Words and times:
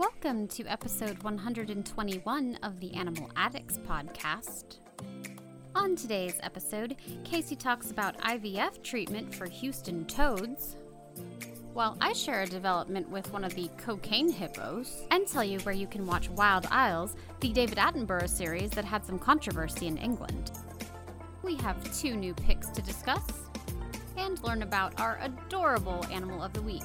Welcome 0.00 0.48
to 0.48 0.64
episode 0.64 1.22
121 1.24 2.58
of 2.62 2.80
the 2.80 2.94
Animal 2.94 3.30
Addicts 3.36 3.76
podcast. 3.76 4.78
On 5.74 5.94
today's 5.94 6.40
episode, 6.42 6.96
Casey 7.22 7.54
talks 7.54 7.90
about 7.90 8.16
IVF 8.20 8.82
treatment 8.82 9.34
for 9.34 9.44
Houston 9.44 10.06
toads, 10.06 10.76
while 11.74 11.98
I 12.00 12.14
share 12.14 12.44
a 12.44 12.46
development 12.46 13.10
with 13.10 13.30
one 13.30 13.44
of 13.44 13.54
the 13.54 13.68
cocaine 13.76 14.32
hippos 14.32 15.02
and 15.10 15.28
tell 15.28 15.44
you 15.44 15.58
where 15.60 15.74
you 15.74 15.86
can 15.86 16.06
watch 16.06 16.30
Wild 16.30 16.64
Isles, 16.70 17.14
the 17.40 17.52
David 17.52 17.76
Attenborough 17.76 18.26
series 18.26 18.70
that 18.70 18.86
had 18.86 19.04
some 19.04 19.18
controversy 19.18 19.86
in 19.86 19.98
England. 19.98 20.52
We 21.42 21.56
have 21.56 21.76
two 22.00 22.16
new 22.16 22.32
picks 22.32 22.70
to 22.70 22.80
discuss 22.80 23.28
and 24.16 24.42
learn 24.42 24.62
about 24.62 24.98
our 24.98 25.20
adorable 25.20 26.06
animal 26.10 26.42
of 26.42 26.54
the 26.54 26.62
week. 26.62 26.84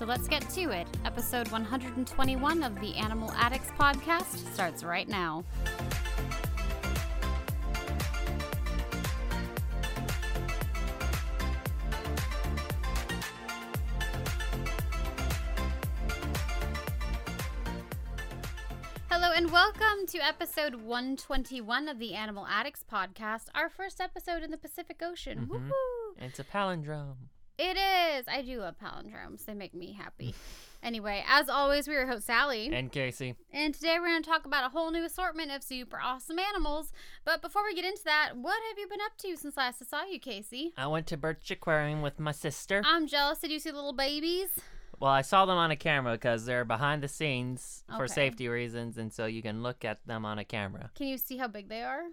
So 0.00 0.06
let's 0.06 0.28
get 0.28 0.48
to 0.54 0.70
it. 0.70 0.86
Episode 1.04 1.48
121 1.48 2.62
of 2.62 2.80
the 2.80 2.96
Animal 2.96 3.30
Addicts 3.32 3.70
podcast 3.78 4.50
starts 4.54 4.82
right 4.82 5.06
now. 5.06 5.44
Hello 19.10 19.32
and 19.36 19.52
welcome 19.52 20.06
to 20.06 20.18
episode 20.26 20.76
121 20.76 21.88
of 21.88 21.98
the 21.98 22.14
Animal 22.14 22.46
Addicts 22.46 22.86
podcast, 22.90 23.48
our 23.54 23.68
first 23.68 24.00
episode 24.00 24.42
in 24.42 24.50
the 24.50 24.56
Pacific 24.56 25.02
Ocean. 25.02 25.40
Mhm. 25.40 25.48
Woohoo! 25.48 26.24
It's 26.24 26.38
a 26.38 26.44
palindrome. 26.44 27.28
It 27.62 27.76
is. 27.76 28.24
I 28.26 28.40
do 28.40 28.58
love 28.60 28.76
palindromes. 28.82 29.44
They 29.44 29.52
make 29.52 29.74
me 29.74 29.92
happy. 29.92 30.34
anyway, 30.82 31.22
as 31.28 31.50
always, 31.50 31.86
we 31.86 31.94
are 31.94 31.98
your 31.98 32.06
host 32.06 32.24
Sally, 32.26 32.70
And 32.72 32.90
Casey. 32.90 33.34
and 33.52 33.74
today 33.74 33.98
we're 33.98 34.06
going 34.08 34.22
to 34.22 34.28
talk 34.30 34.46
about 34.46 34.64
a 34.64 34.70
whole 34.70 34.90
new 34.90 35.04
assortment 35.04 35.50
of 35.50 35.62
super 35.62 36.00
awesome 36.02 36.38
animals. 36.38 36.90
But 37.26 37.42
before 37.42 37.62
we 37.64 37.74
get 37.74 37.84
into 37.84 38.02
that, 38.04 38.30
what 38.34 38.58
have 38.70 38.78
you 38.78 38.88
been 38.88 39.02
up 39.04 39.18
to 39.18 39.36
since 39.36 39.58
last 39.58 39.82
I 39.82 39.84
saw 39.84 40.04
you, 40.10 40.18
Casey? 40.18 40.72
I 40.78 40.86
went 40.86 41.06
to 41.08 41.18
Birch 41.18 41.50
Aquarium 41.50 42.00
with 42.00 42.18
my 42.18 42.32
sister. 42.32 42.80
I'm 42.82 43.06
jealous. 43.06 43.40
Did 43.40 43.50
you 43.50 43.58
see 43.58 43.72
little 43.72 43.92
babies? 43.92 44.48
well, 44.98 45.12
I 45.12 45.20
saw 45.20 45.44
them 45.44 45.58
on 45.58 45.70
a 45.70 45.76
camera 45.76 46.12
because 46.12 46.46
they're 46.46 46.64
behind 46.64 47.02
the 47.02 47.08
scenes 47.08 47.84
for 47.88 48.04
Okay. 48.04 48.14
safety 48.14 48.48
reasons, 48.48 48.96
and 48.96 49.12
so 49.12 49.26
you 49.26 49.42
can 49.42 49.62
look 49.62 49.84
at 49.84 50.06
them 50.06 50.24
on 50.24 50.38
a 50.38 50.44
camera. 50.46 50.90
Can 50.94 51.08
you 51.08 51.18
see 51.18 51.36
how 51.36 51.48
big 51.48 51.68
they 51.68 51.82
are? 51.82 52.04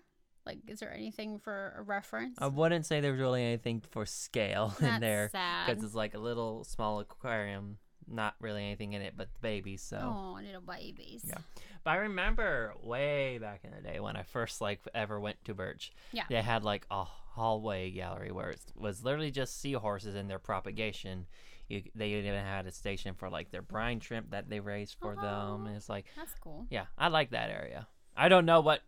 Like, 0.48 0.60
is 0.68 0.80
there 0.80 0.94
anything 0.94 1.40
for 1.40 1.76
a 1.78 1.82
reference? 1.82 2.38
I 2.40 2.48
wouldn't 2.48 2.86
say 2.86 3.02
there's 3.02 3.20
really 3.20 3.44
anything 3.44 3.82
for 3.92 4.06
scale 4.06 4.74
in 4.80 5.02
there 5.02 5.30
because 5.68 5.84
it's 5.84 5.94
like 5.94 6.14
a 6.16 6.20
little 6.20 6.64
small 6.64 7.00
aquarium, 7.02 7.78
not 8.10 8.36
really 8.40 8.64
anything 8.64 8.94
in 8.94 9.02
it 9.02 9.14
but 9.18 9.28
the 9.34 9.40
babies. 9.42 9.82
So, 9.82 9.98
Oh, 10.02 10.40
little 10.42 10.62
babies. 10.62 11.26
Yeah. 11.28 11.40
but 11.84 11.92
I 11.92 11.96
remember 11.98 12.74
way 12.82 13.38
back 13.40 13.62
in 13.66 13.72
the 13.72 13.82
day 13.82 14.00
when 14.00 14.16
I 14.16 14.24
first 14.24 14.62
like 14.62 14.80
ever 14.96 15.20
went 15.20 15.44
to 15.46 15.54
Birch. 15.54 15.92
Yeah. 16.14 16.24
they 16.30 16.42
had 16.42 16.64
like 16.64 16.86
a 16.90 17.04
hallway 17.04 17.92
gallery 17.92 18.32
where 18.32 18.50
it 18.52 18.62
was 18.76 19.04
literally 19.04 19.32
just 19.32 19.60
seahorses 19.62 20.16
and 20.16 20.30
their 20.30 20.40
propagation. 20.40 21.26
You, 21.68 21.84
they 21.94 22.12
even 22.12 22.34
had 22.34 22.66
a 22.66 22.72
station 22.72 23.14
for 23.16 23.30
like 23.30 23.52
their 23.52 23.62
brine 23.62 24.00
shrimp 24.00 24.32
that 24.32 24.50
they 24.50 24.62
raised 24.62 24.96
for 25.02 25.14
them. 25.16 25.64
Oh, 25.64 25.66
and 25.68 25.76
it's 25.76 25.90
like, 25.90 26.06
That's 26.16 26.34
cool. 26.36 26.66
yeah, 26.70 26.86
I 26.98 27.10
like 27.10 27.32
that 27.32 27.50
area. 27.50 27.88
I 28.16 28.30
don't 28.30 28.46
know 28.46 28.62
what, 28.62 28.80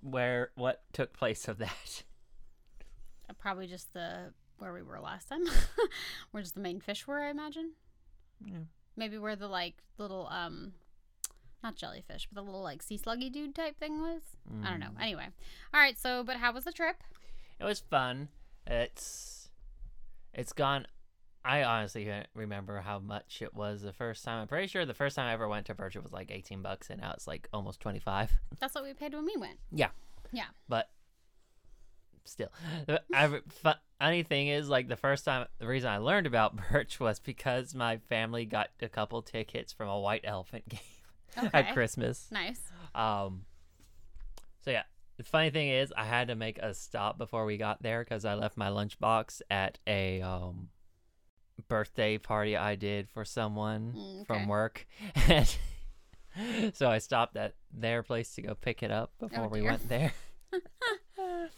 where, 0.00 0.50
what 0.54 0.82
took 0.92 1.12
place 1.12 1.48
of 1.48 1.58
that. 1.58 2.02
Uh, 3.28 3.34
Probably 3.38 3.66
just 3.66 3.92
the 3.92 4.32
where 4.58 4.72
we 4.72 4.82
were 4.82 5.00
last 5.00 5.28
time. 5.28 5.44
where 6.30 6.42
just 6.42 6.54
the 6.54 6.60
main 6.60 6.80
fish 6.80 7.06
were, 7.06 7.20
I 7.20 7.30
imagine. 7.30 7.72
Yeah. 8.44 8.60
Maybe 8.96 9.18
where 9.18 9.36
the 9.36 9.48
like 9.48 9.82
little 9.98 10.28
um 10.30 10.72
not 11.62 11.76
jellyfish, 11.76 12.28
but 12.30 12.40
the 12.40 12.44
little 12.44 12.62
like 12.62 12.82
sea 12.82 12.98
sluggy 12.98 13.30
dude 13.30 13.54
type 13.54 13.78
thing 13.78 14.00
was. 14.00 14.22
I 14.64 14.70
don't 14.70 14.80
know. 14.80 14.90
Mm. 14.96 15.02
Anyway. 15.02 15.26
All 15.74 15.80
right, 15.80 15.98
so 15.98 16.22
but 16.24 16.36
how 16.36 16.52
was 16.52 16.64
the 16.64 16.72
trip? 16.72 17.02
It 17.58 17.64
was 17.64 17.80
fun. 17.80 18.28
It's, 18.66 19.50
it's 20.32 20.52
gone. 20.52 20.86
I 21.46 21.62
honestly 21.62 22.04
can't 22.04 22.26
remember 22.34 22.80
how 22.80 22.98
much 22.98 23.40
it 23.40 23.54
was 23.54 23.80
the 23.82 23.92
first 23.92 24.24
time. 24.24 24.42
I'm 24.42 24.48
pretty 24.48 24.66
sure 24.66 24.84
the 24.84 24.94
first 24.94 25.14
time 25.14 25.26
I 25.28 25.32
ever 25.32 25.46
went 25.46 25.66
to 25.66 25.74
Birch 25.74 25.94
was 25.96 26.12
like 26.12 26.32
18 26.32 26.60
bucks, 26.60 26.90
and 26.90 27.00
now 27.00 27.12
it's 27.12 27.28
like 27.28 27.48
almost 27.52 27.78
25. 27.80 28.32
That's 28.58 28.74
what 28.74 28.82
we 28.82 28.92
paid 28.94 29.14
when 29.14 29.24
we 29.24 29.36
went. 29.36 29.58
Yeah. 29.70 29.90
Yeah. 30.32 30.46
But 30.68 30.90
still, 32.24 32.48
the 32.86 33.00
I, 33.14 33.40
funny 34.00 34.24
thing 34.24 34.48
is, 34.48 34.68
like 34.68 34.88
the 34.88 34.96
first 34.96 35.24
time, 35.24 35.46
the 35.60 35.68
reason 35.68 35.88
I 35.88 35.98
learned 35.98 36.26
about 36.26 36.56
Birch 36.72 36.98
was 36.98 37.20
because 37.20 37.76
my 37.76 37.98
family 38.08 38.44
got 38.44 38.70
a 38.82 38.88
couple 38.88 39.22
tickets 39.22 39.72
from 39.72 39.88
a 39.88 40.00
white 40.00 40.22
elephant 40.24 40.68
game 40.68 40.80
Okay. 41.38 41.50
at 41.52 41.72
Christmas. 41.74 42.26
Nice. 42.32 42.60
Um. 42.94 43.44
So 44.62 44.72
yeah, 44.72 44.82
the 45.16 45.22
funny 45.22 45.50
thing 45.50 45.68
is, 45.68 45.92
I 45.96 46.06
had 46.06 46.26
to 46.28 46.34
make 46.34 46.58
a 46.58 46.74
stop 46.74 47.18
before 47.18 47.44
we 47.44 47.56
got 47.56 47.82
there 47.82 48.02
because 48.02 48.24
I 48.24 48.34
left 48.34 48.56
my 48.56 48.68
lunchbox 48.68 49.42
at 49.48 49.78
a 49.86 50.22
um 50.22 50.70
birthday 51.68 52.18
party 52.18 52.56
I 52.56 52.74
did 52.76 53.08
for 53.08 53.24
someone 53.24 53.92
Mm, 53.96 54.14
okay. 54.20 54.24
from 54.26 54.48
work. 54.48 54.86
And 56.38 56.74
so 56.74 56.90
I 56.90 56.98
stopped 56.98 57.34
at 57.38 57.54
their 57.72 58.02
place 58.02 58.34
to 58.34 58.42
go 58.42 58.54
pick 58.54 58.82
it 58.82 58.90
up 58.90 59.10
before 59.18 59.48
we 59.48 59.60
Oh, 59.60 59.62
dear. 59.62 59.70
went 59.70 59.88
there. 59.88 60.12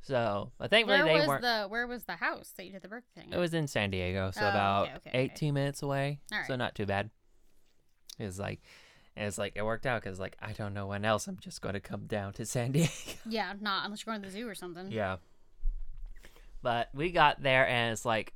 so, 0.00 0.50
but 0.58 0.70
thankfully 0.70 0.98
Where 0.98 1.06
they 1.06 1.20
was 1.20 1.28
weren't. 1.28 1.42
the 1.42 1.66
where 1.68 1.86
was 1.86 2.02
the 2.04 2.16
house 2.16 2.52
that 2.56 2.66
you 2.66 2.72
did 2.72 2.82
the 2.82 2.88
birthday 2.88 3.20
thing? 3.22 3.32
It 3.32 3.38
was 3.38 3.54
in 3.54 3.68
San 3.68 3.90
Diego, 3.90 4.32
so 4.32 4.44
Oh, 4.44 4.48
about 4.48 4.86
okay, 4.88 4.96
okay. 5.10 5.18
18 5.18 5.54
minutes 5.54 5.82
away. 5.82 6.18
All 6.32 6.40
So 6.48 6.56
not 6.56 6.74
too 6.74 6.86
bad. 6.86 7.10
It 8.18 8.24
was 8.24 8.38
like, 8.40 8.60
it's 9.16 9.38
like 9.38 9.52
it 9.54 9.64
worked 9.64 9.86
out 9.86 10.02
because 10.02 10.18
like 10.18 10.36
I 10.42 10.52
don't 10.52 10.74
know 10.74 10.88
when 10.88 11.04
else 11.04 11.28
I'm 11.28 11.38
just 11.38 11.62
going 11.62 11.74
to 11.74 11.80
come 11.80 12.06
down 12.06 12.32
to 12.34 12.44
San 12.46 12.72
Diego. 12.72 12.90
Yeah, 13.28 13.52
not 13.60 13.84
unless 13.84 14.04
you're 14.04 14.12
going 14.12 14.22
to 14.22 14.28
the 14.28 14.32
zoo 14.32 14.48
or 14.48 14.56
something. 14.56 14.90
yeah. 14.90 15.18
But 16.62 16.88
we 16.94 17.12
got 17.12 17.42
there 17.42 17.66
and 17.68 17.92
it's 17.92 18.04
like 18.04 18.34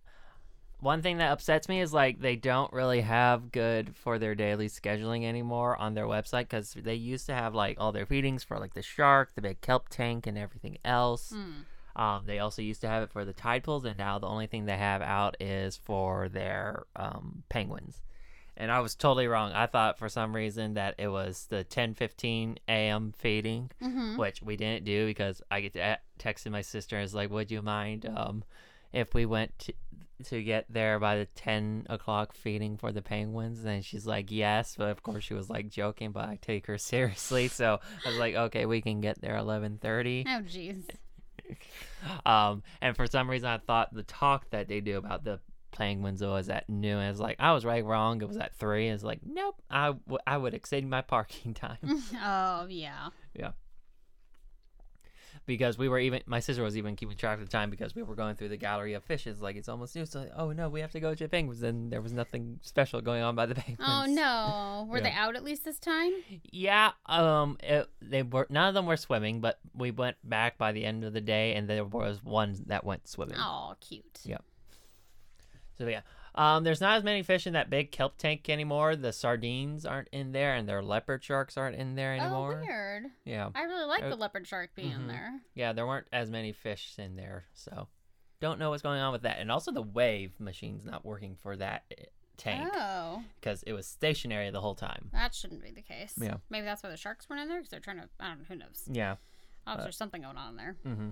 one 0.81 1.01
thing 1.03 1.19
that 1.19 1.33
upsets 1.33 1.69
me 1.69 1.81
is 1.81 1.93
like 1.93 2.21
they 2.21 2.37
don't 2.37 2.73
really 2.73 3.01
have 3.01 3.51
good 3.53 3.97
for 3.97 4.19
their 4.19 4.35
daily 4.35 4.69
scheduling 4.69 5.25
anymore 5.25 5.77
on 5.77 5.95
their 5.95 6.05
website 6.07 6.43
because 6.43 6.75
they 6.75 6.95
used 6.95 7.27
to 7.27 7.35
have 7.35 7.55
like 7.55 7.77
all 7.81 7.93
their 7.93 8.07
feedings 8.07 8.45
for 8.45 8.59
like 8.59 8.75
the 8.75 8.83
shark, 8.83 9.35
the 9.35 9.43
big 9.43 9.61
kelp 9.61 9.89
tank, 9.89 10.27
and 10.27 10.37
everything 10.37 10.79
else. 10.85 11.31
Hmm. 11.35 12.01
Um, 12.01 12.25
they 12.27 12.39
also 12.41 12.61
used 12.61 12.83
to 12.83 12.89
have 12.89 13.03
it 13.05 13.11
for 13.11 13.25
the 13.25 13.33
tide 13.33 13.65
pools, 13.65 13.87
and 13.87 13.97
now 13.97 14.19
the 14.19 14.27
only 14.27 14.47
thing 14.47 14.67
they 14.67 14.77
have 14.77 15.01
out 15.01 15.35
is 15.41 15.79
for 15.79 16.29
their 16.29 16.85
um, 16.95 17.43
penguins. 17.49 18.03
And 18.59 18.71
I 18.71 18.81
was 18.81 18.95
totally 18.95 19.27
wrong. 19.29 19.53
I 19.53 19.67
thought 19.67 19.99
for 19.99 20.09
some 20.11 20.37
reason 20.37 20.75
that 20.75 20.95
it 20.99 21.09
was 21.09 21.47
the 21.49 21.65
10:15 21.65 22.59
a.m. 22.69 23.13
feeding, 23.17 23.71
Mm-hmm. 23.83 24.17
which 24.19 24.43
we 24.43 24.57
didn't 24.57 24.85
do 24.85 25.07
because 25.07 25.41
I 25.51 25.61
get 25.63 25.73
to 25.75 25.79
a- 25.81 25.99
texted 26.19 26.51
my 26.53 26.61
sister 26.63 26.97
and 26.97 27.03
was 27.03 27.15
like, 27.15 27.31
"Would 27.31 27.51
you 27.51 27.63
mind 27.63 28.07
um, 28.15 28.45
if 28.93 29.15
we 29.15 29.25
went 29.27 29.59
to, 29.61 29.73
to 30.25 30.43
get 30.43 30.67
there 30.69 30.99
by 30.99 31.17
the 31.17 31.27
10 31.27 31.87
o'clock 31.89 32.35
feeding 32.35 32.77
for 32.77 32.93
the 32.93 33.03
penguins?" 33.03 33.65
And 33.65 33.85
she's 33.85 34.07
like, 34.07 34.31
"Yes," 34.31 34.75
but 34.77 34.89
of 34.89 35.03
course 35.03 35.25
she 35.25 35.35
was 35.35 35.49
like 35.51 35.69
joking, 35.69 36.13
but 36.13 36.25
I 36.29 36.39
take 36.41 36.67
her 36.67 36.79
seriously, 36.93 37.49
so 37.49 37.81
I 38.05 38.09
was 38.09 38.19
like, 38.19 38.35
"Okay, 38.35 38.67
we 38.67 38.81
can 38.81 39.01
get 39.01 39.21
there 39.21 39.35
11:30." 39.37 40.25
Oh 40.27 40.43
jeez. 40.43 40.85
um, 42.27 42.63
and 42.81 42.97
for 42.97 43.07
some 43.07 43.31
reason, 43.31 43.49
I 43.49 43.59
thought 43.59 43.95
the 43.95 44.03
talk 44.03 44.51
that 44.51 44.69
they 44.69 44.81
do 44.81 44.99
about 44.99 45.25
the 45.25 45.41
penguins 45.73 46.23
was 46.23 46.49
at 46.49 46.69
noon. 46.69 46.99
And 46.99 47.11
was 47.11 47.21
like 47.21 47.37
I 47.39 47.53
was 47.53 47.65
right 47.65 47.85
wrong. 47.85 48.21
It 48.23 48.29
was 48.29 48.37
at 48.37 48.55
three. 48.57 48.89
It's 48.89 49.03
like 49.03 49.21
nope. 49.25 49.57
I, 49.71 49.89
w- 49.89 50.19
I 50.27 50.37
would 50.37 50.55
exceed 50.55 50.89
my 50.89 51.03
parking 51.03 51.55
time 51.55 51.79
oh 52.15 52.67
yeah 52.69 53.09
yeah. 53.35 53.51
Because 55.47 55.79
we 55.79 55.89
were 55.89 55.99
even. 55.99 56.23
My 56.27 56.41
sister 56.41 56.63
was 56.63 56.77
even 56.77 56.97
keeping 56.97 57.17
track 57.17 57.39
of 57.39 57.45
the 57.47 57.51
time 57.51 57.71
because 57.71 57.95
we 57.95 58.03
were 58.03 58.15
going 58.15 58.35
through 58.37 58.49
the 58.51 58.57
gallery 58.57 58.95
of 58.95 59.05
fishes. 59.05 59.41
Like 59.41 59.57
it's 59.57 59.69
almost 59.69 59.95
new 59.95 60.05
So 60.07 60.21
like, 60.21 60.33
oh 60.37 60.53
no, 60.53 60.69
we 60.69 60.81
have 60.81 60.91
to 60.93 61.01
go 61.01 61.15
to 61.15 61.25
the 61.25 61.29
penguins. 61.29 61.63
And 61.63 61.91
there 61.93 62.01
was 62.03 62.13
nothing 62.13 62.59
special 62.63 63.01
going 63.01 63.23
on 63.23 63.35
by 63.37 63.47
the 63.47 63.55
penguins. 63.63 63.79
Oh 63.89 64.05
no. 64.07 64.87
Were 64.91 64.99
Yeah. 64.99 65.05
they 65.05 65.11
out 65.13 65.37
at 65.37 65.45
least 65.45 65.65
this 65.65 65.79
time? 65.79 66.13
Yeah. 66.51 66.93
Um. 67.07 67.57
It, 67.63 67.89
they 68.03 68.23
were 68.23 68.47
none 68.51 68.69
of 68.69 68.75
them 68.75 68.87
were 68.87 68.97
swimming, 68.97 69.41
but 69.41 69.59
we 69.75 69.91
went 69.91 70.17
back 70.25 70.59
by 70.59 70.73
the 70.73 70.85
end 70.85 71.05
of 71.05 71.13
the 71.13 71.21
day, 71.21 71.55
and 71.55 71.69
there 71.69 71.85
was 71.85 72.23
one 72.25 72.57
that 72.67 72.85
went 72.85 73.09
swimming. 73.09 73.37
Oh, 73.39 73.75
cute. 73.81 74.21
yep 74.25 74.45
So 75.79 75.87
yeah, 75.87 76.01
um, 76.37 76.65
there's 76.65 76.81
not 76.81 76.99
as 76.99 77.05
many 77.05 77.23
fish 77.23 77.47
in 77.47 77.55
that 77.55 77.71
big 77.71 77.91
kelp 77.91 78.19
tank 78.19 78.49
anymore. 78.51 78.95
The 78.95 79.13
sardines 79.13 79.87
aren't 79.87 80.09
in 80.09 80.33
there, 80.33 80.55
and 80.55 80.69
their 80.69 80.83
leopard 80.83 81.25
sharks 81.25 81.57
aren't 81.57 81.77
in 81.77 81.95
there 81.95 82.15
anymore. 82.15 82.61
Oh, 82.63 82.67
weird. 82.67 83.05
Yeah, 83.25 83.51
I 83.55 83.63
really 83.63 83.87
like 83.87 84.09
the 84.09 84.17
leopard 84.17 84.47
shark 84.47 84.71
being 84.75 84.93
in 84.93 85.03
mhm. 85.03 85.09
there. 85.09 85.41
yeah, 85.55 85.73
there 85.73 85.87
weren't 85.87 86.09
as 86.13 86.31
many 86.31 86.53
fish 86.53 86.95
in 86.99 87.17
there, 87.17 87.45
so 87.55 87.89
don't 88.41 88.59
know 88.59 88.71
what's 88.71 88.83
going 88.83 89.01
on 89.01 89.13
with 89.13 89.23
that. 89.23 89.39
And 89.39 89.51
also, 89.51 89.73
the 89.73 89.83
wave 89.83 90.39
machine's 90.39 90.85
not 90.85 91.05
working 91.05 91.37
for 91.43 91.57
that 91.57 91.85
eh, 91.97 92.05
tank 92.37 92.71
Oh, 92.75 93.23
because 93.41 93.63
it 93.63 93.73
was 93.73 93.87
stationary 93.87 94.51
the 94.51 94.61
whole 94.61 94.75
time. 94.75 95.09
that 95.13 95.35
shouldn't 95.35 95.63
be 95.63 95.71
the 95.71 95.83
case. 95.83 96.15
Yeah. 96.21 96.37
Maybe 96.51 96.67
that's 96.67 96.83
why 96.83 96.91
the 96.91 96.99
sharks 96.99 97.29
weren't 97.29 97.43
in 97.43 97.49
there 97.49 97.59
because 97.59 97.71
they're 97.71 97.81
trying 97.81 97.99
to. 97.99 98.09
I 98.21 98.29
don't 98.29 98.39
know. 98.41 98.45
Who 98.49 98.57
knows? 98.57 98.85
Yeah. 98.91 99.17
Oh, 99.67 99.77
there's 99.83 99.97
something 99.97 100.23
going 100.23 100.37
on 100.37 100.57
there. 100.57 100.77
Mm-hmm. 100.87 101.09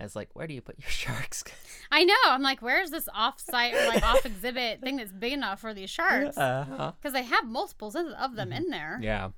It's 0.00 0.14
like, 0.16 0.28
where 0.34 0.46
do 0.46 0.54
you 0.54 0.60
put 0.60 0.78
your 0.78 0.88
sharks? 0.90 1.44
I 1.90 2.04
know. 2.04 2.14
I'm 2.26 2.42
like, 2.42 2.60
where's 2.62 2.90
this 2.90 3.08
off-site 3.12 3.74
or 3.74 3.86
like 3.88 4.02
off-exhibit 4.02 4.80
thing 4.80 4.96
that's 4.96 5.12
big 5.12 5.32
enough 5.32 5.60
for 5.60 5.74
these 5.74 5.90
sharks? 5.90 6.36
Uh-huh. 6.48 6.92
Because 7.00 7.12
they 7.12 7.24
have 7.24 7.46
multiples 7.46 7.96
of 7.96 8.34
them 8.36 8.52
in 8.52 8.70
there. 8.70 8.98
Yeah. 9.02 9.30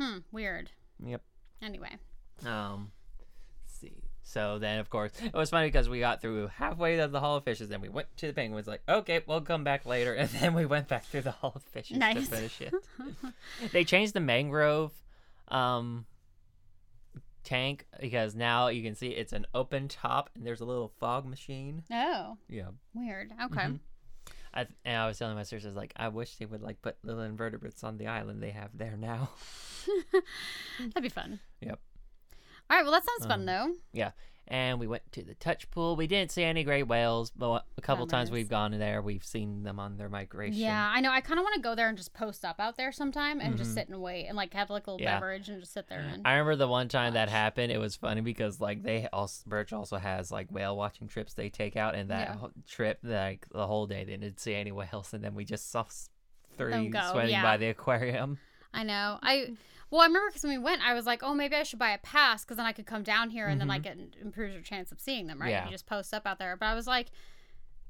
Hmm. 0.00 0.18
Weird. 0.32 0.70
Yep. 1.04 1.22
Anyway. 1.62 1.96
Um, 2.46 2.92
let's 3.62 3.78
see. 3.78 4.02
So 4.22 4.58
then, 4.58 4.78
of 4.78 4.88
course, 4.88 5.12
it 5.22 5.34
was 5.34 5.50
funny 5.50 5.68
because 5.68 5.88
we 5.88 6.00
got 6.00 6.20
through 6.22 6.46
halfway 6.48 6.96
to 6.96 7.08
the 7.08 7.20
Hall 7.20 7.36
of 7.36 7.44
Fishes, 7.44 7.68
then 7.68 7.80
we 7.80 7.88
went 7.88 8.06
to 8.18 8.28
the 8.28 8.32
penguins. 8.32 8.66
Like, 8.66 8.82
okay, 8.88 9.20
we'll 9.26 9.40
come 9.42 9.64
back 9.64 9.84
later, 9.84 10.14
and 10.18 10.28
then 10.30 10.54
we 10.54 10.64
went 10.66 10.88
back 10.88 11.04
through 11.04 11.22
the 11.22 11.32
Hall 11.32 11.52
of 11.54 11.62
Fishes 11.64 11.96
Nice. 11.98 12.28
to 12.28 12.34
finish 12.36 12.60
it. 12.60 12.72
they 13.72 13.84
changed 13.84 14.14
the 14.14 14.20
mangrove 14.20 14.92
um 15.48 16.06
tank 17.44 17.86
because 18.00 18.34
now 18.34 18.68
you 18.68 18.82
can 18.82 18.94
see 18.94 19.08
it's 19.08 19.32
an 19.32 19.46
open 19.54 19.88
top 19.88 20.30
and 20.34 20.46
there's 20.46 20.60
a 20.60 20.64
little 20.64 20.92
fog 21.00 21.26
machine. 21.26 21.82
Oh. 21.90 22.36
Yeah. 22.48 22.68
Weird. 22.94 23.32
Okay. 23.44 23.60
Mhm. 23.62 23.80
I, 24.52 24.66
and 24.84 24.96
I 24.96 25.06
was 25.06 25.16
telling 25.18 25.36
my 25.36 25.44
sisters 25.44 25.76
like 25.76 25.92
I 25.96 26.08
wish 26.08 26.36
they 26.36 26.44
would 26.46 26.60
like 26.62 26.82
put 26.82 26.96
little 27.04 27.22
invertebrates 27.22 27.84
on 27.84 27.98
the 27.98 28.08
island 28.08 28.42
they 28.42 28.50
have 28.50 28.70
there 28.76 28.96
now. 28.96 29.30
That'd 30.78 31.02
be 31.02 31.08
fun. 31.08 31.38
Yep. 31.60 31.78
All 32.68 32.76
right. 32.76 32.82
Well, 32.82 32.92
that 32.92 33.04
sounds 33.04 33.26
fun 33.26 33.40
Um, 33.40 33.46
though. 33.46 33.74
Yeah, 33.92 34.10
and 34.50 34.78
we 34.80 34.86
went 34.86 35.10
to 35.12 35.22
the 35.22 35.34
touch 35.34 35.70
pool. 35.70 35.94
We 35.96 36.06
didn't 36.06 36.32
see 36.32 36.42
any 36.42 36.64
great 36.64 36.82
whales, 36.88 37.30
but 37.30 37.64
a 37.78 37.80
couple 37.80 38.06
times 38.06 38.30
we've 38.30 38.48
gone 38.48 38.76
there, 38.78 39.00
we've 39.00 39.24
seen 39.24 39.62
them 39.62 39.78
on 39.78 39.96
their 39.96 40.08
migration. 40.08 40.58
Yeah, 40.60 40.90
I 40.92 41.00
know. 41.00 41.10
I 41.10 41.20
kind 41.20 41.38
of 41.38 41.44
want 41.44 41.54
to 41.54 41.60
go 41.60 41.74
there 41.74 41.88
and 41.88 41.96
just 41.96 42.12
post 42.12 42.44
up 42.44 42.58
out 42.58 42.76
there 42.76 42.90
sometime 42.92 43.40
and 43.40 43.56
just 43.56 43.70
Mhm. 43.70 43.74
sit 43.74 43.88
and 43.88 44.00
wait 44.02 44.26
and 44.26 44.36
like 44.36 44.52
have 44.54 44.68
like 44.68 44.86
a 44.88 44.90
little 44.90 45.02
Yeah. 45.04 45.14
beverage 45.20 45.48
and 45.48 45.60
just 45.60 45.72
sit 45.72 45.88
there 45.88 46.00
and. 46.00 46.26
I 46.26 46.32
remember 46.32 46.56
the 46.56 46.68
one 46.68 46.88
time 46.88 47.14
that 47.14 47.28
happened. 47.28 47.70
It 47.72 47.78
was 47.78 47.94
funny 47.96 48.20
because 48.20 48.60
like 48.60 48.82
they 48.82 49.06
also 49.12 49.48
Birch 49.48 49.72
also 49.72 49.96
has 49.96 50.30
like 50.32 50.50
whale 50.50 50.76
watching 50.76 51.06
trips 51.06 51.34
they 51.34 51.48
take 51.48 51.76
out, 51.76 51.94
and 51.94 52.10
that 52.10 52.36
Yeah. 52.42 52.48
trip 52.68 52.98
like 53.04 53.46
the 53.50 53.66
whole 53.66 53.86
day 53.86 54.04
they 54.04 54.16
didn't 54.16 54.40
see 54.40 54.54
any 54.54 54.72
whales, 54.72 55.14
and 55.14 55.22
then 55.22 55.34
we 55.34 55.44
just 55.44 55.70
saw 55.70 55.84
three 56.56 56.90
swimming 57.10 57.30
yeah. 57.30 57.42
by 57.42 57.56
the 57.56 57.68
aquarium. 57.68 58.38
I 58.74 58.82
know. 58.84 59.18
I 59.22 59.52
well, 59.90 60.02
I 60.02 60.06
remember 60.06 60.28
because 60.28 60.42
when 60.42 60.52
we 60.52 60.58
went, 60.58 60.82
I 60.82 60.94
was 60.94 61.06
like, 61.06 61.22
oh, 61.22 61.34
maybe 61.34 61.56
I 61.56 61.62
should 61.64 61.78
buy 61.78 61.90
a 61.90 61.98
pass 61.98 62.44
because 62.44 62.56
then 62.56 62.66
I 62.66 62.72
could 62.72 62.86
come 62.86 63.02
down 63.02 63.30
here 63.30 63.48
and 63.48 63.60
then 63.60 63.68
like 63.68 63.86
it 63.86 64.16
improves 64.20 64.54
your 64.54 64.62
chance 64.62 64.92
of 64.92 65.00
seeing 65.00 65.26
them, 65.26 65.40
right? 65.40 65.46
Mm-hmm. 65.46 65.52
Yeah. 65.52 65.64
You 65.66 65.70
just 65.72 65.86
post 65.86 66.14
up 66.14 66.26
out 66.26 66.38
there. 66.38 66.56
But 66.56 66.66
I 66.66 66.74
was 66.74 66.86
like. 66.86 67.08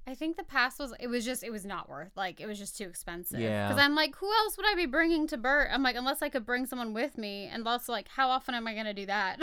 I 0.06 0.14
think 0.14 0.38
the 0.38 0.43
pass 0.44 0.79
was 0.79 0.94
it 0.99 1.06
was 1.08 1.26
just 1.26 1.44
it 1.44 1.50
was 1.50 1.67
not 1.67 1.88
worth 1.88 2.17
like 2.17 2.41
it 2.41 2.47
was 2.47 2.58
just 2.58 2.76
too 2.76 2.85
expensive. 2.85 3.38
Yeah. 3.38 3.69
Because 3.69 3.81
I'm 3.81 3.94
like, 3.94 4.17
who 4.17 4.32
else 4.32 4.56
would 4.56 4.67
I 4.67 4.75
be 4.75 4.87
bringing 4.87 5.26
to 5.29 5.37
Birch? 5.37 5.69
I'm 5.70 5.82
like, 5.82 5.94
unless 5.94 6.23
I 6.23 6.31
could 6.31 6.47
bring 6.47 6.64
someone 6.67 6.94
with 6.94 7.19
me, 7.19 7.49
and 7.52 7.69
also 7.69 7.93
like, 7.93 8.08
how 8.08 8.31
often 8.31 8.55
am 8.55 8.67
I 8.67 8.75
gonna 8.75 8.94
do 8.94 9.06
that? 9.06 9.38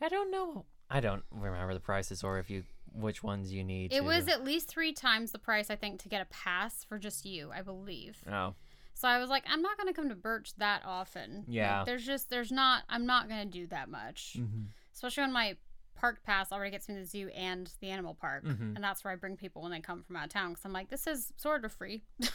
I 0.00 0.08
don't 0.08 0.30
know. 0.30 0.64
I 0.90 1.00
don't 1.00 1.22
remember 1.30 1.74
the 1.74 1.80
prices 1.80 2.24
or 2.24 2.38
if 2.38 2.48
you 2.50 2.64
which 2.94 3.22
ones 3.22 3.52
you 3.52 3.62
need. 3.62 3.92
it 3.92 3.98
to- 3.98 4.04
was 4.04 4.26
at 4.26 4.42
least 4.42 4.68
three 4.68 4.92
times 4.92 5.32
the 5.32 5.38
price 5.38 5.70
I 5.70 5.76
think 5.76 6.00
to 6.02 6.08
get 6.08 6.22
a 6.22 6.26
pass 6.26 6.82
for 6.82 6.98
just 6.98 7.24
you, 7.26 7.50
I 7.54 7.60
believe. 7.62 8.22
oh 8.26 8.54
So 9.02 9.08
I 9.08 9.18
was 9.18 9.28
like, 9.28 9.42
I'm 9.48 9.62
not 9.62 9.76
gonna 9.76 9.92
come 9.92 10.08
to 10.10 10.14
Birch 10.14 10.54
that 10.58 10.82
often. 10.86 11.38
Like, 11.38 11.44
Yeah. 11.48 11.82
there's 11.84 12.06
just 12.06 12.30
there's 12.30 12.52
not 12.52 12.84
I'm 12.88 13.04
not 13.04 13.28
gonna 13.28 13.44
do 13.46 13.66
that 13.66 13.88
much. 13.88 14.36
Mhm. 14.38 14.66
Especially 14.94 15.22
when 15.24 15.32
my 15.32 15.56
park 15.96 16.22
pass 16.22 16.52
already 16.52 16.70
gets 16.70 16.88
me 16.88 16.94
to 16.94 17.00
the 17.00 17.06
zoo 17.06 17.28
and 17.34 17.68
the 17.80 17.90
animal 17.90 18.14
park, 18.14 18.44
Mhm. 18.44 18.76
and 18.76 18.84
that's 18.84 19.02
where 19.02 19.12
I 19.12 19.16
bring 19.16 19.36
people 19.36 19.60
when 19.62 19.72
they 19.72 19.80
come 19.80 20.04
from 20.04 20.14
out 20.14 20.26
of 20.26 20.30
town. 20.30 20.50
Because 20.52 20.64
I'm 20.64 20.72
like, 20.72 20.88
this 20.88 21.08
is 21.08 21.32
sort 21.36 21.64
of 21.64 21.72
free. 21.72 22.04
so 22.20 22.26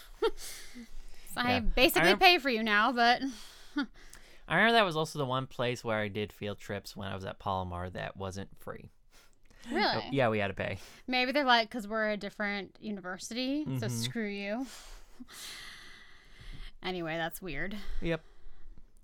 I 1.38 1.62
basically 1.62 2.10
I 2.10 2.12
rem- 2.12 2.20
pay 2.20 2.38
for 2.38 2.50
you 2.50 2.64
now, 2.64 2.92
but 2.92 3.22
I 4.50 4.56
remember 4.56 4.74
that 4.74 4.84
was 4.86 4.98
also 4.98 5.20
the 5.20 5.26
one 5.26 5.48
place 5.48 5.86
where 5.86 6.00
I 6.00 6.10
did 6.10 6.34
field 6.34 6.60
trips 6.60 6.98
when 6.98 7.08
I 7.08 7.16
was 7.16 7.24
at 7.24 7.40
Palomar 7.40 7.90
that 7.92 8.18
wasn't 8.18 8.50
free. 8.60 8.90
really, 9.72 9.84
Oh, 9.86 10.02
yeah, 10.12 10.28
we 10.28 10.40
had 10.40 10.48
to 10.50 10.54
pay. 10.54 10.80
maybe 11.08 11.32
they're 11.32 11.44
like, 11.46 11.70
because 11.70 11.88
we're 11.88 12.10
a 12.12 12.18
different 12.18 12.76
university, 12.82 13.64
so 13.80 13.88
Mhm. 13.88 13.92
screw 14.04 14.28
you. 14.28 14.66
Anyway, 16.84 17.18
that's 17.18 17.42
weird. 17.42 17.76
Yep. 18.02 18.22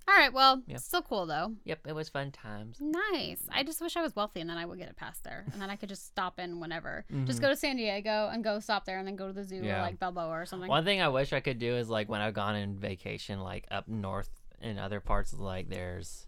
All 0.06 0.16
right, 0.16 0.34
well, 0.34 0.62
Yeah. 0.68 0.78
still 0.78 1.02
cool 1.02 1.26
though. 1.26 1.54
Yep, 1.64 1.88
it 1.88 1.96
was 1.96 2.10
fun 2.10 2.32
times. 2.32 2.78
Nice. 2.82 3.42
I 3.50 3.64
just 3.64 3.80
wish 3.80 3.96
I 3.96 4.02
was 4.02 4.16
wealthy 4.16 4.42
and 4.42 4.50
then 4.50 4.58
I 4.58 4.66
would 4.66 4.78
get 4.78 4.92
a 4.92 4.94
pass 4.94 5.20
there. 5.20 5.46
And 5.54 5.62
then 5.62 5.70
I 5.70 5.78
could 5.78 5.88
just 5.88 6.06
stop 6.06 6.40
in 6.40 6.60
whenever. 6.60 7.06
Just 7.10 7.38
mm-hmm. 7.38 7.42
go 7.42 7.50
to 7.50 7.56
San 7.56 7.78
Diego 7.78 8.30
and 8.32 8.44
go 8.44 8.60
stop 8.60 8.84
there 8.86 8.98
and 9.00 9.08
then 9.08 9.16
go 9.16 9.28
to 9.28 9.34
the 9.34 9.46
zoo 9.46 9.62
or 9.62 9.64
Yeah. 9.64 9.82
like 9.82 10.00
Balboa 10.00 10.28
or 10.42 10.46
something. 10.46 10.68
One 10.68 10.84
thing 10.84 11.02
I 11.02 11.08
wish 11.08 11.32
I 11.32 11.40
could 11.40 11.58
do 11.58 11.76
is 11.78 11.90
like 11.90 12.10
when 12.10 12.20
I've 12.20 12.34
gone 12.34 12.56
in 12.58 12.78
vacation, 12.78 13.40
like 13.40 13.66
up 13.72 13.88
north 13.88 14.30
in 14.62 14.78
other 14.78 15.00
parts, 15.00 15.34
like 15.34 15.70
there's 15.70 16.28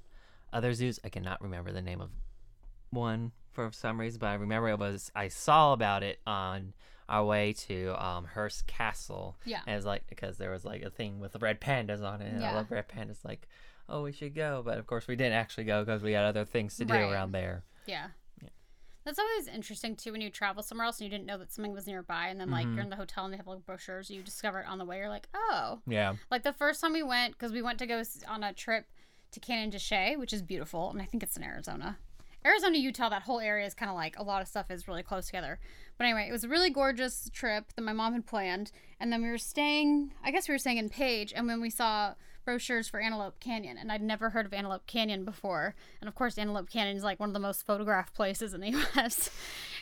other 0.53 0.73
zoos. 0.73 0.99
I 1.03 1.09
cannot 1.09 1.41
remember 1.41 1.73
the 1.73 1.81
name 1.81 1.99
of 1.99 2.11
one 2.91 3.33
for 3.51 3.71
some 3.73 3.99
reason, 3.99 4.19
but 4.19 4.27
I 4.27 4.35
remember 4.35 4.69
it 4.69 4.79
was 4.79 5.11
I 5.13 5.27
saw 5.27 5.73
about 5.73 6.01
it 6.01 6.19
on 6.25 6.73
our 7.07 7.23
way 7.25 7.53
to 7.53 7.93
um, 8.03 8.25
Hearst 8.25 8.65
Castle. 8.67 9.37
Yeah. 9.45 9.59
as 9.67 9.85
like 9.85 10.07
because 10.07 10.37
there 10.37 10.51
was 10.51 10.65
like 10.65 10.81
a 10.81 10.89
thing 10.89 11.19
with 11.19 11.33
the 11.33 11.39
red 11.39 11.59
pandas 11.61 12.01
on 12.03 12.21
it, 12.21 12.33
and 12.33 12.43
I 12.43 12.53
love 12.53 12.71
red 12.71 12.87
pandas. 12.87 13.23
Like, 13.23 13.47
oh, 13.87 14.01
we 14.03 14.11
should 14.11 14.33
go, 14.35 14.61
but 14.65 14.77
of 14.77 14.87
course 14.87 15.07
we 15.07 15.15
didn't 15.15 15.33
actually 15.33 15.65
go 15.65 15.83
because 15.83 16.01
we 16.01 16.13
had 16.13 16.25
other 16.25 16.45
things 16.45 16.75
to 16.77 16.85
do 16.85 16.93
Right. 16.93 17.11
around 17.11 17.31
there. 17.31 17.63
Yeah. 17.85 18.07
That's 19.03 19.19
always 19.19 19.47
interesting 19.47 19.95
too 19.95 20.11
when 20.13 20.21
you 20.21 20.31
travel 20.31 20.63
somewhere 20.63 20.85
else 20.85 20.99
and 20.99 21.05
you 21.05 21.15
didn't 21.15 21.27
know 21.27 21.37
that 21.37 21.53
something 21.53 21.71
was 21.73 21.85
nearby 21.85 22.29
and 22.29 22.39
then 22.41 22.49
like 22.49 22.65
Mm-hmm. 22.65 22.73
you're 22.75 22.83
in 22.85 22.89
the 22.89 22.95
hotel 22.95 23.23
and 23.25 23.31
they 23.31 23.37
have 23.37 23.45
like 23.45 23.63
brochures 23.63 24.09
you 24.09 24.23
discover 24.23 24.61
it 24.61 24.67
on 24.67 24.79
the 24.79 24.85
way 24.85 24.97
you're 24.97 25.09
like 25.09 25.27
oh 25.35 25.79
Yeah. 25.85 26.15
like 26.31 26.41
the 26.41 26.53
first 26.53 26.81
time 26.81 26.91
we 26.93 27.03
went 27.03 27.33
because 27.33 27.51
we 27.51 27.61
went 27.61 27.77
to 27.77 27.85
go 27.85 28.01
on 28.27 28.43
a 28.43 28.51
trip 28.51 28.87
to 29.33 29.39
Canyon 29.39 29.69
de 29.69 29.77
Chelly 29.77 30.17
which 30.17 30.33
is 30.33 30.41
beautiful 30.41 30.89
and 30.89 30.99
I 30.99 31.05
think 31.05 31.21
it's 31.21 31.37
in 31.37 31.43
Arizona 31.43 31.99
Arizona 32.45 32.77
Utah 32.77 33.09
that 33.09 33.23
whole 33.23 33.39
area 33.39 33.65
is 33.65 33.73
kind 33.73 33.89
of 33.89 33.95
like 33.95 34.17
a 34.17 34.23
lot 34.23 34.41
of 34.41 34.47
stuff 34.47 34.69
is 34.69 34.87
really 34.87 35.03
close 35.03 35.25
together 35.25 35.59
but 35.97 36.05
anyway 36.05 36.27
it 36.29 36.31
was 36.31 36.43
a 36.43 36.49
really 36.49 36.69
gorgeous 36.69 37.29
trip 37.33 37.73
that 37.75 37.81
my 37.81 37.93
mom 37.93 38.13
had 38.13 38.25
planned 38.25 38.71
and 38.99 39.11
then 39.11 39.21
we 39.21 39.29
were 39.29 39.37
staying 39.37 40.11
I 40.23 40.31
guess 40.31 40.47
we 40.47 40.53
were 40.53 40.59
staying 40.59 40.77
in 40.77 40.89
Page 40.89 41.33
and 41.35 41.47
when 41.47 41.61
we 41.61 41.69
saw 41.69 42.13
brochures 42.45 42.87
for 42.87 42.99
Antelope 42.99 43.39
Canyon, 43.39 43.77
and 43.77 43.91
I'd 43.91 44.01
never 44.01 44.29
heard 44.29 44.45
of 44.45 44.53
Antelope 44.53 44.85
Canyon 44.85 45.25
before. 45.25 45.75
And 45.99 46.07
of 46.07 46.15
course, 46.15 46.37
Antelope 46.37 46.69
Canyon 46.69 46.95
is 46.95 47.03
like 47.03 47.19
one 47.19 47.29
of 47.29 47.33
the 47.33 47.39
most 47.39 47.65
photographed 47.65 48.13
places 48.13 48.53
in 48.53 48.61
the 48.61 48.69
U.S. 48.95 49.29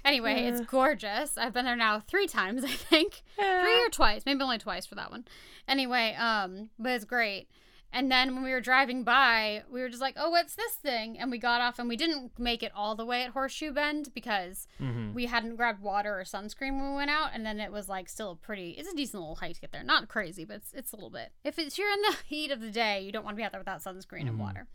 anyway, 0.03 0.45
it's 0.45 0.61
gorgeous. 0.61 1.37
I've 1.37 1.53
been 1.53 1.65
there 1.65 1.75
now 1.75 1.99
three 1.99 2.25
times, 2.25 2.63
I 2.63 2.69
think, 2.69 3.21
three 3.35 3.85
or 3.85 3.89
twice, 3.89 4.23
maybe 4.25 4.41
only 4.41 4.57
twice 4.57 4.85
for 4.85 4.95
that 4.95 5.11
one. 5.11 5.25
Anyway, 5.67 6.15
um, 6.17 6.69
but 6.79 6.93
it's 6.93 7.05
great. 7.05 7.47
And 7.95 8.11
then 8.11 8.33
when 8.33 8.43
we 8.43 8.49
were 8.49 8.59
driving 8.59 9.03
by, 9.03 9.61
we 9.69 9.79
were 9.79 9.87
just 9.87 10.01
like, 10.01 10.15
"Oh, 10.17 10.31
what's 10.31 10.55
this 10.55 10.73
thing?" 10.73 11.19
And 11.19 11.29
we 11.29 11.37
got 11.37 11.61
off, 11.61 11.77
and 11.77 11.87
we 11.87 11.95
didn't 11.95 12.37
make 12.39 12.63
it 12.63 12.71
all 12.75 12.95
the 12.95 13.05
way 13.05 13.21
at 13.23 13.29
Horseshoe 13.31 13.71
Bend 13.71 14.11
because 14.15 14.67
Mm-hmm. 14.81 15.13
we 15.13 15.27
hadn't 15.27 15.55
grabbed 15.57 15.79
water 15.81 16.19
or 16.19 16.23
sunscreen 16.23 16.73
when 16.79 16.89
we 16.89 16.95
went 16.95 17.11
out 17.11 17.29
and 17.33 17.45
then 17.45 17.59
it 17.59 17.71
was 17.71 17.87
like 17.87 18.09
still 18.09 18.31
a 18.31 18.35
pretty 18.35 18.71
it's 18.71 18.89
a 18.91 18.95
decent 18.95 19.21
little 19.21 19.35
hike 19.35 19.53
to 19.55 19.61
get 19.61 19.71
there 19.71 19.83
not 19.83 20.07
crazy 20.09 20.43
but 20.43 20.57
it's, 20.57 20.73
it's 20.73 20.91
a 20.91 20.95
little 20.95 21.09
bit 21.11 21.31
if 21.43 21.57
it's 21.59 21.77
you're 21.77 21.91
in 21.91 22.01
the 22.01 22.15
heat 22.25 22.51
of 22.51 22.59
the 22.59 22.71
day 22.71 22.99
you 23.01 23.11
don't 23.11 23.23
want 23.23 23.35
to 23.35 23.39
be 23.39 23.43
out 23.43 23.51
there 23.51 23.61
without 23.61 23.81
sunscreen 23.81 24.21
and 24.27 24.31
Mhm. 24.37 24.39
water 24.39 24.67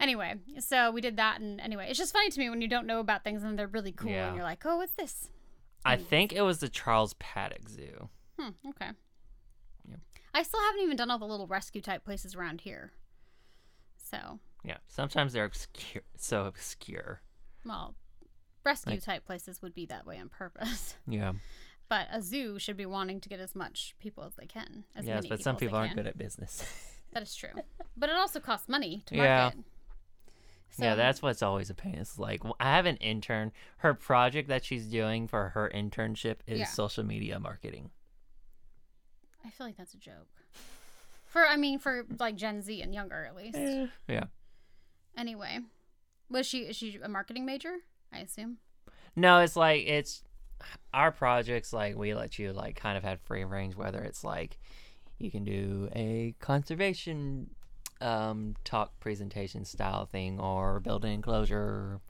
anyway 0.00 0.34
so 0.58 0.90
we 0.90 1.00
did 1.00 1.16
that 1.16 1.40
and 1.40 1.60
anyway 1.60 1.86
it's 1.88 1.98
just 1.98 2.12
funny 2.12 2.30
to 2.30 2.40
me 2.40 2.50
when 2.50 2.60
you 2.60 2.68
don't 2.68 2.86
know 2.86 3.00
about 3.00 3.22
things 3.24 3.42
and 3.42 3.58
they're 3.58 3.66
really 3.68 3.92
cool 3.92 4.10
Yeah. 4.10 4.26
and 4.28 4.36
you're 4.36 4.44
like 4.44 4.64
oh 4.66 4.78
what's 4.78 4.94
this 4.94 5.28
I 5.84 5.96
think 5.96 6.32
it 6.32 6.40
was 6.42 6.58
the 6.58 6.68
Charles 6.70 7.14
Paddock 7.14 7.68
Zoo. 7.68 8.08
hmm 8.38 8.48
okay. 8.70 8.90
I 10.34 10.42
still 10.42 10.60
haven't 10.60 10.82
even 10.82 10.96
done 10.96 11.10
all 11.10 11.18
the 11.18 11.24
little 11.26 11.46
rescue 11.46 11.80
type 11.80 12.04
places 12.04 12.34
around 12.34 12.60
here 12.62 12.92
so 14.10 14.38
Yeah, 14.64 14.78
sometimes 14.88 15.32
they're 15.32 15.44
obscure, 15.44 16.02
so 16.16 16.44
obscure. 16.46 17.20
well 17.64 17.94
rescue 18.64 18.92
Like- 18.94 19.02
type 19.04 19.24
places 19.26 19.62
would 19.62 19.74
be 19.74 19.86
that 19.86 20.06
way 20.06 20.18
on 20.18 20.28
purpose 20.28 20.96
Yeah. 21.06 21.32
but 21.88 22.08
a 22.10 22.20
zoo 22.22 22.58
should 22.58 22.76
be 22.76 22.86
wanting 22.86 23.20
to 23.20 23.28
get 23.28 23.40
as 23.40 23.54
much 23.54 23.94
people 23.98 24.24
as 24.24 24.34
they 24.36 24.46
can 24.46 24.84
as 24.96 25.06
yes, 25.06 25.26
but 25.26 25.40
some 25.42 25.56
people 25.56 25.76
aren't 25.76 25.90
can. 25.94 25.96
good 26.02 26.06
at 26.08 26.18
business. 26.18 26.64
That 27.12 27.22
is 27.22 27.34
true. 27.36 27.50
But 27.96 28.08
it 28.08 28.16
also 28.16 28.40
costs 28.40 28.68
money 28.68 29.04
to 29.06 29.14
Yeah. 29.14 29.42
market. 29.44 29.60
yeah, 30.78 30.92
So- 30.94 30.96
that's 30.96 31.22
what's 31.22 31.42
always 31.44 31.70
a 31.70 31.74
pain. 31.74 31.94
It's 31.94 32.18
like 32.18 32.42
I 32.58 32.72
have 32.74 32.86
an 32.86 32.96
intern. 32.96 33.52
Her 33.76 33.94
project 33.94 34.48
that 34.48 34.64
she's 34.64 34.86
doing 34.86 35.28
for 35.28 35.50
her 35.50 35.70
internship 35.72 36.38
is 36.48 36.58
Yeah. 36.58 36.66
social 36.66 37.04
media 37.04 37.38
marketing. 37.38 37.92
I 39.44 39.50
feel 39.50 39.66
like 39.66 39.76
that's 39.76 39.94
a 39.94 39.98
joke. 39.98 40.28
For 41.26 41.46
I 41.46 41.56
mean, 41.56 41.78
for 41.78 42.06
like 42.18 42.36
Gen 42.36 42.62
Z 42.62 42.80
and 42.80 42.94
younger 42.94 43.24
at 43.24 43.36
least. 43.36 43.58
Yeah. 44.08 44.24
Anyway, 45.16 45.58
was 46.30 46.46
she 46.46 46.60
is 46.60 46.76
she 46.76 46.98
a 47.02 47.08
marketing 47.08 47.44
major? 47.44 47.76
I 48.12 48.18
assume. 48.18 48.58
No, 49.16 49.40
it's 49.40 49.56
like 49.56 49.86
it's 49.86 50.22
our 50.92 51.10
projects. 51.12 51.72
Like 51.72 51.96
we 51.96 52.14
let 52.14 52.38
you 52.38 52.52
like 52.52 52.76
kind 52.76 52.96
of 52.96 53.04
have 53.04 53.20
free 53.20 53.44
range. 53.44 53.76
Whether 53.76 54.02
it's 54.02 54.24
like 54.24 54.58
you 55.18 55.30
can 55.30 55.44
do 55.44 55.88
a 55.94 56.34
conservation 56.40 57.50
um, 58.00 58.54
talk 58.64 58.98
presentation 59.00 59.64
style 59.64 60.06
thing, 60.06 60.38
or 60.40 60.80
build 60.80 61.04
an 61.04 61.12
enclosure, 61.12 62.00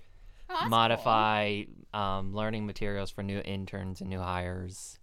Oh, 0.50 0.56
that's 0.60 0.70
modify 0.70 1.62
um, 1.92 2.34
learning 2.34 2.66
materials 2.66 3.10
for 3.10 3.22
new 3.22 3.40
interns 3.44 4.00
and 4.00 4.10
new 4.10 4.18
hires. 4.20 4.98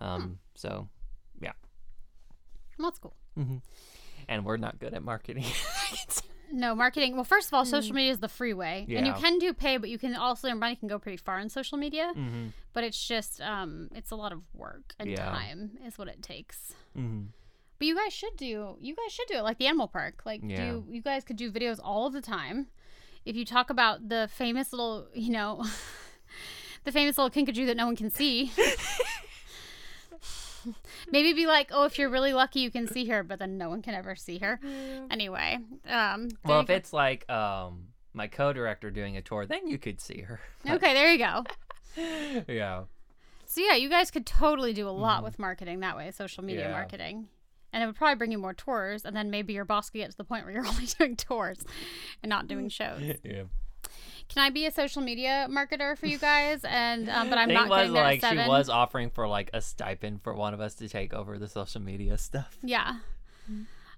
Um, 0.00 0.38
So, 0.54 0.68
Cool. 0.68 0.88
Well, 2.78 2.90
that's 2.90 2.98
cool. 2.98 3.14
and 4.28 4.44
we're 4.44 4.56
not 4.56 4.78
good 4.78 4.94
at 4.94 5.02
marketing. 5.02 5.44
No 6.54 6.74
marketing. 6.74 7.14
Well, 7.14 7.24
first 7.24 7.48
of 7.48 7.54
all, 7.54 7.64
social 7.64 7.94
media 7.94 8.12
is 8.12 8.18
the 8.18 8.28
free 8.28 8.52
way, 8.52 8.84
and 8.90 9.06
you 9.06 9.14
can 9.14 9.38
do 9.38 9.54
pay, 9.54 9.78
but 9.78 9.88
you 9.88 9.96
can 9.98 10.14
also 10.14 10.48
your 10.48 10.56
money 10.56 10.76
can 10.76 10.86
go 10.86 10.98
pretty 10.98 11.16
far 11.16 11.38
in 11.38 11.48
social 11.48 11.78
media. 11.78 12.12
Mm-hmm. 12.14 12.48
But 12.74 12.84
it's 12.84 13.02
just 13.08 13.40
um, 13.40 13.88
it's 13.94 14.10
a 14.10 14.16
lot 14.16 14.32
of 14.32 14.42
work 14.52 14.94
and 14.98 15.08
Yeah. 15.10 15.24
time 15.24 15.78
is 15.86 15.96
what 15.96 16.08
it 16.08 16.20
takes. 16.22 16.74
Mm-hmm. 16.94 17.28
But 17.78 17.86
you 17.86 17.96
guys 17.96 18.12
should 18.12 18.36
do 18.36 18.76
you 18.82 18.94
guys 18.94 19.10
should 19.12 19.28
do 19.28 19.36
it 19.38 19.42
like 19.44 19.56
the 19.56 19.66
animal 19.66 19.88
park. 19.88 20.20
Like 20.26 20.42
Yeah. 20.44 20.56
do 20.72 20.84
you 20.90 21.00
guys 21.00 21.24
could 21.24 21.36
do 21.36 21.50
videos 21.50 21.80
all 21.82 22.10
the 22.10 22.20
time. 22.20 22.66
If 23.24 23.34
you 23.34 23.46
talk 23.46 23.70
about 23.70 24.10
the 24.10 24.28
famous 24.30 24.72
little, 24.74 25.08
you 25.14 25.32
know, 25.32 25.64
the 26.84 26.92
famous 26.92 27.16
little 27.16 27.30
kinkajou 27.30 27.64
that 27.64 27.78
no 27.78 27.86
one 27.86 27.96
can 27.96 28.10
see. 28.10 28.52
Maybe 31.12 31.32
be 31.32 31.46
like, 31.46 31.68
oh, 31.72 31.84
if 31.84 31.98
you're 31.98 32.08
really 32.10 32.32
lucky, 32.32 32.60
you 32.60 32.70
can 32.70 32.86
see 32.86 33.06
her, 33.06 33.22
but 33.22 33.38
then 33.38 33.58
no 33.58 33.68
one 33.68 33.82
can 33.82 33.94
ever 33.94 34.14
see 34.16 34.38
her. 34.38 34.58
Anyway, 35.10 35.58
um, 35.88 36.28
Well, 36.44 36.60
if 36.60 36.66
go. 36.68 36.74
it's 36.74 36.92
like 36.92 37.28
um 37.30 37.88
my 38.14 38.26
co-director 38.26 38.90
doing 38.90 39.16
a 39.16 39.22
tour, 39.22 39.46
then 39.46 39.66
you 39.68 39.78
could 39.78 40.00
see 40.00 40.20
her. 40.22 40.40
okay, 40.68 40.92
there 40.94 41.12
you 41.12 41.18
go. 41.18 41.44
yeah. 42.48 42.84
So 43.46 43.60
yeah, 43.60 43.74
you 43.74 43.88
guys 43.88 44.10
could 44.10 44.26
totally 44.26 44.72
do 44.72 44.88
a 44.88 44.90
lot 44.90 45.20
Mhm. 45.20 45.24
with 45.24 45.38
marketing 45.38 45.80
that 45.80 45.96
way, 45.96 46.10
social 46.10 46.42
media 46.44 46.66
Yeah. 46.66 46.72
marketing. 46.72 47.28
And 47.74 47.82
it 47.82 47.86
would 47.86 47.96
probably 47.96 48.16
bring 48.16 48.30
you 48.32 48.38
more 48.38 48.52
tours, 48.52 49.04
and 49.06 49.16
then 49.16 49.30
maybe 49.30 49.54
your 49.54 49.64
boss 49.64 49.88
could 49.88 49.98
get 49.98 50.10
to 50.10 50.16
the 50.16 50.24
point 50.24 50.44
where 50.44 50.52
you're 50.54 50.66
only 50.66 50.84
doing 50.98 51.16
tours 51.16 51.64
and 52.22 52.28
not 52.28 52.46
doing 52.46 52.68
shows. 52.68 53.00
yeah. 53.24 53.44
Can 54.32 54.42
I 54.42 54.50
be 54.50 54.66
a 54.66 54.70
social 54.72 55.02
media 55.02 55.46
marketer 55.50 55.96
for 55.96 56.06
you 56.06 56.18
guys? 56.18 56.60
And 56.64 57.08
um, 57.10 57.28
but 57.28 57.38
I'm 57.38 57.48
Thing 57.48 57.54
not 57.54 57.68
was 57.68 57.78
getting 57.78 57.92
there 57.92 58.02
like 58.02 58.24
she 58.24 58.48
was 58.48 58.68
offering 58.68 59.10
for 59.10 59.28
like 59.28 59.50
a 59.52 59.60
stipend 59.60 60.22
for 60.22 60.34
one 60.34 60.54
of 60.54 60.60
us 60.60 60.74
to 60.76 60.88
take 60.88 61.12
over 61.12 61.38
the 61.38 61.48
social 61.48 61.80
media 61.80 62.16
stuff. 62.18 62.56
Yeah. 62.62 62.96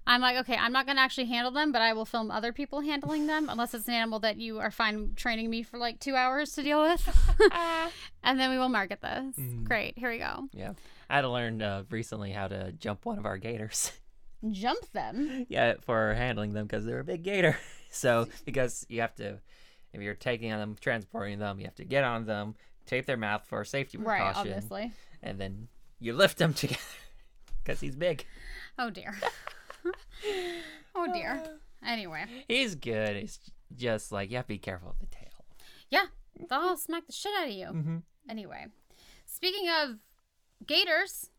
I'm 0.07 0.21
like, 0.21 0.37
okay, 0.37 0.55
I'm 0.55 0.71
not 0.71 0.85
gonna 0.85 1.01
actually 1.01 1.25
handle 1.25 1.51
them, 1.51 1.71
but 1.71 1.81
I 1.81 1.93
will 1.93 2.05
film 2.05 2.29
other 2.29 2.53
people 2.53 2.81
handling 2.81 3.25
them, 3.25 3.49
unless 3.49 3.73
it's 3.73 3.87
an 3.87 3.95
animal 3.95 4.19
that 4.19 4.37
you 4.37 4.59
are 4.59 4.69
fine 4.69 5.13
training 5.15 5.49
me 5.49 5.63
for 5.63 5.79
like 5.79 5.99
two 5.99 6.15
hours 6.15 6.51
to 6.53 6.63
deal 6.63 6.81
with, 6.81 7.07
and 8.23 8.39
then 8.39 8.51
we 8.51 8.59
will 8.59 8.69
market 8.69 9.01
this. 9.01 9.35
Mhm. 9.35 9.63
Great, 9.63 9.97
here 9.97 10.11
we 10.11 10.19
go. 10.19 10.47
Yeah. 10.53 10.73
I 11.09 11.15
had 11.15 11.21
to 11.21 11.29
learn 11.29 11.61
uh, 11.61 11.83
recently 11.89 12.31
how 12.31 12.47
to 12.47 12.71
jump 12.73 13.05
one 13.05 13.17
of 13.17 13.25
our 13.25 13.37
gators. 13.37 13.93
Jump 14.51 14.91
them. 14.91 15.45
yeah, 15.49 15.75
for 15.81 16.13
handling 16.13 16.53
them 16.53 16.67
because 16.67 16.85
they're 16.85 16.99
a 16.99 17.03
big 17.03 17.23
gator. 17.23 17.57
So 17.91 18.27
because 18.43 18.85
you 18.89 18.99
have 18.99 19.15
to, 19.15 19.39
if 19.95 20.01
you're 20.01 20.13
taking 20.13 20.51
on 20.51 20.59
them, 20.59 20.75
transporting 20.79 21.39
them, 21.39 21.59
you 21.59 21.65
have 21.65 21.75
to 21.75 21.85
get 21.85 22.03
on 22.03 22.25
them, 22.25 22.55
tape 22.85 23.05
their 23.05 23.17
mouth 23.17 23.43
for 23.47 23.63
safety 23.65 23.97
precaution. 23.97 24.23
Right, 24.25 24.35
obviously. 24.35 24.91
and 25.23 25.39
then 25.39 25.67
you 25.99 26.13
lift 26.13 26.37
them 26.37 26.53
together 26.63 26.79
because 27.63 27.79
he's 27.79 27.95
big. 27.95 28.25
Oh 28.77 28.89
dear. 28.89 29.15
oh 30.95 31.07
dear. 31.13 31.43
Anyway, 31.85 32.25
He's 32.47 32.73
good. 32.73 33.15
He's 33.15 33.37
just 33.75 34.11
like 34.11 34.31
you 34.31 34.37
have 34.37 34.45
to 34.45 34.53
be 34.53 34.57
careful 34.57 34.89
of 34.89 34.97
the 34.99 35.05
tail. 35.05 35.45
yeah, 35.91 36.05
they'll 36.49 36.77
smack 36.77 37.05
the 37.05 37.13
shit 37.13 37.31
out 37.37 37.47
of 37.47 37.53
you. 37.53 37.67
Mm-hmm. 37.67 37.97
Anyway, 38.27 38.65
speaking 39.27 39.69
of 39.69 39.97
gators, 40.65 41.29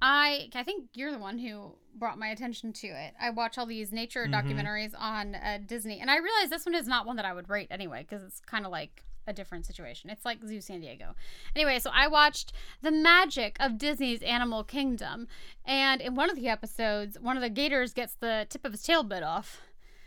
I 0.00 0.48
I 0.54 0.62
think 0.62 0.90
you're 0.94 1.10
the 1.12 1.18
one 1.18 1.38
who 1.38 1.72
brought 1.94 2.18
my 2.18 2.28
attention 2.28 2.72
to 2.72 2.86
it. 2.86 3.14
I 3.20 3.30
watch 3.30 3.58
all 3.58 3.66
these 3.66 3.92
nature 3.92 4.26
Mhm. 4.26 4.32
documentaries 4.32 4.94
on 4.96 5.34
uh, 5.34 5.58
Disney, 5.66 6.00
and 6.00 6.10
I 6.10 6.16
realize 6.18 6.50
this 6.50 6.64
one 6.64 6.74
is 6.74 6.86
not 6.86 7.06
one 7.06 7.16
that 7.16 7.24
I 7.24 7.32
would 7.32 7.48
rate 7.48 7.68
anyway 7.70 8.02
because 8.08 8.22
it's 8.22 8.40
kind 8.40 8.64
of 8.64 8.70
like 8.70 9.04
a 9.26 9.32
different 9.32 9.66
situation. 9.66 10.08
It's 10.08 10.24
like 10.24 10.42
Zoo 10.46 10.60
San 10.60 10.80
Diego. 10.80 11.14
Anyway, 11.54 11.78
so 11.80 11.90
I 11.92 12.06
watched 12.06 12.52
The 12.80 12.90
Magic 12.92 13.56
of 13.60 13.76
Disney's 13.76 14.22
Animal 14.22 14.64
Kingdom, 14.64 15.28
and 15.66 16.00
in 16.00 16.14
one 16.14 16.30
of 16.30 16.36
the 16.36 16.48
episodes, 16.48 17.18
one 17.20 17.36
of 17.36 17.42
the 17.42 17.50
gators 17.50 17.92
gets 17.92 18.14
the 18.14 18.46
tip 18.48 18.64
of 18.64 18.72
his 18.72 18.82
tail 18.82 19.02
bit 19.02 19.22
off. 19.22 19.60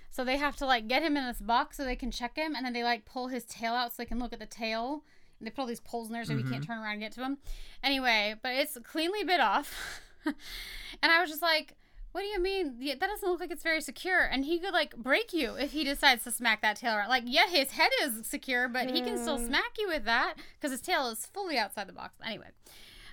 So 0.10 0.24
they 0.26 0.38
have 0.38 0.56
to 0.58 0.66
like 0.66 0.88
get 0.88 1.04
him 1.04 1.16
in 1.18 1.26
this 1.26 1.40
box 1.40 1.78
so 1.78 1.84
they 1.86 1.96
can 1.96 2.12
check 2.12 2.36
him, 2.38 2.56
and 2.56 2.66
then 2.66 2.74
they 2.74 2.84
like 2.84 3.06
pull 3.06 3.28
his 3.28 3.46
tail 3.46 3.74
out 3.74 3.92
so 3.92 3.96
they 4.02 4.06
can 4.08 4.20
look 4.20 4.34
at 4.34 4.40
the 4.40 4.46
tail. 4.46 5.04
And 5.42 5.48
they 5.48 5.52
put 5.52 5.62
all 5.62 5.68
these 5.68 5.80
poles 5.80 6.08
in 6.08 6.14
there 6.14 6.24
so 6.24 6.38
he 6.38 6.44
can't 6.44 6.56
mm-hmm. 6.56 6.64
turn 6.64 6.78
around 6.78 6.94
and 6.94 7.02
get 7.02 7.12
to 7.14 7.20
them. 7.20 7.40
Anyway, 7.84 8.36
but 8.44 8.54
it's 8.54 8.78
cleanly 8.84 9.24
bit 9.24 9.40
off. 9.40 10.00
and 10.26 10.36
I 11.02 11.20
was 11.20 11.30
just 11.30 11.42
like, 11.42 11.76
what 12.12 12.22
do 12.22 12.28
you 12.28 12.40
mean? 12.40 12.76
Yeah, 12.80 12.96
That 13.00 13.08
doesn't 13.08 13.28
look 13.28 13.40
like 13.40 13.52
it's 13.52 13.64
very 13.64 13.82
secure. 13.82 14.24
And 14.24 14.46
he 14.46 14.60
could 14.60 14.74
like 14.74 14.96
break 14.96 15.34
you 15.34 15.56
if 15.56 15.72
he 15.72 15.84
decides 15.84 16.24
to 16.26 16.32
smack 16.32 16.62
that 16.62 16.76
tail 16.76 16.94
around. 16.94 17.10
Like, 17.10 17.24
yeah, 17.26 17.48
his 17.48 17.72
head 17.72 17.90
is 18.04 18.28
secure, 18.28 18.68
but 18.68 18.92
he 18.92 19.02
can 19.02 19.18
still 19.18 19.38
smack 19.38 19.78
you 19.80 19.88
with 19.88 20.06
that 20.06 20.36
because 20.60 20.72
his 20.72 20.82
tail 20.82 21.10
is 21.10 21.26
fully 21.26 21.58
outside 21.58 21.88
the 21.88 21.94
box. 21.94 22.14
Anyway, 22.26 22.48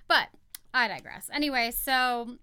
but 0.06 0.28
I 0.74 0.88
digress. 0.88 1.30
Anyway, 1.32 1.70
so 1.70 2.38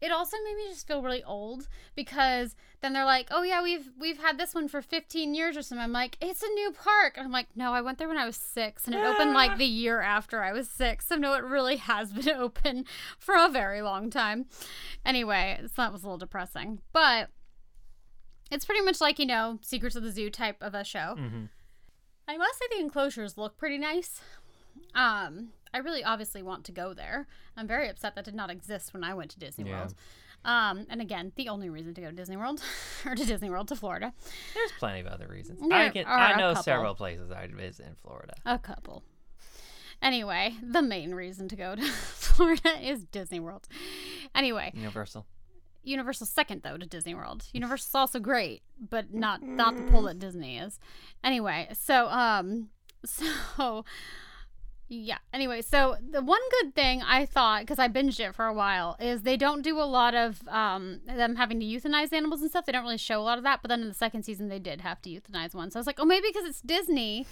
it 0.00 0.10
also 0.10 0.36
made 0.44 0.56
me 0.56 0.68
just 0.68 0.86
feel 0.86 1.02
really 1.02 1.22
old 1.24 1.68
because 1.94 2.56
then 2.80 2.92
they're 2.92 3.04
like, 3.04 3.28
"Oh 3.30 3.42
yeah, 3.42 3.62
we've 3.62 3.90
we've 3.98 4.18
had 4.18 4.38
this 4.38 4.54
one 4.54 4.68
for 4.68 4.80
15 4.80 5.34
years 5.34 5.56
or 5.56 5.62
something." 5.62 5.82
I'm 5.82 5.92
like, 5.92 6.16
"It's 6.20 6.42
a 6.42 6.48
new 6.48 6.72
park." 6.72 7.16
And 7.16 7.26
I'm 7.26 7.32
like, 7.32 7.48
"No, 7.54 7.72
I 7.72 7.82
went 7.82 7.98
there 7.98 8.08
when 8.08 8.16
I 8.16 8.26
was 8.26 8.36
6 8.36 8.86
and 8.86 8.94
it 8.94 9.04
opened 9.04 9.32
like 9.32 9.58
the 9.58 9.66
year 9.66 10.00
after 10.00 10.42
I 10.42 10.52
was 10.52 10.68
6." 10.70 11.06
So 11.06 11.16
no, 11.16 11.34
it 11.34 11.44
really 11.44 11.76
has 11.76 12.12
been 12.12 12.36
open 12.36 12.86
for 13.18 13.34
a 13.36 13.48
very 13.48 13.82
long 13.82 14.10
time. 14.10 14.46
Anyway, 15.04 15.58
so 15.62 15.72
that 15.76 15.92
was 15.92 16.02
a 16.02 16.06
little 16.06 16.18
depressing. 16.18 16.80
But 16.92 17.28
it's 18.50 18.64
pretty 18.64 18.82
much 18.82 19.00
like, 19.00 19.18
you 19.18 19.26
know, 19.26 19.58
Secrets 19.62 19.96
of 19.96 20.02
the 20.02 20.10
Zoo 20.10 20.30
type 20.30 20.56
of 20.60 20.74
a 20.74 20.84
show. 20.84 21.14
Mm-hmm. 21.18 21.44
I 22.26 22.36
must 22.36 22.58
say 22.58 22.64
the 22.70 22.80
enclosures 22.80 23.36
look 23.36 23.56
pretty 23.56 23.78
nice. 23.78 24.20
Um, 24.94 25.50
I 25.72 25.78
really 25.78 26.02
obviously 26.04 26.42
want 26.42 26.64
to 26.64 26.72
go 26.72 26.94
there. 26.94 27.26
I'm 27.56 27.66
very 27.66 27.88
upset 27.88 28.14
that 28.16 28.24
did 28.24 28.34
not 28.34 28.50
exist 28.50 28.92
when 28.92 29.04
I 29.04 29.14
went 29.14 29.30
to 29.32 29.38
Disney 29.38 29.68
Yeah. 29.68 29.78
World. 29.80 29.94
Um, 30.44 30.86
and 30.88 31.00
again, 31.02 31.32
the 31.36 31.48
only 31.50 31.68
reason 31.68 31.92
to 31.94 32.00
go 32.00 32.08
to 32.08 32.16
Disney 32.16 32.36
World 32.36 32.62
or 33.06 33.14
to 33.14 33.24
Disney 33.26 33.50
World 33.50 33.68
to 33.68 33.76
Florida, 33.76 34.12
There's 34.54 34.72
plenty 34.78 35.00
of 35.00 35.06
other 35.06 35.26
reasons. 35.28 35.60
There 35.60 35.78
I 35.78 35.90
can. 35.90 36.06
are 36.06 36.16
I 36.18 36.36
know 36.38 36.54
several 36.54 36.94
places 36.94 37.30
I'd 37.30 37.54
visit 37.54 37.86
in 37.86 37.94
Florida. 38.02 38.34
a 38.46 38.58
couple. 38.58 39.02
Anyway, 40.02 40.54
the 40.62 40.80
main 40.80 41.14
reason 41.14 41.46
to 41.48 41.56
go 41.56 41.74
to 41.76 41.82
Florida 41.92 42.70
is 42.80 43.04
Disney 43.04 43.38
World. 43.38 43.68
Anyway, 44.34 44.72
Universal. 44.74 45.26
Universal 45.82 46.26
second 46.26 46.62
though 46.62 46.76
to 46.78 46.86
Disney 46.86 47.14
World. 47.14 47.44
Universal's 47.52 47.94
also 47.94 48.18
great, 48.18 48.62
but 48.78 49.12
not 49.12 49.42
not 49.42 49.76
the 49.76 49.82
pull 49.84 50.02
that 50.02 50.18
Disney 50.18 50.58
is. 50.58 50.78
Anyway, 51.22 51.68
so 51.72 52.06
um 52.08 52.68
so 53.04 53.84
yeah. 54.92 55.18
Anyway, 55.32 55.62
so 55.62 55.96
the 56.10 56.20
one 56.20 56.40
good 56.60 56.74
thing 56.74 57.00
I 57.00 57.24
thought 57.24 57.62
because 57.62 57.78
I 57.78 57.86
binged 57.86 58.18
it 58.18 58.34
for 58.34 58.46
a 58.46 58.52
while 58.52 58.96
is 58.98 59.22
they 59.22 59.36
don't 59.36 59.62
do 59.62 59.78
a 59.78 59.86
lot 59.86 60.16
of 60.16 60.42
um 60.48 61.00
them 61.06 61.36
having 61.36 61.60
to 61.60 61.66
euthanize 61.66 62.12
animals 62.12 62.40
and 62.40 62.50
stuff. 62.50 62.66
They 62.66 62.72
don't 62.72 62.82
really 62.82 62.98
show 62.98 63.20
a 63.20 63.22
lot 63.22 63.38
of 63.38 63.44
that, 63.44 63.60
but 63.62 63.68
then 63.68 63.82
in 63.82 63.88
the 63.88 63.94
second 63.94 64.24
season 64.24 64.48
they 64.48 64.58
did 64.58 64.80
have 64.80 65.00
to 65.02 65.08
euthanize 65.08 65.54
one. 65.54 65.70
So 65.70 65.78
I 65.78 65.80
was 65.80 65.86
like, 65.86 66.00
"Oh, 66.00 66.04
maybe 66.04 66.26
because 66.28 66.44
it's 66.44 66.60
Disney, 66.60 67.24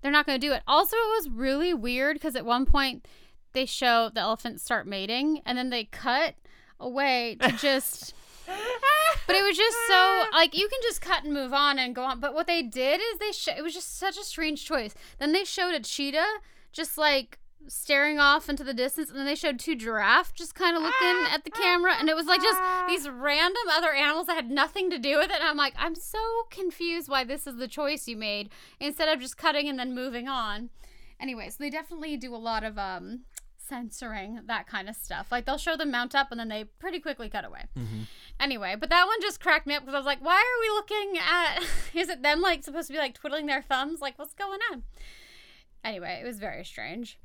they're 0.00 0.10
not 0.10 0.24
going 0.24 0.40
to 0.40 0.46
do 0.46 0.54
it." 0.54 0.62
Also, 0.66 0.96
it 0.96 1.16
was 1.18 1.28
really 1.28 1.74
weird 1.74 2.16
because 2.16 2.34
at 2.34 2.46
one 2.46 2.64
point 2.64 3.06
they 3.52 3.66
show 3.66 4.08
the 4.08 4.20
elephants 4.20 4.64
start 4.64 4.86
mating 4.86 5.42
and 5.44 5.58
then 5.58 5.68
they 5.68 5.84
cut 5.84 6.34
away 6.80 7.36
to 7.42 7.52
just 7.60 8.14
but 8.46 9.36
it 9.36 9.42
was 9.42 9.56
just 9.56 9.76
so 9.88 10.24
like 10.32 10.56
you 10.56 10.68
can 10.68 10.78
just 10.82 11.02
cut 11.02 11.24
and 11.24 11.34
move 11.34 11.52
on 11.52 11.78
and 11.78 11.94
go 11.94 12.04
on 12.04 12.20
but 12.20 12.32
what 12.32 12.46
they 12.46 12.62
did 12.62 13.00
is 13.00 13.18
they 13.18 13.32
sh- 13.32 13.56
it 13.56 13.62
was 13.62 13.74
just 13.74 13.98
such 13.98 14.16
a 14.16 14.22
strange 14.22 14.64
choice 14.64 14.94
then 15.18 15.32
they 15.32 15.42
showed 15.44 15.74
a 15.74 15.80
cheetah 15.80 16.38
just 16.76 16.98
like 16.98 17.38
staring 17.68 18.20
off 18.20 18.48
into 18.48 18.62
the 18.62 18.72
distance 18.74 19.08
and 19.10 19.18
then 19.18 19.26
they 19.26 19.34
showed 19.34 19.58
two 19.58 19.74
giraffe 19.74 20.32
just 20.32 20.54
kind 20.54 20.76
of 20.76 20.82
looking 20.84 21.26
at 21.32 21.42
the 21.42 21.50
camera 21.50 21.92
and 21.98 22.08
it 22.08 22.14
was 22.14 22.26
like 22.26 22.40
just 22.40 22.60
these 22.86 23.08
random 23.08 23.62
other 23.72 23.92
animals 23.92 24.28
that 24.28 24.36
had 24.36 24.48
nothing 24.50 24.88
to 24.88 24.98
do 24.98 25.16
with 25.18 25.30
it 25.30 25.40
and 25.40 25.42
i'm 25.42 25.56
like 25.56 25.74
i'm 25.76 25.96
so 25.96 26.18
confused 26.48 27.08
why 27.08 27.24
this 27.24 27.44
is 27.44 27.56
the 27.56 27.66
choice 27.66 28.06
you 28.06 28.16
made 28.16 28.50
instead 28.78 29.08
of 29.08 29.20
just 29.20 29.36
cutting 29.36 29.68
and 29.68 29.80
then 29.80 29.92
moving 29.92 30.28
on 30.28 30.70
anyway 31.18 31.48
so 31.48 31.56
they 31.58 31.70
definitely 31.70 32.16
do 32.16 32.32
a 32.32 32.36
lot 32.36 32.62
of 32.62 32.78
um 32.78 33.22
censoring 33.58 34.38
that 34.46 34.68
kind 34.68 34.88
of 34.88 34.94
stuff 34.94 35.32
like 35.32 35.44
they'll 35.44 35.58
show 35.58 35.76
them 35.76 35.90
mount 35.90 36.14
up 36.14 36.28
and 36.30 36.38
then 36.38 36.48
they 36.48 36.62
pretty 36.78 37.00
quickly 37.00 37.28
cut 37.28 37.44
away 37.44 37.64
Mm-hmm. 37.76 38.02
Anyway, 38.38 38.76
but 38.78 38.90
that 38.90 39.06
one 39.06 39.18
just 39.22 39.40
cracked 39.40 39.66
me 39.66 39.74
up 39.74 39.82
because 39.82 39.94
I 39.94 39.98
was 39.98 40.04
like, 40.06 40.22
why 40.22 40.34
are 40.34 40.60
we 40.60 40.68
looking 40.68 41.18
at. 41.18 41.62
Is 41.94 42.10
it 42.10 42.22
them, 42.22 42.42
like, 42.42 42.62
supposed 42.62 42.86
to 42.88 42.92
be, 42.92 42.98
like, 42.98 43.14
twiddling 43.14 43.46
their 43.46 43.62
thumbs? 43.62 44.02
Like, 44.02 44.18
what's 44.18 44.34
going 44.34 44.60
on? 44.70 44.82
Anyway, 45.84 46.18
it 46.22 46.26
was 46.26 46.38
very 46.38 46.64
strange. 46.64 47.18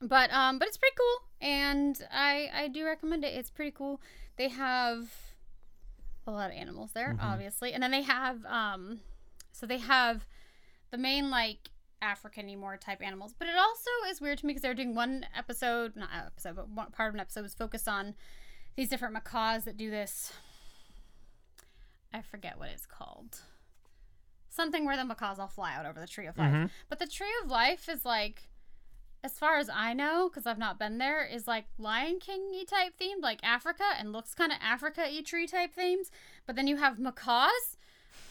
But, 0.00 0.32
um, 0.32 0.58
but 0.58 0.68
it's 0.68 0.76
pretty 0.76 0.96
cool. 0.96 1.28
And 1.40 2.00
I, 2.12 2.50
I 2.54 2.68
do 2.68 2.84
recommend 2.84 3.24
it. 3.24 3.34
It's 3.34 3.50
pretty 3.50 3.72
cool. 3.72 4.00
They 4.36 4.48
have 4.48 5.08
a 6.26 6.30
lot 6.30 6.50
of 6.50 6.56
animals 6.56 6.92
there, 6.92 7.14
Mhm. 7.14 7.22
obviously. 7.22 7.72
And 7.72 7.82
then 7.82 7.90
they 7.90 8.02
have, 8.02 8.44
um, 8.46 9.00
so 9.50 9.66
they 9.66 9.78
have 9.78 10.26
the 10.90 10.98
main, 10.98 11.30
like, 11.30 11.70
African 12.00 12.56
more 12.60 12.76
type 12.76 13.02
animals. 13.02 13.34
But 13.36 13.48
it 13.48 13.56
also 13.56 13.90
is 14.08 14.20
weird 14.20 14.38
to 14.38 14.46
me 14.46 14.52
because 14.52 14.62
they're 14.62 14.74
doing 14.74 14.94
one 14.94 15.26
episode, 15.34 15.96
not 15.96 16.10
episode, 16.14 16.54
but 16.54 16.68
one 16.68 16.92
part 16.92 17.08
of 17.08 17.14
an 17.14 17.20
episode 17.20 17.42
was 17.42 17.54
focused 17.54 17.88
on 17.88 18.14
these 18.76 18.88
different 18.88 19.14
macaws 19.14 19.64
that 19.64 19.76
do 19.76 19.90
this. 19.90 20.32
I 22.12 22.22
forget 22.22 22.58
what 22.58 22.68
it's 22.68 22.86
called. 22.86 23.40
Something 24.58 24.84
where 24.84 24.96
the 24.96 25.04
macaws 25.04 25.38
all 25.38 25.46
fly 25.46 25.72
out 25.76 25.86
over 25.86 26.00
the 26.00 26.06
tree 26.08 26.26
of 26.26 26.36
life. 26.36 26.52
Mhm. 26.52 26.70
But 26.88 26.98
the 26.98 27.06
tree 27.06 27.32
of 27.44 27.48
life 27.48 27.88
is 27.88 28.04
like 28.04 28.48
as 29.22 29.38
far 29.38 29.58
as 29.58 29.68
I 29.68 29.92
know, 29.94 30.28
because 30.28 30.46
I've 30.46 30.58
not 30.58 30.78
been 30.80 30.98
there, 30.98 31.24
is 31.24 31.46
like 31.46 31.66
Lion 31.78 32.18
King 32.18 32.48
y 32.50 32.64
type 32.68 32.94
themed, 33.00 33.22
like 33.22 33.38
Africa, 33.44 33.84
and 33.96 34.12
looks 34.12 34.34
kind 34.34 34.50
of 34.50 34.58
Africa 34.60 35.02
y 35.06 35.22
tree 35.24 35.46
type 35.46 35.72
themes. 35.74 36.10
But 36.44 36.56
then 36.56 36.66
you 36.66 36.76
have 36.78 36.98
macaws 36.98 37.76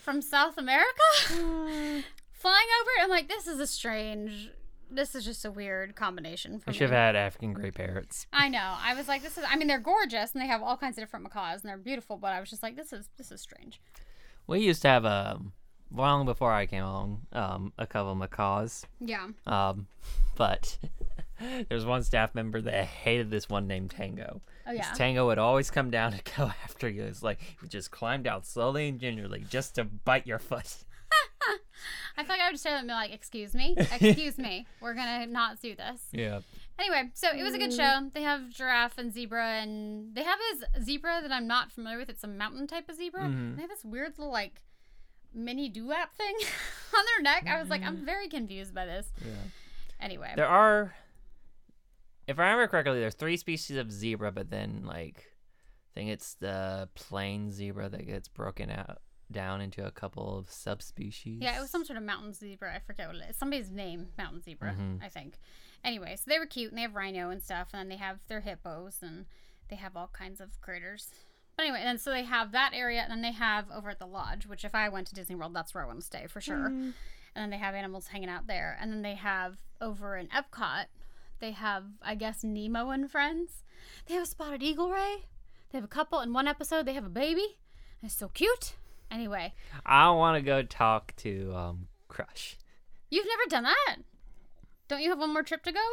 from 0.04 0.22
South 0.22 0.58
America 0.58 1.02
flying 1.30 2.68
over 2.82 2.92
it. 2.98 3.04
I'm 3.04 3.10
like, 3.10 3.28
this 3.30 3.48
is 3.48 3.60
a 3.60 3.68
strange. 3.68 4.50
This 4.90 5.16
is 5.16 5.24
just 5.26 5.44
a 5.46 5.52
weird 5.52 5.96
combination 5.96 6.60
for 6.60 6.70
I 6.70 6.74
should 6.74 6.90
have 6.90 6.92
had 6.92 7.16
African 7.16 7.52
gray 7.54 7.72
parrots. 7.72 8.26
I 8.32 8.48
know. 8.50 8.76
I 8.82 8.94
was 8.96 9.08
like, 9.08 9.22
this 9.22 9.38
is. 9.38 9.46
I 9.48 9.56
mean, 9.58 9.68
they're 9.68 9.80
gorgeous 9.80 10.34
and 10.34 10.42
they 10.42 10.48
have 10.48 10.62
all 10.62 10.78
kinds 10.78 10.98
of 10.98 11.02
different 11.04 11.24
macaws 11.24 11.62
and 11.62 11.70
they're 11.70 11.78
beautiful. 11.78 12.18
But 12.18 12.34
I 12.34 12.40
was 12.42 12.50
just 12.50 12.64
like, 12.64 12.76
this 12.76 12.92
is 12.94 13.10
this 13.18 13.32
is 13.32 13.40
strange. 13.42 13.80
We 14.46 14.60
used 14.62 14.82
to 14.84 14.88
have 14.88 15.04
a 15.06 15.42
long 15.92 16.26
before 16.26 16.52
I 16.52 16.66
came 16.66 16.84
along, 16.84 17.22
um, 17.32 17.74
a 17.78 17.88
couple 17.88 18.12
of 18.12 18.18
macaws. 18.18 18.86
Yeah. 19.00 19.28
Um, 19.46 19.88
but 20.36 20.78
there's 21.70 21.86
one 21.86 22.04
staff 22.04 22.36
member 22.36 22.62
that 22.62 22.86
hated 22.86 23.30
this 23.30 23.50
one 23.50 23.68
named 23.68 23.92
Tango. 23.92 24.42
Oh 24.66 24.72
yeah. 24.72 24.92
Tango 24.94 25.28
would 25.28 25.38
always 25.38 25.72
come 25.72 25.90
down 25.90 26.12
to 26.14 26.22
go 26.38 26.52
after 26.64 26.90
you. 26.90 27.04
It's 27.04 27.24
like 27.24 27.42
he 27.42 27.56
would 27.62 27.72
just 27.72 27.92
climb 27.92 28.24
down 28.24 28.44
slowly 28.44 28.88
and 28.90 29.00
gingerly 29.00 29.46
just 29.50 29.76
to 29.76 29.84
bite 29.84 30.28
your 30.28 30.40
foot. 30.40 30.84
I 32.18 32.24
feel 32.24 32.30
like 32.36 32.42
I 32.42 32.48
would 32.48 32.54
just 32.54 32.64
stare 32.64 32.74
at 32.74 32.78
them 32.82 32.90
and 32.90 32.90
be 32.90 32.94
like, 32.94 33.14
excuse 33.14 33.54
me, 33.54 33.76
excuse 33.78 34.38
me, 34.38 34.66
we're 34.82 34.96
gonna 34.96 35.28
not 35.28 35.62
do 35.62 35.76
this. 35.76 36.02
Yeah. 36.12 36.40
Anyway, 36.80 37.10
so 37.14 37.30
it 37.30 37.44
was 37.44 37.54
a 37.54 37.58
good 37.60 37.74
show. 37.74 38.10
They 38.14 38.24
have 38.24 38.50
giraffe 38.50 38.98
and 38.98 39.14
zebra, 39.14 39.62
and 39.62 40.14
they 40.14 40.24
have 40.24 40.38
this 40.52 40.84
zebra 40.84 41.20
that 41.22 41.32
I'm 41.32 41.48
not 41.48 41.72
familiar 41.72 41.98
with. 41.98 42.10
It's 42.10 42.24
a 42.24 42.28
mountain 42.28 42.68
type 42.68 42.90
of 42.90 42.96
zebra. 42.96 43.22
Mhm. 43.22 43.56
They 43.56 43.62
have 43.62 43.70
this 43.70 43.84
weird 43.86 44.18
little 44.18 44.32
like 44.34 44.62
mini 45.38 45.70
dewlap 45.72 46.12
thing 46.18 46.36
on 46.98 47.06
their 47.16 47.24
neck. 47.24 47.46
I 47.48 47.60
was 47.60 47.70
like, 47.70 47.84
I'm 47.84 48.06
very 48.06 48.28
confused 48.28 48.74
by 48.74 48.86
this. 48.86 49.12
Yeah. 49.26 49.32
Anyway, 50.02 50.32
There 50.36 50.48
are, 50.48 50.94
if 52.28 52.38
I 52.40 52.44
remember 52.44 52.68
correctly, 52.68 53.00
there's 53.00 53.16
three 53.16 53.38
species 53.38 53.78
of 53.78 53.92
zebra, 53.92 54.32
but 54.32 54.50
then 54.50 54.84
like, 54.86 55.26
I 55.96 56.00
think 56.00 56.10
it's 56.12 56.36
the 56.36 56.90
plain 56.96 57.52
zebra 57.52 57.90
that 57.90 58.06
gets 58.06 58.28
broken 58.28 58.70
out 58.70 59.00
down 59.32 59.60
into 59.62 59.86
a 59.86 59.92
couple 59.92 60.38
of 60.38 60.50
subspecies. 60.50 61.40
yeah, 61.42 61.58
it 61.58 61.60
was 61.62 61.70
some 61.70 61.84
sort 61.84 61.98
of 61.98 62.04
mountain 62.04 62.34
zebra. 62.34 62.74
I 62.74 62.80
forget 62.80 63.08
what 63.08 63.18
it 63.18 63.24
is. 63.30 63.36
Somebody's 63.36 63.70
name, 63.70 64.08
mountain 64.18 64.42
zebra, 64.42 64.74
Mhm. 64.80 65.04
I 65.04 65.10
think. 65.10 65.38
Anyway, 65.84 66.16
so 66.16 66.24
they 66.28 66.40
were 66.40 66.46
cute, 66.46 66.70
and 66.72 66.78
they 66.78 66.84
have 66.84 66.96
rhino 66.96 67.30
and 67.30 67.44
stuff, 67.44 67.70
and 67.74 67.80
then 67.80 67.90
they 67.90 67.98
have 68.02 68.20
their 68.28 68.40
hippos, 68.42 69.00
and 69.02 69.26
they 69.70 69.76
have 69.76 69.98
all 69.98 70.08
kinds 70.14 70.40
of 70.40 70.60
critters. 70.62 71.10
But 71.58 71.64
anyway, 71.64 71.82
and 71.84 72.00
so 72.00 72.12
they 72.12 72.24
have 72.24 72.52
that 72.52 72.72
area, 72.74 73.02
and 73.02 73.12
then 73.12 73.22
they 73.22 73.32
have 73.32 73.66
over 73.76 73.90
at 73.90 73.98
the 74.00 74.06
lodge, 74.06 74.46
which 74.46 74.64
if 74.64 74.76
I 74.76 74.90
went 74.90 75.08
to 75.08 75.16
Disney 75.16 75.36
World, 75.36 75.54
that's 75.56 75.74
where 75.74 75.84
I 75.84 75.88
want 75.88 76.00
to 76.00 76.06
stay 76.06 76.28
for 76.28 76.40
sure. 76.40 76.68
And 76.68 76.94
then 77.36 77.50
they 77.50 77.58
have 77.58 77.74
animals 77.76 78.08
hanging 78.08 78.30
out 78.30 78.46
there. 78.48 78.78
And 78.80 78.92
then 78.92 79.02
they 79.02 79.16
have 79.16 79.58
over 79.82 80.16
in 80.18 80.28
Epcot, 80.28 80.86
they 81.40 81.52
have, 81.52 81.84
I 82.02 82.16
guess, 82.16 82.44
Nemo 82.44 82.90
and 82.92 83.10
friends. 83.12 83.64
They 84.06 84.14
have 84.16 84.24
a 84.24 84.28
spotted 84.28 84.62
eagle 84.64 84.90
ray. 84.92 85.26
They 85.72 85.78
have 85.78 85.84
a 85.86 85.88
couple. 85.88 86.20
In 86.22 86.32
one 86.34 86.48
episode, 86.48 86.86
they 86.86 86.94
have 86.94 87.06
a 87.06 87.10
baby. 87.10 87.58
It's 88.04 88.16
so 88.16 88.28
cute. 88.30 88.74
Anyway, 89.10 89.54
I 89.86 90.10
want 90.12 90.36
to 90.38 90.42
go 90.42 90.62
talk 90.64 91.16
to 91.18 91.54
um 91.56 91.88
Crush. 92.08 92.58
you've 93.10 93.28
never 93.28 93.50
done 93.50 93.64
that. 93.64 93.98
Don't 94.88 95.02
you 95.02 95.10
have 95.10 95.20
one 95.20 95.34
more 95.34 95.44
trip 95.44 95.64
to 95.64 95.72
go? 95.72 95.86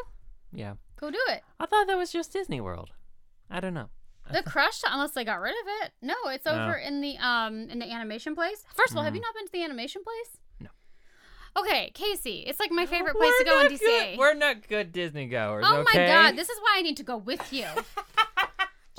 Yeah. 0.53 0.75
Go 0.99 1.11
do 1.11 1.19
it. 1.29 1.43
I 1.59 1.67
thought 1.67 1.87
that 1.87 1.99
was 1.99 2.13
just 2.13 2.33
Disney 2.33 2.61
World. 2.61 2.91
I 3.51 3.61
don't 3.61 3.75
know. 3.75 3.89
The 4.33 4.43
crush, 4.43 4.81
unless 4.87 5.13
they 5.13 5.25
got 5.25 5.41
rid 5.41 5.53
of 5.53 5.67
it. 5.83 5.93
No, 6.01 6.15
it's 6.27 6.47
Oh. 6.47 6.51
over 6.51 6.75
in 6.75 7.01
the 7.01 7.17
um 7.19 7.69
in 7.69 7.79
the 7.79 7.91
animation 7.91 8.35
place. 8.35 8.65
First 8.75 8.93
of 8.93 8.99
all, 8.99 9.05
have 9.05 9.15
you 9.15 9.21
not 9.21 9.35
been 9.35 9.47
to 9.47 9.53
the 9.53 9.63
animation 9.63 10.03
place? 10.03 10.41
No. 10.61 10.71
Okay, 11.61 11.91
Casey, 11.95 12.45
it's 12.47 12.59
like 12.59 12.71
my 12.71 12.87
favorite 12.87 13.17
place 13.17 13.33
to 13.39 13.45
go 13.45 13.61
in 13.61 13.67
DCA. 13.69 13.79
Good. 14.13 14.19
We're 14.19 14.35
not 14.35 14.67
good 14.67 14.93
Disney 14.93 15.27
goers. 15.27 15.65
Oh 15.69 15.77
okay? 15.81 15.99
my 15.99 16.07
god, 16.07 16.37
this 16.37 16.49
is 16.49 16.59
why 16.61 16.77
I 16.79 16.83
need 16.83 16.97
to 16.97 17.03
go 17.05 17.17
with 17.17 17.53
you. 17.53 17.67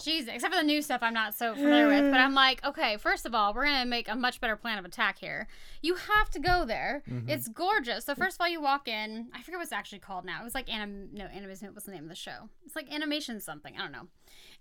Jeez, 0.05 0.27
except 0.27 0.53
for 0.53 0.59
the 0.59 0.65
new 0.65 0.81
stuff 0.83 1.01
I'm 1.01 1.13
not 1.13 1.33
so 1.33 1.55
familiar 1.55 1.87
with. 1.87 2.11
But 2.11 2.19
I'm 2.19 2.35
like, 2.35 2.63
okay, 2.63 2.97
first 2.97 3.25
of 3.25 3.33
all, 3.33 3.53
we're 3.53 3.65
going 3.65 3.79
to 3.79 3.85
make 3.85 4.07
a 4.07 4.15
much 4.15 4.39
better 4.39 4.55
plan 4.55 4.77
of 4.77 4.85
attack 4.85 5.17
here. 5.17 5.47
You 5.81 5.95
have 5.95 6.29
to 6.31 6.39
go 6.39 6.63
there. 6.65 7.01
Mhm. 7.09 7.27
It's 7.27 7.47
gorgeous. 7.47 8.05
So, 8.05 8.13
first 8.13 8.35
of 8.37 8.41
all, 8.41 8.47
you 8.49 8.61
walk 8.61 8.87
in. 8.87 9.29
I 9.33 9.41
forget 9.41 9.57
what 9.57 9.63
it's 9.63 9.71
actually 9.71 9.99
called 9.99 10.23
now. 10.25 10.41
It 10.41 10.43
was 10.43 10.53
like 10.53 10.71
anim. 10.71 11.09
No, 11.13 11.25
animation. 11.25 11.73
What's 11.73 11.85
the 11.87 11.91
name 11.91 12.03
of 12.03 12.09
the 12.09 12.15
show? 12.15 12.49
It's 12.65 12.75
like 12.75 12.93
animation 12.93 13.39
something. 13.41 13.73
I 13.75 13.81
don't 13.81 13.91
know. 13.91 14.07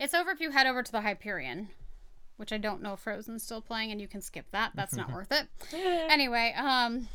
It's 0.01 0.15
over 0.15 0.31
if 0.31 0.41
you 0.41 0.51
head 0.53 0.67
over 0.67 0.83
to 0.83 0.91
the 0.93 1.03
Hyperion, 1.03 1.69
which 2.39 2.53
I 2.53 2.57
don't 2.57 2.81
know 2.81 2.95
if 2.95 3.01
Frozen's 3.01 3.43
still 3.43 3.61
playing, 3.61 3.91
and 3.93 4.01
you 4.01 4.09
can 4.09 4.23
skip 4.23 4.47
that. 4.53 4.73
That's 4.75 4.97
not 4.97 5.13
worth 5.13 5.31
it. 5.31 5.47
Anyway, 5.75 6.55
um, 6.57 7.09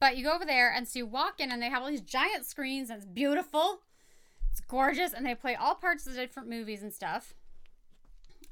but 0.00 0.16
you 0.16 0.24
go 0.24 0.34
over 0.34 0.44
there, 0.44 0.72
and 0.72 0.86
so 0.88 0.98
you 1.00 1.06
walk 1.06 1.38
in, 1.40 1.50
and 1.52 1.60
they 1.62 1.68
have 1.70 1.82
all 1.82 1.88
these 1.88 2.00
giant 2.00 2.46
screens, 2.46 2.88
and 2.90 2.96
it's 2.98 3.06
beautiful. 3.06 3.80
It's 4.56 4.66
gorgeous, 4.68 5.12
and 5.12 5.26
they 5.26 5.34
play 5.34 5.54
all 5.54 5.74
parts 5.74 6.06
of 6.06 6.14
the 6.14 6.20
different 6.20 6.48
movies 6.48 6.82
and 6.82 6.90
stuff. 6.90 7.34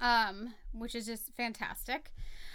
Um, 0.03 0.53
which 0.75 0.95
is 0.95 1.07
just 1.07 1.35
fantastic. 1.35 2.13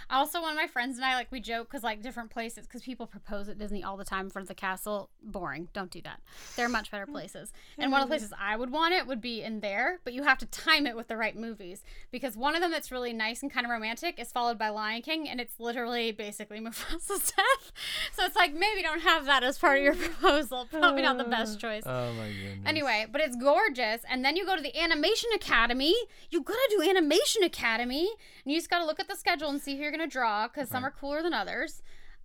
Also, 0.09 0.41
one 0.41 0.51
of 0.51 0.57
my 0.57 0.67
friends 0.67 0.97
and 0.97 1.05
I 1.05 1.15
like 1.15 1.31
we 1.31 1.39
joke 1.39 1.67
because 1.69 1.83
like 1.83 2.01
different 2.01 2.29
places 2.29 2.65
because 2.65 2.81
people 2.81 3.05
propose 3.05 3.47
at 3.49 3.57
Disney 3.57 3.83
all 3.83 3.97
the 3.97 4.05
time 4.05 4.25
in 4.25 4.31
front 4.31 4.43
of 4.43 4.47
the 4.47 4.55
castle. 4.55 5.09
Boring. 5.21 5.69
Don't 5.73 5.91
do 5.91 6.01
that. 6.01 6.21
There 6.55 6.65
are 6.65 6.69
much 6.69 6.91
better 6.91 7.05
places. 7.05 7.51
And 7.77 7.91
one 7.91 8.01
of 8.01 8.09
the 8.09 8.15
mm-hmm. 8.15 8.21
places 8.21 8.37
I 8.39 8.55
would 8.55 8.71
want 8.71 8.93
it 8.93 9.07
would 9.07 9.21
be 9.21 9.41
in 9.41 9.59
there, 9.59 9.99
but 10.03 10.13
you 10.13 10.23
have 10.23 10.37
to 10.39 10.45
time 10.45 10.87
it 10.87 10.95
with 10.95 11.07
the 11.07 11.17
right 11.17 11.35
movies 11.35 11.83
because 12.11 12.35
one 12.35 12.55
of 12.55 12.61
them 12.61 12.71
that's 12.71 12.91
really 12.91 13.13
nice 13.13 13.41
and 13.41 13.51
kind 13.51 13.65
of 13.65 13.71
romantic 13.71 14.19
is 14.19 14.31
followed 14.31 14.57
by 14.57 14.69
Lion 14.69 15.01
King, 15.01 15.29
and 15.29 15.39
it's 15.39 15.59
literally 15.59 16.11
basically 16.11 16.59
Mufasa's 16.61 17.31
death. 17.31 17.71
So 18.13 18.25
it's 18.25 18.35
like 18.35 18.53
maybe 18.53 18.81
don't 18.81 19.01
have 19.01 19.25
that 19.25 19.43
as 19.43 19.57
part 19.57 19.77
of 19.77 19.83
your 19.83 19.95
mm. 19.95 20.03
proposal. 20.03 20.67
Probably 20.71 21.01
not 21.01 21.17
the 21.17 21.23
best 21.25 21.57
uh. 21.57 21.59
choice. 21.59 21.83
Oh 21.85 22.13
my 22.13 22.27
goodness. 22.27 22.59
Anyway, 22.65 23.05
but 23.11 23.21
it's 23.21 23.35
gorgeous. 23.35 24.01
And 24.09 24.23
then 24.23 24.35
you 24.35 24.45
go 24.45 24.55
to 24.55 24.61
the 24.61 24.77
Animation 24.79 25.29
Academy. 25.35 25.95
You 26.29 26.41
gotta 26.41 26.75
do 26.77 26.89
Animation 26.89 27.43
Academy. 27.43 28.09
And 28.43 28.53
you 28.53 28.57
just 28.57 28.69
gotta 28.69 28.85
look 28.85 28.99
at 28.99 29.07
the 29.07 29.15
schedule 29.15 29.49
and 29.49 29.61
see 29.61 29.75
who 29.75 29.83
you're 29.83 29.91
gonna 29.91 29.98
draw 30.07 30.47
because 30.47 30.69
some 30.69 30.85
are 30.85 30.91
cooler 30.91 31.21
than 31.21 31.33
others. 31.33 31.81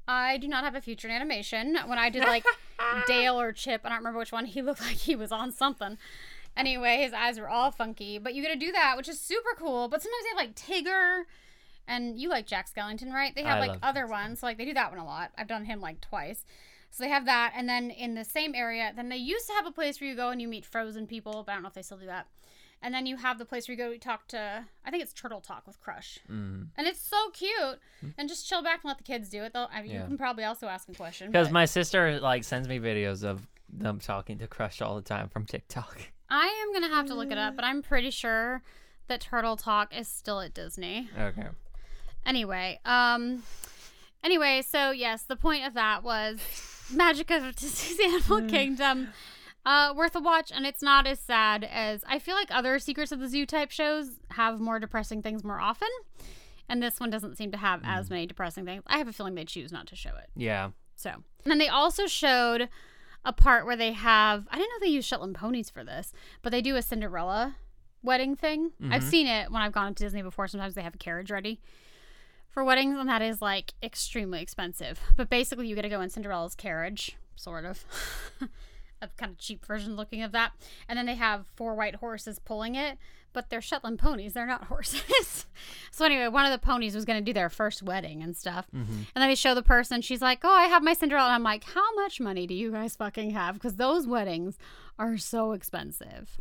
I 0.06 0.36
do 0.36 0.48
not 0.48 0.64
have 0.64 0.74
a 0.74 0.80
future 0.80 1.08
in 1.08 1.14
animation. 1.14 1.78
When 1.86 1.98
I 1.98 2.10
did 2.10 2.24
like 2.24 2.44
Dale 3.06 3.40
or 3.40 3.52
Chip, 3.52 3.82
I 3.84 3.88
don't 3.88 3.98
remember 3.98 4.18
which 4.18 4.32
one, 4.32 4.44
he 4.44 4.62
looked 4.62 4.80
like 4.82 4.96
he 4.96 5.16
was 5.16 5.32
on 5.32 5.50
something. 5.50 5.96
Anyway, 6.56 6.98
his 6.98 7.12
eyes 7.12 7.40
were 7.40 7.48
all 7.48 7.70
funky. 7.70 8.18
But 8.18 8.34
you 8.34 8.42
gotta 8.42 8.56
do 8.56 8.72
that, 8.72 8.96
which 8.96 9.08
is 9.08 9.18
super 9.18 9.50
cool. 9.56 9.88
But 9.88 10.02
sometimes 10.02 10.24
they 10.24 10.28
have 10.30 10.48
like 10.48 10.54
Tigger. 10.56 11.22
And 11.86 12.18
you 12.18 12.30
like 12.30 12.46
Jack 12.46 12.68
Skellington, 12.74 13.12
right? 13.12 13.34
They 13.34 13.42
have 13.42 13.58
I 13.58 13.60
like 13.60 13.70
love 13.70 13.78
other 13.82 14.02
Jack 14.02 14.10
ones. 14.10 14.40
So 14.40 14.46
like 14.46 14.58
they 14.58 14.64
do 14.64 14.74
that 14.74 14.90
one 14.90 15.00
a 15.00 15.04
lot. 15.04 15.32
I've 15.36 15.48
done 15.48 15.64
him 15.64 15.80
like 15.80 16.00
twice. 16.00 16.44
So 16.90 17.02
they 17.02 17.10
have 17.10 17.26
that, 17.26 17.54
and 17.56 17.68
then 17.68 17.90
in 17.90 18.14
the 18.14 18.24
same 18.24 18.54
area, 18.54 18.92
then 18.94 19.08
they 19.08 19.16
used 19.16 19.48
to 19.48 19.52
have 19.54 19.66
a 19.66 19.72
place 19.72 20.00
where 20.00 20.08
you 20.08 20.14
go 20.14 20.30
and 20.30 20.40
you 20.40 20.46
meet 20.46 20.64
frozen 20.64 21.08
people, 21.08 21.42
but 21.44 21.50
I 21.50 21.54
don't 21.56 21.64
know 21.64 21.68
if 21.68 21.74
they 21.74 21.82
still 21.82 21.98
do 21.98 22.06
that. 22.06 22.28
And 22.84 22.92
then 22.92 23.06
you 23.06 23.16
have 23.16 23.38
the 23.38 23.46
place 23.46 23.66
where 23.66 23.72
you 23.76 23.82
go 23.82 23.96
talk 23.96 24.28
to, 24.28 24.64
I 24.84 24.90
think 24.90 25.02
it's 25.02 25.14
Turtle 25.14 25.40
Talk 25.40 25.66
with 25.66 25.80
Crush, 25.80 26.18
Mm. 26.30 26.66
and 26.76 26.86
it's 26.86 27.00
so 27.00 27.30
cute. 27.30 27.80
And 28.18 28.28
just 28.28 28.46
chill 28.46 28.62
back 28.62 28.80
and 28.84 28.88
let 28.90 28.98
the 28.98 29.04
kids 29.04 29.30
do 29.30 29.42
it. 29.42 29.54
They'll, 29.54 29.70
I 29.72 29.80
mean, 29.80 29.92
Yeah. 29.92 30.02
you 30.02 30.06
can 30.08 30.18
probably 30.18 30.44
also 30.44 30.66
ask 30.68 30.86
a 30.90 30.92
question. 30.94 31.28
Because 31.32 31.50
my 31.50 31.64
sister 31.64 32.20
like 32.20 32.44
sends 32.44 32.68
me 32.68 32.78
videos 32.78 33.24
of 33.24 33.46
them 33.70 34.00
talking 34.00 34.36
to 34.38 34.46
Crush 34.46 34.82
all 34.82 34.96
the 34.96 35.02
time 35.02 35.30
from 35.30 35.46
TikTok. 35.46 35.98
I 36.28 36.46
am 36.46 36.72
gonna 36.74 36.94
have 36.94 37.06
to 37.06 37.14
look 37.14 37.30
it 37.30 37.38
up, 37.38 37.56
but 37.56 37.64
I'm 37.64 37.80
pretty 37.82 38.10
sure 38.10 38.62
that 39.08 39.20
Turtle 39.22 39.56
Talk 39.56 39.96
is 39.96 40.06
still 40.06 40.40
at 40.40 40.52
Disney. 40.52 41.08
Okay. 41.18 41.46
Anyway, 42.26 42.80
um, 42.84 43.42
anyway, 44.22 44.62
so 44.62 44.90
yes, 44.90 45.22
the 45.22 45.36
point 45.36 45.66
of 45.66 45.72
that 45.74 46.02
was 46.02 46.38
Magic 46.92 47.30
of 47.30 47.54
Disney's 47.56 47.98
Animal 48.00 48.48
Kingdom. 48.48 49.08
Uh, 49.66 49.94
worth 49.96 50.14
a 50.14 50.20
watch, 50.20 50.52
and 50.54 50.66
it's 50.66 50.82
not 50.82 51.06
as 51.06 51.18
sad 51.18 51.64
as 51.64 52.04
I 52.06 52.18
feel 52.18 52.34
like 52.34 52.48
other 52.50 52.78
Secrets 52.78 53.12
of 53.12 53.20
the 53.20 53.28
Zoo 53.28 53.46
type 53.46 53.70
shows 53.70 54.10
have 54.32 54.60
more 54.60 54.78
depressing 54.78 55.22
things 55.22 55.42
more 55.42 55.58
often, 55.58 55.88
and 56.68 56.82
this 56.82 57.00
one 57.00 57.08
doesn't 57.10 57.36
seem 57.38 57.50
to 57.52 57.56
have 57.58 57.80
as 57.82 58.10
many 58.10 58.26
depressing 58.26 58.66
things. 58.66 58.82
I 58.86 58.98
have 58.98 59.08
a 59.08 59.12
feeling 59.12 59.34
they 59.34 59.44
choose 59.46 59.72
not 59.72 59.86
to 59.86 59.96
show 59.96 60.10
it. 60.16 60.28
Yeah. 60.36 60.70
So, 60.96 61.10
and 61.10 61.22
then 61.50 61.58
they 61.58 61.68
also 61.68 62.06
showed 62.06 62.68
a 63.24 63.32
part 63.32 63.64
where 63.64 63.76
they 63.76 63.92
have 63.92 64.46
I 64.50 64.56
didn't 64.58 64.68
know 64.70 64.86
they 64.86 64.92
use 64.92 65.06
Shetland 65.06 65.34
ponies 65.34 65.70
for 65.70 65.82
this, 65.82 66.12
but 66.42 66.52
they 66.52 66.60
do 66.60 66.76
a 66.76 66.82
Cinderella 66.82 67.56
wedding 68.02 68.36
thing. 68.36 68.72
I've 68.90 69.02
Mhm. 69.02 69.10
seen 69.10 69.26
it 69.26 69.50
when 69.50 69.62
I've 69.62 69.72
gone 69.72 69.94
to 69.94 70.04
Disney 70.04 70.20
before. 70.20 70.46
Sometimes 70.46 70.74
they 70.74 70.82
have 70.82 70.94
a 70.94 70.98
carriage 70.98 71.30
ready 71.30 71.58
for 72.50 72.62
weddings, 72.62 72.98
and 72.98 73.08
that 73.08 73.22
is 73.22 73.40
like 73.40 73.72
extremely 73.82 74.42
expensive. 74.42 75.00
But 75.16 75.30
basically, 75.30 75.68
you 75.68 75.74
get 75.74 75.82
to 75.82 75.88
go 75.88 76.02
in 76.02 76.10
Cinderella's 76.10 76.54
carriage, 76.54 77.16
sort 77.34 77.64
of. 77.64 77.82
a 79.02 79.08
kind 79.16 79.32
of 79.32 79.38
cheap 79.38 79.64
version 79.64 79.96
looking 79.96 80.22
of 80.22 80.32
that. 80.32 80.52
And 80.88 80.98
then 80.98 81.06
they 81.06 81.14
have 81.14 81.46
four 81.56 81.74
white 81.74 81.96
horses 81.96 82.38
pulling 82.38 82.74
it, 82.74 82.98
but 83.32 83.50
they're 83.50 83.60
Shetland 83.60 83.98
ponies. 83.98 84.32
They're 84.32 84.46
not 84.46 84.64
horses. 84.68 85.46
so 85.90 86.04
anyway, 86.04 86.28
one 86.28 86.44
of 86.46 86.52
the 86.52 86.64
ponies 86.64 86.94
was 86.94 87.04
going 87.04 87.18
to 87.18 87.24
do 87.24 87.32
their 87.32 87.50
first 87.50 87.82
wedding 87.82 88.22
and 88.22 88.36
stuff. 88.36 88.66
Mm-hmm. 88.74 88.92
And 88.92 89.22
then 89.22 89.28
they 89.28 89.34
show 89.34 89.54
the 89.54 89.62
person. 89.62 90.00
She's 90.02 90.22
like, 90.22 90.40
"Oh, 90.44 90.54
I 90.54 90.64
have 90.64 90.82
my 90.82 90.94
Cinderella." 90.94 91.26
And 91.28 91.34
I'm 91.34 91.42
like, 91.42 91.64
"How 91.64 91.94
much 91.96 92.20
money 92.20 92.46
do 92.46 92.54
you 92.54 92.70
guys 92.72 92.96
fucking 92.96 93.30
have? 93.30 93.54
Because 93.54 93.76
those 93.76 94.06
weddings 94.06 94.58
are 94.98 95.16
so 95.18 95.52
expensive." 95.52 96.38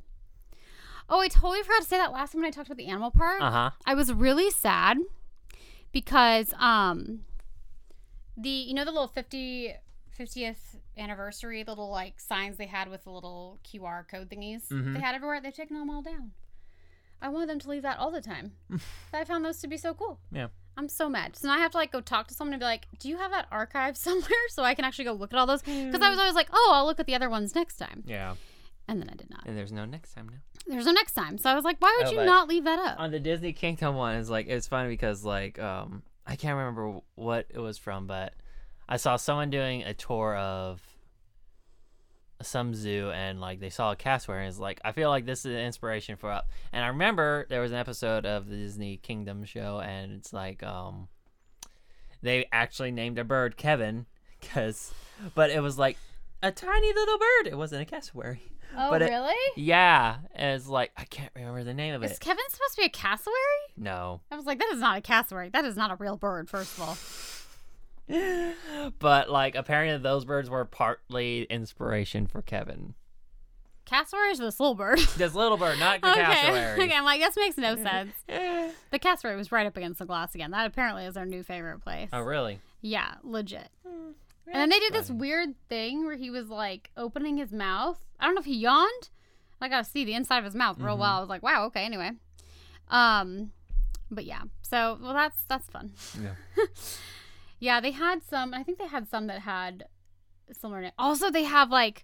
Oh, 1.10 1.20
I 1.20 1.28
totally 1.28 1.62
forgot 1.64 1.82
to 1.82 1.88
say 1.88 1.98
that 1.98 2.14
last 2.14 2.32
time 2.32 2.42
when 2.42 2.48
I 2.48 2.52
talked 2.52 2.70
about 2.70 2.78
the 2.78 2.88
animal 2.88 3.12
park. 3.12 3.42
Uh 3.42 3.52
huh. 3.52 3.70
I 3.86 3.94
was 3.94 4.14
really 4.14 4.50
sad 4.50 4.98
because 5.92 6.54
um 6.60 7.22
the 8.38 8.50
you 8.50 8.74
know 8.74 8.86
the 8.86 8.92
little 8.92 9.08
50 9.08 9.76
50th 10.18 10.78
anniversary 10.98 11.64
little 11.64 11.90
like 11.90 12.20
signs 12.20 12.58
they 12.58 12.66
had 12.68 12.90
with 12.90 13.04
the 13.04 13.10
little 13.12 13.60
QR 13.64 14.08
code 14.08 14.30
thingies 14.30 14.68
Mhm. 14.70 14.94
they 14.94 15.00
had 15.00 15.16
everywhere. 15.16 15.42
They've 15.42 15.54
taken 15.54 15.78
them 15.78 15.90
all 15.90 16.02
down. 16.02 16.32
I 17.22 17.30
wanted 17.30 17.50
them 17.50 17.60
to 17.60 17.70
leave 17.70 17.84
that 17.84 18.00
all 18.00 18.12
the 18.12 18.22
time. 18.22 18.54
I 19.14 19.24
found 19.24 19.46
those 19.46 19.60
to 19.62 19.68
be 19.68 19.78
so 19.78 19.94
cool. 19.94 20.20
Yeah. 20.32 20.48
I'm 20.76 20.90
so 20.90 21.08
mad. 21.08 21.36
So 21.36 21.48
now 21.48 21.54
I 21.56 21.60
have 21.60 21.72
to 21.72 21.78
like 21.78 21.92
go 21.92 22.02
talk 22.02 22.28
to 22.28 22.34
someone 22.34 22.54
and 22.54 22.60
be 22.60 22.66
like, 22.66 22.88
"Do 23.00 23.08
you 23.08 23.18
have 23.18 23.32
that 23.32 23.48
archive 23.52 23.96
somewhere 24.08 24.30
so 24.50 24.64
I 24.64 24.74
can 24.74 24.86
actually 24.86 25.06
go 25.06 25.14
look 25.14 25.32
at 25.34 25.38
all 25.40 25.46
those?" 25.46 25.62
Because 25.62 26.02
I 26.02 26.10
was 26.10 26.20
always 26.20 26.34
like, 26.36 26.50
"Oh, 26.52 26.72
I'll 26.74 26.86
look 26.86 27.00
at 27.00 27.06
the 27.06 27.16
other 27.16 27.30
ones 27.30 27.54
next 27.56 27.78
time," 27.78 28.04
Yeah. 28.08 28.36
and 28.88 29.00
then 29.02 29.10
I 29.10 29.14
did 29.14 29.30
not. 29.30 29.46
And 29.46 29.56
there's 29.58 29.72
no 29.72 29.86
next 29.86 30.14
time 30.14 30.30
now. 30.30 30.38
There's 30.66 30.86
no 30.86 30.92
next 30.94 31.14
time, 31.14 31.38
so 31.38 31.50
I 31.50 31.54
was 31.56 31.64
like, 31.64 31.78
"Why 31.80 31.96
would 32.00 32.08
Oh, 32.08 32.12
you 32.20 32.26
not 32.26 32.48
leave 32.48 32.64
that 32.64 32.80
up?" 32.80 33.00
on 33.00 33.12
the 33.12 33.20
Disney 33.20 33.54
Kingdom 33.54 33.96
one 33.96 34.16
is 34.16 34.30
like 34.30 34.48
it's 34.48 34.68
funny 34.68 34.90
because 34.90 35.24
like 35.24 35.60
um 35.60 36.02
I 36.26 36.36
can't 36.38 36.58
remember 36.58 37.00
what 37.16 37.46
it 37.50 37.60
was 37.60 37.78
from, 37.78 38.08
but 38.08 38.34
I 38.88 38.98
saw 38.98 39.16
someone 39.16 39.50
doing 39.50 39.84
a 39.84 39.94
tour 39.94 40.36
of 40.36 40.82
some 42.42 42.76
zoo 42.76 43.10
and 43.12 43.40
like 43.40 43.62
they 43.62 43.70
saw 43.70 43.92
a 43.92 43.96
cassowary 43.96 44.42
and 44.42 44.50
it's 44.50 44.60
like 44.60 44.82
I 44.84 44.92
feel 44.92 45.10
like 45.10 45.26
this 45.26 45.40
is 45.46 45.54
an 45.54 45.62
inspiration 45.62 46.18
for 46.18 46.30
up. 46.30 46.50
And 46.74 46.84
I 46.84 46.88
remember 46.88 47.46
there 47.50 47.62
was 47.62 47.72
an 47.72 47.78
episode 47.78 48.26
of 48.26 48.50
the 48.50 48.58
Disney 48.58 48.98
Kingdom 48.98 49.46
show 49.46 49.80
and 49.80 50.12
it's 50.12 50.34
like 50.34 50.62
um 50.62 51.08
they 52.22 52.46
actually 52.52 52.92
named 52.92 53.18
a 53.18 53.24
bird 53.24 53.56
Kevin 53.56 54.08
cuz 54.42 54.94
but 55.36 55.52
it 55.52 55.62
was 55.62 55.78
like 55.80 55.98
a 56.42 56.52
tiny 56.52 56.94
little 56.94 57.18
bird. 57.18 57.48
It 57.48 57.58
wasn't 57.58 57.82
a 57.84 57.86
cassowary. 57.86 58.42
oh, 58.78 58.90
but 58.90 59.02
it- 59.02 59.10
really? 59.10 59.52
Yeah, 59.56 60.18
and 60.36 60.58
it's 60.60 60.68
like 60.68 60.92
I 60.98 61.06
can't 61.06 61.32
remember 61.36 61.64
the 61.64 61.74
name 61.74 61.94
of 61.94 62.04
Is 62.04 62.12
it. 62.12 62.20
Kevin 62.20 62.44
supposed 62.50 62.76
to 62.76 62.82
be 62.82 62.86
a 62.88 62.90
cassowary? 62.90 63.38
No. 63.78 64.20
I 64.30 64.36
was 64.36 64.46
like, 64.46 64.60
"That 64.60 64.70
is 64.74 64.80
not 64.82 64.98
a 64.98 65.02
cassowary. 65.02 65.48
That 65.50 65.64
is 65.64 65.78
not 65.78 65.92
a 65.92 65.96
real 65.96 66.18
bird." 66.18 66.50
First 66.50 66.78
of 66.78 66.84
all. 66.84 66.98
but 69.00 69.30
like 69.30 69.56
apparently 69.56 69.98
those 70.02 70.26
birds 70.26 70.50
were 70.50 70.66
partly 70.66 71.44
inspiration 71.44 72.28
for 72.28 72.42
Kevin. 72.42 72.94
Cassowary 73.86 74.32
is 74.32 74.40
this 74.40 74.60
little 74.60 74.76
bird. 74.76 75.00
This 75.18 75.36
little 75.36 75.58
bird, 75.58 75.78
not 75.78 76.00
the 76.02 76.08
okay. 76.12 76.22
cassowary. 76.22 76.84
Okay, 76.84 76.96
I'm 76.96 77.04
like, 77.04 77.20
this 77.20 77.36
makes 77.36 77.58
no 77.58 77.76
sense. 77.76 78.14
Eh. 78.30 78.72
The 78.92 79.00
cassowary 79.00 79.36
was 79.36 79.52
right 79.52 79.68
up 79.68 79.76
against 79.76 80.00
the 80.00 80.06
glass 80.06 80.34
again. 80.36 80.52
That 80.52 80.66
apparently 80.66 81.06
is 81.06 81.18
our 81.18 81.26
new 81.26 81.44
favorite 81.44 81.80
place. 81.82 82.10
oh 82.14 82.22
really? 82.22 82.60
Yeah, 82.82 83.16
legit. 83.24 83.70
And 83.86 84.56
then 84.56 84.70
they 84.70 84.80
did 84.80 84.94
this 84.94 85.10
weird 85.10 85.50
thing 85.70 86.06
where 86.06 86.16
he 86.18 86.30
was 86.30 86.50
like 86.50 86.92
opening 86.98 87.38
his 87.38 87.52
mouth. 87.52 88.00
I 88.20 88.26
don't 88.26 88.36
know 88.36 88.40
if 88.40 88.46
he 88.46 88.56
yawned. 88.58 89.10
I 89.62 89.70
got 89.70 89.86
to 89.86 89.90
see 89.90 90.04
the 90.04 90.14
inside 90.14 90.40
of 90.40 90.46
his 90.46 90.56
mouth 90.56 90.78
real 90.80 90.96
Mhm. 90.96 91.00
well. 91.00 91.18
I 91.18 91.20
was 91.22 91.30
like, 91.30 91.44
wow, 91.44 91.66
okay, 91.68 91.86
anyway. 91.86 92.12
Um, 92.90 93.52
but 94.12 94.26
yeah. 94.26 94.42
So 94.62 94.98
well, 95.02 95.14
that's 95.14 95.44
that's 95.48 95.70
fun. 95.70 95.94
Yeah. 96.22 96.66
Yeah, 97.64 97.80
they 97.80 97.92
had 97.92 98.22
some. 98.22 98.54
I 98.54 98.62
think 98.62 98.78
they 98.78 98.88
had 98.88 99.08
some 99.08 99.28
that 99.28 99.40
had 99.40 99.86
similar. 100.52 100.82
Na- 100.82 100.90
also, 101.00 101.32
they 101.32 101.46
have 101.46 101.70
like. 101.70 102.04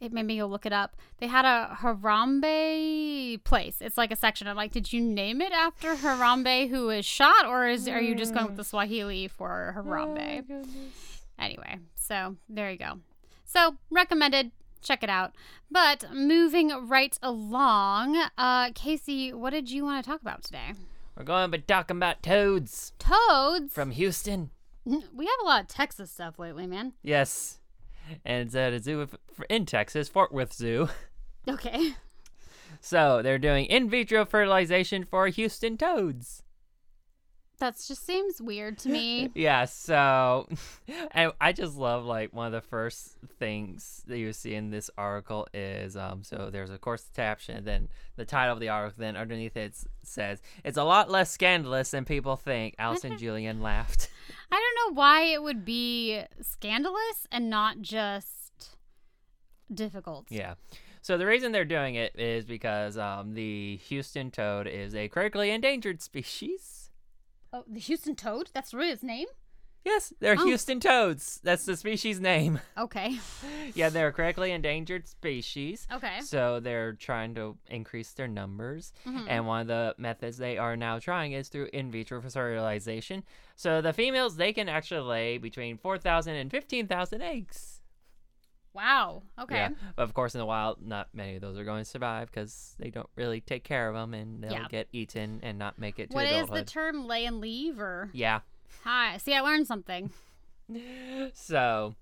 It 0.00 0.12
made 0.12 0.26
me 0.26 0.36
go 0.36 0.46
look 0.46 0.66
it 0.66 0.72
up. 0.72 0.96
They 1.16 1.26
had 1.26 1.46
a 1.46 1.76
Harambe 1.80 3.42
place. 3.42 3.78
It's 3.80 3.96
like 3.96 4.12
a 4.12 4.16
section. 4.16 4.46
I'm 4.46 4.54
like, 4.54 4.70
did 4.70 4.92
you 4.92 5.00
name 5.00 5.40
it 5.40 5.50
after 5.50 5.94
Harambe 5.94 6.68
who 6.68 6.88
was 6.88 7.06
shot, 7.06 7.46
or 7.46 7.66
is 7.66 7.88
are 7.88 8.02
you 8.02 8.14
just 8.14 8.34
going 8.34 8.48
with 8.48 8.56
the 8.56 8.64
Swahili 8.64 9.28
for 9.28 9.74
Harambe? 9.76 10.66
Anyway, 11.38 11.78
so 11.94 12.36
there 12.50 12.70
you 12.70 12.76
go. 12.76 12.98
So 13.46 13.76
recommended. 13.90 14.52
Check 14.82 15.02
it 15.02 15.10
out. 15.10 15.32
But 15.70 16.04
moving 16.12 16.86
right 16.86 17.18
along, 17.22 18.22
uh, 18.36 18.72
Casey, 18.74 19.32
what 19.32 19.50
did 19.50 19.70
you 19.70 19.84
want 19.84 20.04
to 20.04 20.08
talk 20.08 20.20
about 20.20 20.44
today? 20.44 20.74
We're 21.16 21.24
going 21.24 21.50
to 21.50 21.58
be 21.58 21.64
talking 21.64 21.96
about 21.96 22.22
toads 22.22 22.92
Toads. 22.98 23.72
from 23.72 23.90
Houston. 23.90 24.50
We 24.84 25.26
have 25.26 25.40
a 25.42 25.46
lot 25.46 25.62
of 25.62 25.68
Texas 25.68 26.10
stuff 26.10 26.38
lately, 26.38 26.66
man. 26.66 26.92
Yes. 27.02 27.58
And 28.24 28.46
it's 28.46 28.54
at 28.54 28.72
a 28.72 28.80
zoo 28.80 29.00
of- 29.02 29.16
in 29.50 29.66
Texas, 29.66 30.08
Fort 30.08 30.32
Worth 30.32 30.52
Zoo. 30.52 30.88
Okay. 31.48 31.94
So 32.80 33.22
they're 33.22 33.38
doing 33.38 33.64
in 33.64 33.88
vitro 33.90 34.24
fertilization 34.26 35.04
for 35.04 35.26
Houston 35.28 35.76
toads. 35.78 36.42
That 37.58 37.74
just 37.74 38.06
seems 38.06 38.40
weird 38.40 38.78
to 38.80 38.88
me. 38.88 39.30
Yeah, 39.34 39.64
so 39.64 40.46
and 41.12 41.32
I 41.40 41.52
just 41.52 41.76
love 41.76 42.04
like 42.04 42.32
one 42.32 42.46
of 42.46 42.52
the 42.52 42.60
first 42.60 43.16
things 43.38 44.04
that 44.06 44.18
you 44.18 44.32
see 44.32 44.54
in 44.54 44.70
this 44.70 44.90
article 44.96 45.48
is 45.52 45.96
um 45.96 46.22
so 46.22 46.50
there's 46.52 46.70
of 46.70 46.80
course 46.82 47.02
the 47.02 47.16
caption, 47.16 47.64
then 47.64 47.88
the 48.16 48.24
title 48.24 48.52
of 48.54 48.60
the 48.60 48.68
article, 48.68 48.96
then 49.02 49.16
underneath 49.16 49.56
it 49.56 49.74
says 50.04 50.40
it's 50.62 50.76
a 50.76 50.84
lot 50.84 51.10
less 51.10 51.30
scandalous 51.32 51.90
than 51.90 52.04
people 52.04 52.36
think. 52.36 52.74
Allison 52.78 53.18
Julian 53.18 53.60
laughed. 53.60 54.08
I 54.50 54.56
don't 54.56 54.94
know 54.94 55.00
why 55.00 55.22
it 55.22 55.42
would 55.42 55.64
be 55.64 56.22
scandalous 56.40 57.26
and 57.30 57.50
not 57.50 57.80
just 57.80 58.76
difficult. 59.72 60.26
Yeah. 60.30 60.54
So 61.02 61.16
the 61.18 61.26
reason 61.26 61.52
they're 61.52 61.64
doing 61.64 61.94
it 61.94 62.18
is 62.18 62.44
because 62.44 62.96
um 62.98 63.34
the 63.34 63.76
Houston 63.76 64.30
toad 64.30 64.66
is 64.66 64.94
a 64.94 65.08
critically 65.08 65.50
endangered 65.50 66.02
species. 66.02 66.90
Oh, 67.52 67.64
the 67.66 67.80
Houston 67.80 68.14
toad? 68.14 68.50
That's 68.52 68.74
really 68.74 68.90
its 68.90 69.02
name? 69.02 69.28
Yes, 69.84 70.12
they're 70.20 70.36
Oh. 70.38 70.44
Houston 70.44 70.80
toads. 70.80 71.40
That's 71.42 71.64
the 71.64 71.76
species 71.76 72.20
name. 72.20 72.60
Okay. 72.78 73.18
yeah, 73.74 73.88
they're 73.88 74.08
a 74.08 74.12
critically 74.12 74.52
endangered 74.52 75.08
species. 75.08 75.86
Okay. 75.90 76.20
So 76.20 76.60
they're 76.60 76.92
trying 76.92 77.34
to 77.36 77.56
increase 77.68 78.12
their 78.12 78.28
numbers. 78.28 78.92
Mhm. 79.06 79.26
And 79.28 79.46
one 79.46 79.62
of 79.62 79.66
the 79.68 79.94
methods 79.98 80.36
they 80.38 80.58
are 80.58 80.76
now 80.76 80.98
trying 80.98 81.32
is 81.32 81.48
through 81.48 81.70
in 81.72 81.90
vitro 81.90 82.20
fertilization. 82.20 83.24
So 83.56 83.80
the 83.80 83.92
females, 83.92 84.36
they 84.36 84.52
can 84.52 84.68
actually 84.68 85.00
lay 85.00 85.38
between 85.38 85.76
4,000 85.78 86.34
and 86.36 86.50
15,000 86.50 87.22
eggs. 87.22 87.80
Wow. 88.74 89.22
Okay. 89.40 89.56
Yeah. 89.56 89.68
But 89.96 90.02
of 90.02 90.14
course, 90.14 90.34
in 90.34 90.38
the 90.38 90.46
wild, 90.46 90.86
not 90.86 91.08
many 91.12 91.34
of 91.36 91.40
those 91.40 91.58
are 91.58 91.64
going 91.64 91.82
to 91.82 91.88
survive 91.90 92.30
because 92.30 92.76
they 92.78 92.90
don't 92.90 93.08
really 93.16 93.40
take 93.40 93.64
care 93.64 93.88
of 93.88 93.94
them 93.94 94.14
and 94.14 94.42
they'll 94.44 94.52
Yeah. 94.52 94.68
get 94.68 94.88
eaten 94.92 95.40
and 95.42 95.58
not 95.58 95.78
make 95.78 95.98
it 95.98 96.10
to 96.10 96.14
What 96.14 96.26
is 96.26 96.32
adulthood. 96.34 96.66
the 96.66 96.70
term 96.70 97.06
lay 97.06 97.24
and 97.24 97.40
leave 97.40 97.80
or 97.80 98.10
yeah. 98.12 98.40
Hi? 98.84 99.16
See, 99.18 99.34
I 99.34 99.40
learned 99.40 99.66
something. 99.66 100.10
So 101.32 101.94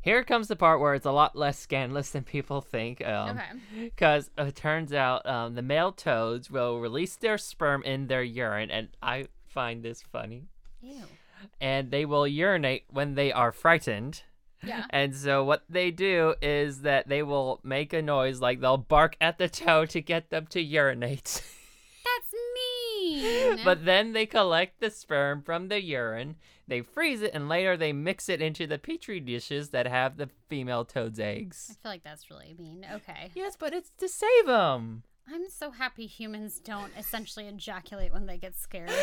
here 0.00 0.24
comes 0.24 0.48
the 0.48 0.56
part 0.56 0.80
where 0.80 0.94
it's 0.94 1.06
a 1.06 1.12
lot 1.12 1.36
less 1.36 1.58
scandalous 1.58 2.10
than 2.10 2.24
people 2.24 2.60
think. 2.60 3.04
Um, 3.06 3.38
okay. 3.38 3.84
Because 3.84 4.30
it 4.36 4.56
turns 4.56 4.92
out 4.92 5.26
um, 5.26 5.54
the 5.54 5.62
male 5.62 5.92
toads 5.92 6.50
will 6.50 6.80
release 6.80 7.16
their 7.16 7.38
sperm 7.38 7.82
in 7.82 8.06
their 8.06 8.22
urine, 8.22 8.70
and 8.70 8.88
I 9.02 9.28
find 9.46 9.82
this 9.82 10.02
funny. 10.02 10.48
Ew. 10.82 11.02
And 11.60 11.90
they 11.90 12.04
will 12.04 12.26
urinate 12.26 12.84
when 12.90 13.14
they 13.14 13.32
are 13.32 13.52
frightened. 13.52 14.22
Yeah. 14.62 14.84
And 14.90 15.14
so 15.14 15.44
what 15.44 15.62
they 15.68 15.92
do 15.92 16.34
is 16.42 16.82
that 16.82 17.08
they 17.08 17.22
will 17.22 17.60
make 17.62 17.92
a 17.92 18.02
noise 18.02 18.40
like 18.40 18.60
they'll 18.60 18.76
bark 18.76 19.16
at 19.20 19.38
the 19.38 19.48
toad 19.48 19.90
to 19.90 20.00
get 20.00 20.30
them 20.30 20.46
to 20.48 20.60
urinate. 20.60 21.42
Mean. 23.16 23.60
but 23.64 23.84
then 23.84 24.12
they 24.12 24.26
collect 24.26 24.80
the 24.80 24.90
sperm 24.90 25.42
from 25.42 25.68
the 25.68 25.82
urine, 25.82 26.36
they 26.66 26.82
freeze 26.82 27.22
it, 27.22 27.32
and 27.34 27.48
later 27.48 27.76
they 27.76 27.92
mix 27.92 28.28
it 28.28 28.42
into 28.42 28.66
the 28.66 28.78
petri 28.78 29.20
dishes 29.20 29.70
that 29.70 29.86
have 29.86 30.16
the 30.16 30.28
female 30.48 30.84
toad's 30.84 31.18
eggs. 31.18 31.68
I 31.70 31.74
feel 31.82 31.92
like 31.92 32.04
that's 32.04 32.30
really 32.30 32.54
mean. 32.58 32.86
Okay. 32.92 33.30
Yes, 33.34 33.56
but 33.58 33.72
it's 33.72 33.90
to 33.98 34.08
save 34.08 34.46
them. 34.46 35.02
I'm 35.32 35.48
so 35.50 35.70
happy 35.70 36.06
humans 36.06 36.58
don't 36.58 36.92
essentially 36.98 37.46
ejaculate 37.46 38.12
when 38.12 38.26
they 38.26 38.38
get 38.38 38.56
scared. 38.56 38.90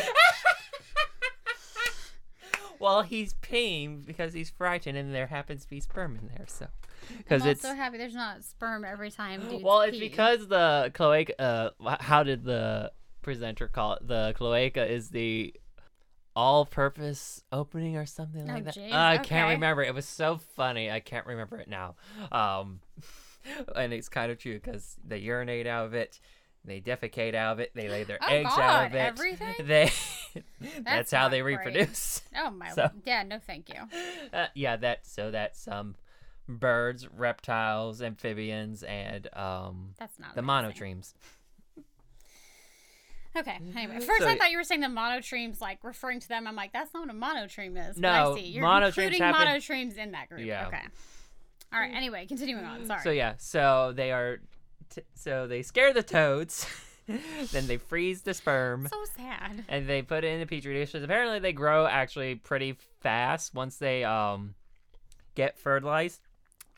Well, 2.78 3.02
he's 3.02 3.34
peeing 3.34 4.04
because 4.04 4.32
he's 4.34 4.50
frightened, 4.50 4.98
and 4.98 5.14
there 5.14 5.26
happens 5.26 5.64
to 5.64 5.70
be 5.70 5.80
sperm 5.80 6.18
in 6.20 6.28
there. 6.28 6.46
So, 6.46 6.66
because 7.18 7.42
I'm 7.42 7.48
it's 7.48 7.64
also 7.64 7.76
happy 7.76 7.98
there's 7.98 8.14
not 8.14 8.44
sperm 8.44 8.84
every 8.84 9.10
time. 9.10 9.42
Well, 9.62 9.80
it's 9.82 9.96
pee. 9.96 10.08
because 10.08 10.46
the 10.48 10.90
cloaca. 10.94 11.40
Uh, 11.40 11.96
how 12.00 12.22
did 12.22 12.44
the 12.44 12.92
presenter 13.26 13.66
call 13.68 13.94
it? 13.94 14.06
The 14.06 14.32
cloaca 14.36 14.86
is 14.90 15.10
the 15.10 15.52
all-purpose 16.34 17.42
opening 17.50 17.96
or 17.96 18.06
something 18.06 18.48
Oh, 18.48 18.54
like 18.54 18.64
that. 18.64 18.74
jeez, 18.76 18.92
I 18.92 19.18
can't 19.18 19.50
remember. 19.54 19.82
It 19.82 19.94
was 19.94 20.06
so 20.06 20.38
funny. 20.54 20.90
I 20.90 21.00
can't 21.00 21.26
remember 21.26 21.58
it 21.58 21.68
now. 21.68 21.96
Um, 22.30 22.80
and 23.74 23.92
it's 23.92 24.08
kind 24.08 24.30
of 24.30 24.38
true 24.38 24.54
because 24.54 24.96
they 25.04 25.18
urinate 25.18 25.66
out 25.66 25.86
of 25.86 25.94
it. 25.94 26.20
They 26.64 26.80
defecate 26.80 27.34
out 27.34 27.54
of 27.54 27.60
it. 27.60 27.72
They 27.74 27.88
lay 27.88 28.04
their 28.04 28.18
Oh, 28.20 28.26
eggs 28.28 28.50
out 28.56 28.86
of 28.86 28.94
it. 28.94 28.98
everything? 28.98 29.54
They. 29.66 29.90
that's, 30.60 30.84
That's 30.84 31.10
how 31.12 31.28
they 31.28 31.40
great. 31.40 31.58
reproduce. 31.58 32.22
Oh 32.36 32.50
my. 32.50 32.70
So- 32.70 32.90
Yeah. 33.04 33.22
No, 33.22 33.38
thank 33.38 33.68
you. 33.68 33.80
Uh, 34.32 34.46
yeah, 34.54 34.76
that 34.76 35.06
so 35.06 35.30
that's 35.30 35.58
some 35.60 35.94
birds, 36.48 37.08
reptiles, 37.08 38.02
amphibians, 38.02 38.82
and 38.82 39.28
um 39.34 39.94
That's 39.98 40.18
not 40.18 40.34
the 40.34 40.40
amazing. 40.40 40.72
monotremes. 41.00 41.14
Okay. 43.36 43.58
Anyway, 43.76 44.00
first 44.00 44.20
So- 44.22 44.28
I 44.28 44.36
thought 44.36 44.50
you 44.50 44.56
were 44.58 44.64
saying 44.64 44.80
the 44.80 44.86
monotremes, 44.86 45.60
like 45.60 45.78
referring 45.84 46.20
to 46.20 46.28
them. 46.28 46.46
I'm 46.46 46.56
like, 46.56 46.72
that's 46.72 46.92
not 46.94 47.06
what 47.06 47.14
a 47.14 47.18
monotreme 47.18 47.76
is. 47.78 47.96
But 47.96 48.00
No, 48.00 48.32
I 48.32 48.38
see. 48.40 48.46
You're 48.46 48.64
monotremes 48.64 48.86
including 48.88 49.22
happen- 49.22 49.46
monotremes 49.48 49.96
in 49.96 50.12
that 50.12 50.28
group. 50.28 50.40
Yeah. 50.40 50.66
Okay. 50.68 50.82
All 51.72 51.80
right. 51.80 51.92
Anyway, 51.94 52.26
continuing 52.26 52.64
on. 52.64 52.86
Sorry. 52.86 53.00
So 53.02 53.10
yeah, 53.10 53.34
so 53.38 53.92
they 53.94 54.12
are, 54.12 54.38
t- 54.90 55.02
so 55.14 55.46
they 55.46 55.62
scare 55.62 55.92
the 55.92 56.02
toads, 56.02 56.66
then 57.52 57.66
they 57.66 57.76
freeze 57.76 58.22
the 58.22 58.34
sperm. 58.34 58.88
So 58.88 59.04
sad. 59.16 59.64
and 59.68 59.86
they 59.88 60.02
put 60.02 60.24
it 60.24 60.28
in 60.28 60.40
the 60.40 60.46
petri 60.46 60.74
dishes. 60.74 61.02
Apparently, 61.02 61.38
they 61.40 61.52
grow 61.52 61.86
actually 61.86 62.36
pretty 62.36 62.76
fast 63.00 63.54
once 63.54 63.76
they 63.76 64.04
um 64.04 64.54
get 65.34 65.58
fertilized. 65.58 66.20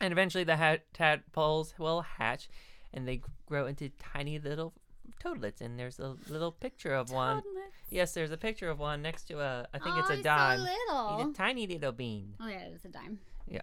And 0.01 0.11
eventually 0.11 0.43
the 0.43 0.55
ha- 0.57 0.77
tadpoles 0.93 1.73
will 1.77 2.01
hatch 2.01 2.49
and 2.93 3.07
they 3.07 3.21
grow 3.47 3.67
into 3.67 3.89
tiny 3.99 4.39
little 4.39 4.73
toadlets. 5.19 5.61
And 5.61 5.77
there's 5.79 5.99
a 5.99 6.15
little 6.29 6.51
picture 6.51 6.93
of 6.93 7.11
one. 7.11 7.43
Yes, 7.89 8.13
there's 8.13 8.31
a 8.31 8.37
picture 8.37 8.69
of 8.69 8.79
one 8.79 9.01
next 9.01 9.23
to 9.29 9.39
a, 9.39 9.67
I 9.73 9.79
think 9.79 9.97
it's 9.97 10.09
Oh, 10.09 10.13
a 10.13 10.15
he's 10.17 10.23
dime. 10.25 10.59
So 10.87 11.15
He's 11.17 11.25
a 11.27 11.33
tiny 11.33 11.67
little 11.67 11.91
bean. 11.91 12.35
Oh 12.39 12.47
yeah, 12.47 12.65
it's 12.73 12.85
a 12.85 12.89
dime. 12.89 13.19
Yeah. 13.47 13.61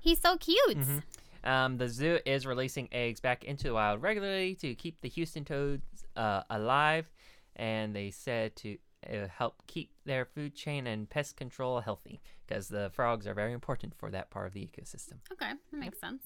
He's 0.00 0.20
so 0.20 0.36
cute. 0.36 0.78
Mhm. 0.78 1.02
Um, 1.42 1.78
the 1.78 1.88
zoo 1.88 2.18
is 2.26 2.46
releasing 2.46 2.88
eggs 2.92 3.20
back 3.20 3.44
into 3.44 3.64
the 3.64 3.74
wild 3.74 4.02
regularly 4.02 4.54
to 4.56 4.74
keep 4.74 5.00
the 5.00 5.08
Houston 5.08 5.44
toads 5.44 6.04
uh, 6.16 6.42
alive, 6.50 7.10
and 7.56 7.94
they 7.96 8.10
said 8.10 8.54
to 8.56 8.76
uh, 9.10 9.26
help 9.28 9.62
keep 9.66 9.90
their 10.04 10.24
food 10.26 10.54
chain 10.54 10.86
and 10.86 11.08
pest 11.08 11.36
control 11.36 11.80
healthy 11.80 12.20
because 12.46 12.68
the 12.68 12.90
frogs 12.92 13.26
are 13.26 13.32
very 13.34 13.52
important 13.52 13.94
for 13.96 14.10
that 14.10 14.30
part 14.30 14.46
of 14.46 14.52
the 14.52 14.60
ecosystem. 14.60 15.14
Okay, 15.32 15.50
that 15.72 15.76
makes 15.78 15.98
sense. 15.98 16.22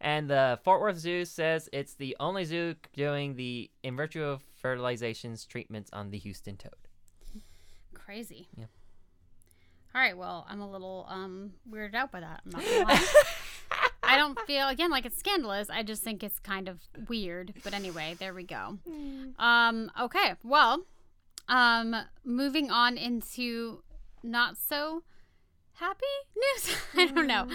And 0.00 0.28
the 0.28 0.58
Fort 0.62 0.80
Worth 0.80 0.98
Zoo 0.98 1.24
says 1.24 1.68
it's 1.72 1.94
the 1.94 2.16
only 2.20 2.44
zoo 2.44 2.74
doing 2.94 3.36
the 3.36 3.70
in 3.82 3.96
vitro 3.96 4.40
fertilizations 4.62 5.46
treatments 5.46 5.90
on 5.92 6.10
the 6.10 6.18
Houston 6.18 6.56
toad. 6.56 6.72
Crazy. 7.94 8.48
Yep. 8.56 8.68
All 9.94 10.00
right. 10.00 10.16
Well, 10.16 10.46
I'm 10.48 10.60
a 10.60 10.70
little 10.70 11.06
um 11.08 11.52
weirded 11.70 11.94
out 11.94 12.12
by 12.12 12.20
that. 12.20 12.42
I'm 12.44 12.52
not 12.52 12.64
gonna 12.64 12.84
lie. 12.84 13.06
I 14.02 14.16
don't 14.16 14.38
feel 14.40 14.68
again 14.68 14.90
like 14.90 15.04
it's 15.06 15.18
scandalous. 15.18 15.68
I 15.70 15.82
just 15.82 16.02
think 16.02 16.22
it's 16.22 16.38
kind 16.38 16.68
of 16.68 16.80
weird. 17.08 17.54
But 17.64 17.74
anyway, 17.74 18.14
there 18.18 18.34
we 18.34 18.44
go. 18.44 18.78
Um. 19.38 19.90
Okay. 20.00 20.34
Well. 20.44 20.84
Um. 21.48 21.96
Moving 22.24 22.70
on 22.70 22.96
into 22.96 23.82
not 24.22 24.56
so 24.56 25.02
happy 25.78 26.04
news. 26.36 26.76
I 26.94 27.06
don't 27.06 27.26
know. 27.26 27.46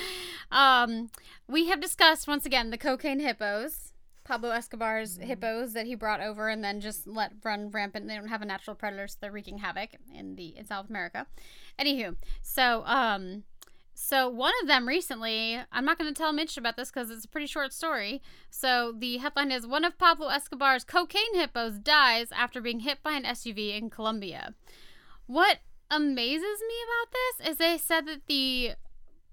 Um. 0.51 1.10
We 1.51 1.67
have 1.67 1.81
discussed 1.81 2.29
once 2.29 2.45
again 2.45 2.69
the 2.69 2.77
cocaine 2.77 3.19
hippos. 3.19 3.91
Pablo 4.23 4.51
Escobar's 4.51 5.17
hippos 5.17 5.73
that 5.73 5.86
he 5.86 5.95
brought 5.95 6.21
over 6.21 6.47
and 6.47 6.63
then 6.63 6.79
just 6.79 7.05
let 7.05 7.34
run 7.43 7.69
rampant. 7.71 8.07
They 8.07 8.15
don't 8.15 8.29
have 8.29 8.41
a 8.41 8.45
natural 8.45 8.75
predator, 8.75 9.07
so 9.10 9.17
they're 9.19 9.34
wreaking 9.34 9.57
havoc 9.57 9.89
in 10.15 10.36
the 10.36 10.55
in 10.55 10.65
South 10.65 10.89
America. 10.89 11.27
Anywho, 11.77 12.15
so 12.41 12.86
um, 12.86 13.43
so 13.93 14.29
one 14.29 14.53
of 14.62 14.67
them 14.69 14.88
recently, 14.88 15.60
I'm 15.71 15.84
not 15.84 15.97
going 15.97 16.13
to 16.13 16.17
tell 16.17 16.31
Mitch 16.31 16.55
about 16.55 16.77
this 16.77 16.89
because 16.89 17.10
it's 17.10 17.25
a 17.25 17.27
pretty 17.29 17.47
short 17.47 17.73
story. 17.73 18.21
So 18.49 18.93
the 18.97 19.17
headline 19.17 19.51
is 19.51 19.67
one 19.67 19.84
of 19.84 19.97
Pablo 19.97 20.29
Escobar's 20.29 20.86
cocaine 20.86 21.36
hippos 21.36 21.79
dies 21.79 22.27
after 22.31 22.62
being 22.62 22.79
hit 22.79 23.03
by 23.03 23.12
an 23.13 23.23
SUV 23.23 23.77
in 23.77 23.89
Colombia. 23.89 24.53
What 25.27 25.57
amazes 25.91 26.41
me 26.67 26.75
about 26.84 27.13
this 27.39 27.49
is 27.51 27.58
they 27.58 27.77
said 27.77 28.08
that 28.08 28.25
the 28.27 28.71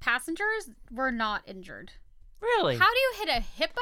passengers 0.00 0.70
were 0.90 1.12
not 1.12 1.42
injured. 1.46 1.92
Really? 2.40 2.76
How 2.76 2.86
do 2.92 2.98
you 2.98 3.12
hit 3.18 3.28
a 3.28 3.40
hippo? 3.40 3.80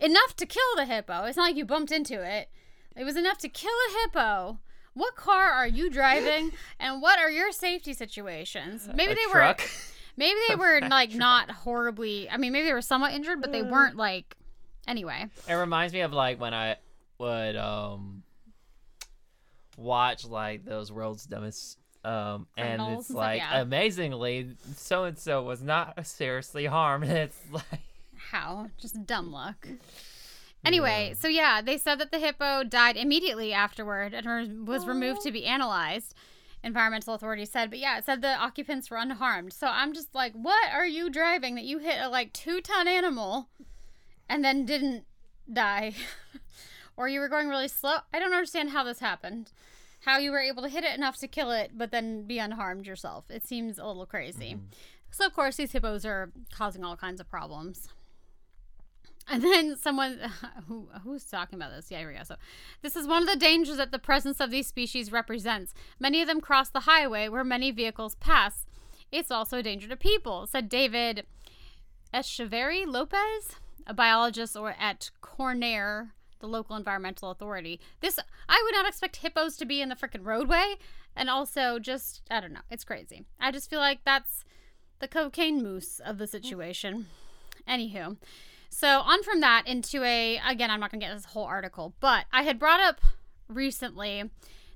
Enough 0.00 0.36
to 0.36 0.46
kill 0.46 0.62
the 0.76 0.84
hippo. 0.84 1.24
It's 1.24 1.36
not 1.36 1.44
like 1.44 1.56
you 1.56 1.64
bumped 1.64 1.92
into 1.92 2.22
it. 2.22 2.48
It 2.96 3.04
was 3.04 3.16
enough 3.16 3.38
to 3.38 3.48
kill 3.48 3.70
a 3.72 4.02
hippo. 4.02 4.58
What 4.94 5.16
car 5.16 5.50
are 5.50 5.66
you 5.66 5.90
driving 5.90 6.52
and 6.80 7.00
what 7.00 7.18
are 7.18 7.30
your 7.30 7.52
safety 7.52 7.94
situations? 7.94 8.88
Maybe 8.92 9.12
A 9.12 9.14
they 9.14 9.24
truck? 9.30 9.60
were 9.60 9.66
maybe 10.16 10.38
they 10.48 10.56
were 10.56 10.80
like 10.90 11.14
not 11.14 11.50
horribly 11.50 12.28
I 12.30 12.36
mean 12.36 12.52
maybe 12.52 12.66
they 12.66 12.72
were 12.74 12.82
somewhat 12.82 13.12
injured 13.12 13.40
but 13.40 13.52
they 13.52 13.62
weren't 13.62 13.96
like 13.96 14.36
anyway. 14.86 15.26
It 15.48 15.54
reminds 15.54 15.92
me 15.94 16.00
of 16.00 16.12
like 16.12 16.40
when 16.40 16.54
I 16.54 16.76
would 17.18 17.56
um 17.56 18.23
watch 19.76 20.24
like 20.24 20.64
those 20.64 20.92
world's 20.92 21.24
dumbest 21.26 21.78
um 22.04 22.46
and 22.56 22.82
it's 22.82 23.08
and 23.08 23.18
like 23.18 23.40
yeah. 23.40 23.60
amazingly 23.60 24.50
so 24.76 25.04
and 25.04 25.18
so 25.18 25.42
was 25.42 25.62
not 25.62 26.06
seriously 26.06 26.66
harmed. 26.76 27.04
It's 27.04 27.40
like 27.50 27.80
How? 28.30 28.68
Just 28.78 29.06
dumb 29.06 29.32
luck. 29.32 29.66
Anyway, 30.64 31.14
so 31.18 31.28
yeah, 31.28 31.60
they 31.60 31.76
said 31.76 31.98
that 31.98 32.10
the 32.10 32.18
hippo 32.18 32.64
died 32.64 32.96
immediately 32.96 33.52
afterward 33.52 34.14
and 34.14 34.26
was- 34.66 34.80
was 34.80 34.86
removed 34.86 35.20
to 35.22 35.30
be 35.30 35.44
analyzed. 35.44 36.14
Environmental 36.62 37.12
authorities 37.12 37.50
said, 37.50 37.68
but 37.68 37.78
yeah, 37.78 37.98
it 37.98 38.06
said 38.06 38.22
the 38.22 38.34
occupants 38.34 38.90
were 38.90 38.96
unharmed. 38.96 39.52
So 39.52 39.66
I'm 39.66 39.92
just 39.92 40.14
like, 40.14 40.32
what 40.32 40.72
are 40.72 40.86
you 40.86 41.10
driving 41.10 41.54
that 41.56 41.64
you 41.64 41.78
hit 41.78 42.00
a 42.00 42.08
like 42.08 42.32
two 42.32 42.62
ton 42.62 42.88
animal 42.88 43.48
and 44.28 44.42
then 44.42 44.64
didn't 44.64 45.04
die? 45.52 45.92
or 46.96 47.08
you 47.08 47.20
were 47.20 47.28
going 47.28 47.48
really 47.48 47.68
slow? 47.68 47.98
I 48.12 48.18
don't 48.18 48.32
understand 48.32 48.70
how 48.70 48.84
this 48.84 49.00
happened. 49.00 49.52
How 50.00 50.18
you 50.18 50.30
were 50.30 50.40
able 50.40 50.62
to 50.62 50.68
hit 50.68 50.84
it 50.84 50.96
enough 50.96 51.16
to 51.18 51.28
kill 51.28 51.50
it, 51.50 51.72
but 51.74 51.90
then 51.90 52.26
be 52.26 52.38
unharmed 52.38 52.86
yourself. 52.86 53.24
It 53.30 53.46
seems 53.46 53.78
a 53.78 53.86
little 53.86 54.06
crazy. 54.06 54.54
Mm-hmm. 54.54 54.66
So, 55.10 55.26
of 55.26 55.32
course, 55.32 55.56
these 55.56 55.72
hippos 55.72 56.04
are 56.04 56.32
causing 56.52 56.84
all 56.84 56.96
kinds 56.96 57.20
of 57.20 57.30
problems. 57.30 57.88
And 59.28 59.42
then 59.42 59.76
someone 59.76 60.18
who 60.68 60.88
who's 61.02 61.24
talking 61.24 61.58
about 61.58 61.72
this? 61.72 61.90
Yeah, 61.90 62.00
here 62.00 62.08
we 62.08 62.14
go. 62.14 62.24
So, 62.24 62.36
this 62.82 62.96
is 62.96 63.06
one 63.06 63.22
of 63.22 63.28
the 63.28 63.36
dangers 63.36 63.76
that 63.76 63.92
the 63.92 63.98
presence 63.98 64.40
of 64.40 64.50
these 64.50 64.66
species 64.66 65.12
represents. 65.12 65.72
Many 65.98 66.20
of 66.20 66.28
them 66.28 66.40
cross 66.40 66.68
the 66.68 66.80
highway 66.80 67.28
where 67.28 67.44
many 67.44 67.70
vehicles 67.70 68.16
pass. 68.16 68.66
It's 69.10 69.30
also 69.30 69.58
a 69.58 69.62
danger 69.62 69.88
to 69.88 69.96
people," 69.96 70.46
said 70.46 70.68
David 70.68 71.24
Echeverri 72.12 72.86
Lopez, 72.86 73.56
a 73.86 73.94
biologist 73.94 74.56
or 74.56 74.74
at 74.78 75.10
Cornare, 75.20 76.10
the 76.44 76.50
local 76.50 76.76
environmental 76.76 77.30
authority. 77.30 77.80
This 78.00 78.18
I 78.48 78.60
would 78.62 78.74
not 78.74 78.86
expect 78.86 79.16
hippos 79.16 79.56
to 79.56 79.64
be 79.64 79.80
in 79.80 79.88
the 79.88 79.96
freaking 79.96 80.24
roadway, 80.24 80.74
and 81.16 81.30
also 81.30 81.78
just 81.78 82.20
I 82.30 82.40
don't 82.40 82.52
know. 82.52 82.60
It's 82.70 82.84
crazy. 82.84 83.24
I 83.40 83.50
just 83.50 83.70
feel 83.70 83.80
like 83.80 84.00
that's 84.04 84.44
the 84.98 85.08
cocaine 85.08 85.62
moose 85.62 86.00
of 86.04 86.18
the 86.18 86.26
situation. 86.26 87.06
Anywho, 87.66 88.18
so 88.68 89.00
on 89.00 89.22
from 89.22 89.40
that 89.40 89.66
into 89.66 90.02
a 90.02 90.38
again, 90.46 90.70
I'm 90.70 90.80
not 90.80 90.90
gonna 90.90 91.00
get 91.00 91.14
this 91.14 91.24
whole 91.26 91.44
article, 91.44 91.94
but 91.98 92.26
I 92.30 92.42
had 92.42 92.58
brought 92.58 92.80
up 92.80 93.00
recently 93.48 94.30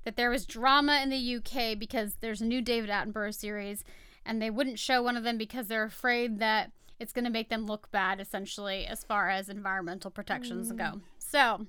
that 0.05 0.17
there 0.17 0.31
was 0.31 0.47
drama 0.47 1.01
in 1.03 1.11
the 1.11 1.37
UK 1.37 1.79
because 1.79 2.17
there's 2.21 2.41
a 2.41 2.47
new 2.47 2.63
David 2.63 2.89
Attenborough 2.89 3.35
series, 3.35 3.85
and 4.25 4.41
they 4.41 4.49
wouldn't 4.49 4.79
show 4.79 5.03
one 5.03 5.19
of 5.19 5.25
them 5.25 5.37
because 5.37 5.69
they're 5.69 5.85
afraid 5.85 6.39
that 6.39 6.73
it's 6.99 7.13
going 7.13 7.25
to 7.25 7.31
make 7.31 7.49
them 7.49 7.67
look 7.67 7.91
bad, 7.91 8.21
essentially, 8.21 8.87
as 8.87 9.05
far 9.05 9.29
as 9.29 9.49
environmental 9.49 10.11
protections 10.11 10.73
go. 10.73 10.85
Mm. 10.85 11.01
So, 11.31 11.67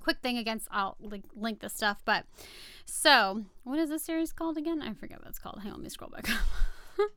quick 0.00 0.18
thing 0.20 0.36
against, 0.36 0.68
I'll 0.70 0.96
link, 1.00 1.24
link 1.34 1.60
this 1.60 1.72
stuff, 1.72 2.02
but 2.04 2.24
so 2.84 3.44
what 3.64 3.78
is 3.78 3.90
this 3.90 4.04
series 4.04 4.32
called 4.32 4.58
again? 4.58 4.82
I 4.82 4.92
forget 4.94 5.20
what 5.20 5.28
it's 5.28 5.38
called. 5.38 5.60
Hang 5.62 5.72
on, 5.72 5.78
let 5.78 5.84
me 5.84 5.90
scroll 5.90 6.10
back 6.10 6.30
up. 6.30 6.38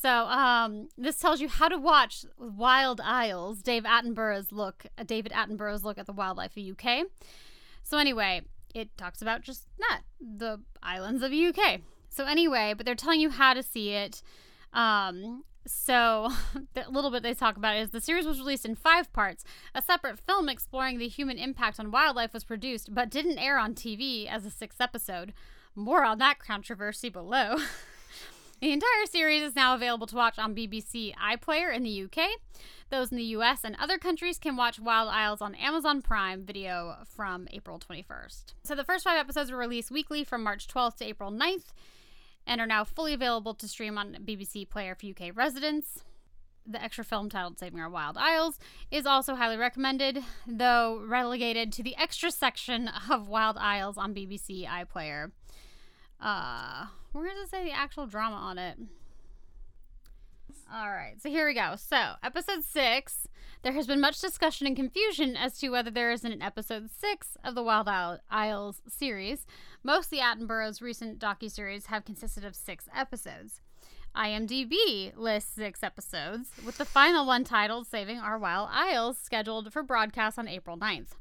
So, 0.00 0.10
um, 0.10 0.88
this 0.96 1.18
tells 1.18 1.40
you 1.40 1.48
how 1.48 1.68
to 1.68 1.78
watch 1.78 2.24
Wild 2.38 3.00
Isles, 3.00 3.62
Dave 3.62 3.84
Attenborough's 3.84 4.52
look, 4.52 4.86
David 5.06 5.32
Attenborough's 5.32 5.82
look 5.82 5.98
at 5.98 6.06
the 6.06 6.12
wildlife 6.12 6.56
of 6.56 6.62
UK. 6.62 7.06
So, 7.82 7.96
anyway, 7.96 8.42
it 8.74 8.96
talks 8.96 9.22
about 9.22 9.42
just 9.42 9.66
that, 9.78 10.02
the 10.20 10.60
islands 10.82 11.22
of 11.22 11.32
UK. 11.32 11.80
So, 12.10 12.26
anyway, 12.26 12.74
but 12.76 12.86
they're 12.86 12.94
telling 12.94 13.20
you 13.20 13.30
how 13.30 13.54
to 13.54 13.62
see 13.62 13.90
it. 13.90 14.22
Um, 14.72 15.44
so, 15.68 16.30
a 16.76 16.90
little 16.90 17.10
bit 17.10 17.22
they 17.22 17.34
talk 17.34 17.56
about 17.56 17.76
is 17.76 17.90
the 17.90 18.00
series 18.00 18.26
was 18.26 18.38
released 18.38 18.64
in 18.64 18.74
five 18.74 19.12
parts. 19.12 19.44
A 19.74 19.82
separate 19.82 20.18
film 20.18 20.48
exploring 20.48 20.98
the 20.98 21.08
human 21.08 21.38
impact 21.38 21.78
on 21.78 21.90
wildlife 21.90 22.32
was 22.32 22.44
produced, 22.44 22.94
but 22.94 23.10
didn't 23.10 23.38
air 23.38 23.58
on 23.58 23.74
TV 23.74 24.26
as 24.26 24.44
a 24.44 24.50
sixth 24.50 24.80
episode. 24.80 25.32
More 25.74 26.04
on 26.04 26.18
that 26.18 26.38
controversy 26.38 27.08
below. 27.08 27.56
The 28.60 28.72
entire 28.72 29.06
series 29.08 29.42
is 29.42 29.54
now 29.54 29.76
available 29.76 30.08
to 30.08 30.16
watch 30.16 30.36
on 30.36 30.52
BBC 30.52 31.14
iPlayer 31.14 31.72
in 31.72 31.84
the 31.84 32.02
UK. 32.02 32.28
Those 32.90 33.12
in 33.12 33.16
the 33.16 33.22
US 33.36 33.60
and 33.62 33.76
other 33.78 33.98
countries 33.98 34.36
can 34.36 34.56
watch 34.56 34.80
Wild 34.80 35.10
Isles 35.10 35.40
on 35.40 35.54
Amazon 35.54 36.02
Prime 36.02 36.44
Video 36.44 36.96
from 37.04 37.46
April 37.52 37.78
21st. 37.78 38.54
So 38.64 38.74
the 38.74 38.82
first 38.82 39.04
five 39.04 39.16
episodes 39.16 39.52
were 39.52 39.58
released 39.58 39.92
weekly 39.92 40.24
from 40.24 40.42
March 40.42 40.66
12th 40.66 40.96
to 40.96 41.04
April 41.04 41.30
9th 41.30 41.66
and 42.48 42.60
are 42.62 42.66
now 42.66 42.82
fully 42.82 43.12
available 43.12 43.54
to 43.54 43.68
stream 43.68 43.98
on 43.98 44.16
BBC 44.24 44.68
Player 44.68 44.96
for 44.96 45.06
UK 45.06 45.36
residents. 45.36 46.02
The 46.66 46.82
extra 46.82 47.04
film 47.04 47.28
titled 47.28 47.58
Saving 47.58 47.78
Our 47.78 47.90
Wild 47.90 48.16
Isles 48.16 48.58
is 48.90 49.06
also 49.06 49.34
highly 49.34 49.56
recommended, 49.56 50.24
though 50.46 51.00
relegated 51.06 51.72
to 51.74 51.82
the 51.82 51.96
extra 51.96 52.30
section 52.30 52.90
of 53.10 53.28
Wild 53.28 53.58
Isles 53.58 53.96
on 53.98 54.14
BBC 54.14 54.66
iPlayer. 54.66 55.30
Uh, 56.20 56.86
where 57.12 57.28
does 57.28 57.44
it 57.44 57.50
say 57.50 57.64
the 57.64 57.70
actual 57.70 58.06
drama 58.06 58.36
on 58.36 58.58
it? 58.58 58.78
All 60.72 60.90
right, 60.90 61.14
so 61.22 61.28
here 61.28 61.46
we 61.46 61.54
go. 61.54 61.76
So, 61.76 62.14
episode 62.22 62.64
six. 62.64 63.28
There 63.68 63.74
has 63.74 63.86
been 63.86 64.00
much 64.00 64.18
discussion 64.18 64.66
and 64.66 64.74
confusion 64.74 65.36
as 65.36 65.58
to 65.58 65.68
whether 65.68 65.90
there 65.90 66.10
is 66.10 66.24
an 66.24 66.40
episode 66.40 66.88
six 66.90 67.36
of 67.44 67.54
the 67.54 67.62
Wild 67.62 67.86
Isles 68.30 68.80
series. 68.88 69.44
Most 69.82 70.10
of 70.10 70.18
Attenborough's 70.18 70.80
recent 70.80 71.18
docuseries 71.18 71.88
have 71.88 72.06
consisted 72.06 72.46
of 72.46 72.56
six 72.56 72.88
episodes. 72.96 73.60
IMDb 74.16 75.14
lists 75.14 75.54
six 75.54 75.82
episodes, 75.82 76.48
with 76.64 76.78
the 76.78 76.86
final 76.86 77.26
one 77.26 77.44
titled 77.44 77.86
Saving 77.86 78.18
Our 78.18 78.38
Wild 78.38 78.70
Isles, 78.72 79.18
scheduled 79.18 79.70
for 79.70 79.82
broadcast 79.82 80.38
on 80.38 80.48
April 80.48 80.78
9th. 80.78 81.18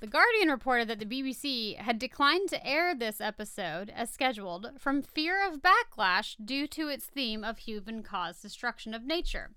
The 0.00 0.08
Guardian 0.08 0.48
reported 0.48 0.88
that 0.88 0.98
the 0.98 1.06
BBC 1.06 1.76
had 1.76 2.00
declined 2.00 2.48
to 2.48 2.66
air 2.66 2.92
this 2.92 3.20
episode 3.20 3.88
as 3.94 4.10
scheduled 4.10 4.72
from 4.80 5.02
fear 5.02 5.46
of 5.46 5.62
backlash 5.62 6.34
due 6.44 6.66
to 6.66 6.88
its 6.88 7.04
theme 7.04 7.44
of 7.44 7.58
human 7.58 8.02
caused 8.02 8.42
destruction 8.42 8.94
of 8.94 9.04
nature. 9.04 9.50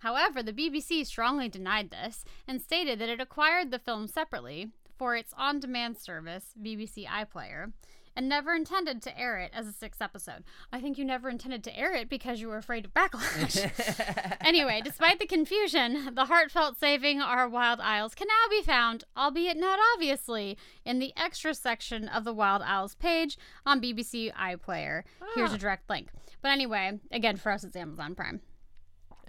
However, 0.00 0.42
the 0.42 0.52
BBC 0.52 1.04
strongly 1.06 1.48
denied 1.48 1.90
this 1.90 2.24
and 2.46 2.60
stated 2.62 2.98
that 3.00 3.08
it 3.08 3.20
acquired 3.20 3.70
the 3.70 3.78
film 3.78 4.06
separately 4.08 4.68
for 4.96 5.14
its 5.16 5.32
on 5.36 5.60
demand 5.60 5.96
service, 5.98 6.54
BBC 6.60 7.06
iPlayer, 7.06 7.72
and 8.16 8.28
never 8.28 8.52
intended 8.52 9.00
to 9.02 9.16
air 9.16 9.38
it 9.38 9.52
as 9.54 9.68
a 9.68 9.72
sixth 9.72 10.02
episode. 10.02 10.42
I 10.72 10.80
think 10.80 10.98
you 10.98 11.04
never 11.04 11.28
intended 11.28 11.62
to 11.64 11.78
air 11.78 11.94
it 11.94 12.08
because 12.08 12.40
you 12.40 12.48
were 12.48 12.56
afraid 12.56 12.84
of 12.84 12.92
backlash. 12.94 14.36
anyway, 14.44 14.80
despite 14.82 15.20
the 15.20 15.26
confusion, 15.26 16.14
the 16.16 16.24
heartfelt 16.24 16.78
saving 16.80 17.20
our 17.20 17.48
wild 17.48 17.78
isles 17.78 18.16
can 18.16 18.26
now 18.26 18.50
be 18.50 18.62
found, 18.62 19.04
albeit 19.16 19.56
not 19.56 19.78
obviously, 19.94 20.58
in 20.84 20.98
the 20.98 21.12
extra 21.16 21.54
section 21.54 22.08
of 22.08 22.24
the 22.24 22.34
Wild 22.34 22.62
Isles 22.62 22.96
page 22.96 23.38
on 23.64 23.80
BBC 23.80 24.32
iPlayer. 24.34 25.04
Here's 25.36 25.52
Ah. 25.52 25.54
a 25.54 25.58
direct 25.58 25.88
link. 25.88 26.08
But 26.42 26.50
anyway, 26.50 26.98
again, 27.12 27.36
for 27.36 27.52
us, 27.52 27.62
it's 27.62 27.76
Amazon 27.76 28.16
Prime. 28.16 28.40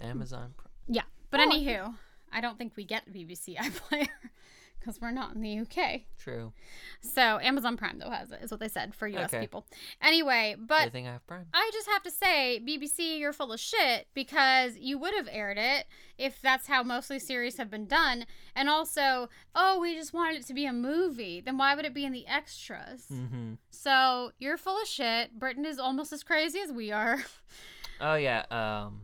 Amazon. 0.00 0.54
Prime. 0.56 0.70
Yeah. 0.88 1.02
But 1.30 1.40
Oh. 1.40 1.48
anywho, 1.48 1.94
I 2.32 2.40
don't 2.40 2.58
think 2.58 2.72
we 2.76 2.84
get 2.84 3.12
BBC 3.12 3.56
iPlayer 3.58 4.08
because 4.78 4.98
we're 5.00 5.10
not 5.10 5.34
in 5.34 5.42
the 5.42 5.58
UK. 5.60 6.02
True. 6.18 6.52
So 7.02 7.38
Amazon 7.40 7.76
Prime 7.76 7.98
though 7.98 8.08
has 8.10 8.30
it, 8.32 8.40
is 8.42 8.50
what 8.50 8.60
they 8.60 8.68
said 8.68 8.94
for 8.94 9.06
US 9.08 9.32
Okay. 9.32 9.40
people. 9.40 9.66
Anyway, 10.00 10.56
but 10.58 10.80
I 10.82 10.88
think 10.88 11.06
I 11.06 11.12
have 11.12 11.26
Prime. 11.26 11.46
I 11.52 11.70
just 11.72 11.86
have 11.88 12.02
to 12.04 12.10
say, 12.10 12.60
BBC, 12.66 13.18
you're 13.18 13.32
full 13.34 13.52
of 13.52 13.60
shit 13.60 14.06
because 14.14 14.78
you 14.78 14.96
would 14.98 15.12
have 15.14 15.28
aired 15.30 15.58
it 15.58 15.86
if 16.16 16.40
that's 16.40 16.66
how 16.66 16.82
mostly 16.82 17.18
series 17.18 17.58
have 17.58 17.70
been 17.70 17.86
done. 17.86 18.24
And 18.56 18.68
also, 18.70 19.28
oh, 19.54 19.78
we 19.80 19.94
just 19.94 20.14
wanted 20.14 20.36
it 20.40 20.46
to 20.46 20.54
be 20.54 20.64
a 20.66 20.72
movie. 20.72 21.40
Then 21.42 21.58
why 21.58 21.74
would 21.74 21.84
it 21.84 21.92
be 21.94 22.04
in 22.06 22.12
the 22.12 22.26
extras? 22.26 23.04
Mm-hmm. 23.12 23.54
So 23.70 24.32
you're 24.38 24.56
full 24.56 24.80
of 24.80 24.88
shit. 24.88 25.38
Britain 25.38 25.66
is 25.66 25.78
almost 25.78 26.10
as 26.12 26.22
crazy 26.22 26.58
as 26.60 26.72
we 26.72 26.90
are. 26.90 27.22
Oh 28.00 28.14
yeah. 28.14 28.44
Um, 28.50 29.02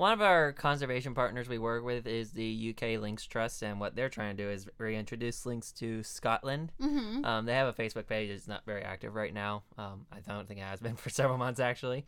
one 0.00 0.12
of 0.12 0.22
our 0.22 0.52
conservation 0.54 1.14
partners 1.14 1.46
we 1.46 1.58
work 1.58 1.84
with 1.84 2.06
is 2.06 2.30
the 2.30 2.74
UK 2.74 2.98
Lynx 2.98 3.26
Trust, 3.26 3.62
and 3.62 3.78
what 3.78 3.94
they're 3.94 4.08
trying 4.08 4.34
to 4.34 4.42
do 4.42 4.48
is 4.48 4.66
reintroduce 4.78 5.44
lynx 5.44 5.72
to 5.72 6.02
Scotland. 6.02 6.72
mm-hmm. 6.80 7.22
Um, 7.22 7.44
they 7.44 7.52
have 7.52 7.68
a 7.68 7.74
Facebook 7.74 8.06
page. 8.06 8.30
It's 8.30 8.48
not 8.48 8.64
very 8.64 8.80
active 8.80 9.14
right 9.14 9.34
now. 9.34 9.62
Um, 9.76 10.06
I 10.10 10.20
don't 10.26 10.48
think 10.48 10.58
it 10.60 10.62
has 10.62 10.80
been 10.80 10.96
for 10.96 11.10
several 11.10 11.36
months 11.36 11.60
actually. 11.60 12.06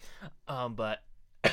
Um, 0.49 0.75
but 0.75 1.03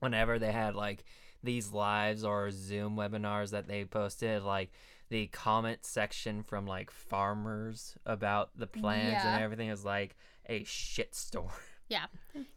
whenever 0.00 0.38
they 0.38 0.52
had 0.52 0.74
like 0.74 1.02
these 1.42 1.72
lives 1.72 2.24
or 2.24 2.50
Zoom 2.50 2.94
webinars 2.94 3.52
that 3.52 3.66
they 3.66 3.86
posted, 3.86 4.42
like 4.42 4.70
the 5.08 5.28
comment 5.28 5.78
section 5.86 6.42
from 6.42 6.66
like 6.66 6.90
farmers 6.90 7.96
about 8.04 8.50
the 8.54 8.66
plans 8.66 9.12
Yeah. 9.12 9.34
and 9.36 9.42
everything 9.42 9.70
is 9.70 9.82
like 9.82 10.14
a 10.46 10.60
shitstorm. 10.64 11.48
Yeah. 11.88 12.04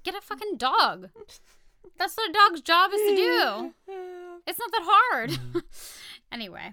Get 0.03 0.15
a 0.15 0.19
fucking 0.19 0.57
dog. 0.57 1.09
That's 1.97 2.15
what 2.15 2.29
a 2.29 2.33
dog's 2.33 2.61
job 2.61 2.91
is 2.93 3.01
to 3.01 3.15
do. 3.15 3.73
It's 4.47 4.59
not 4.59 4.71
that 4.73 4.83
hard. 4.85 5.39
anyway, 6.31 6.71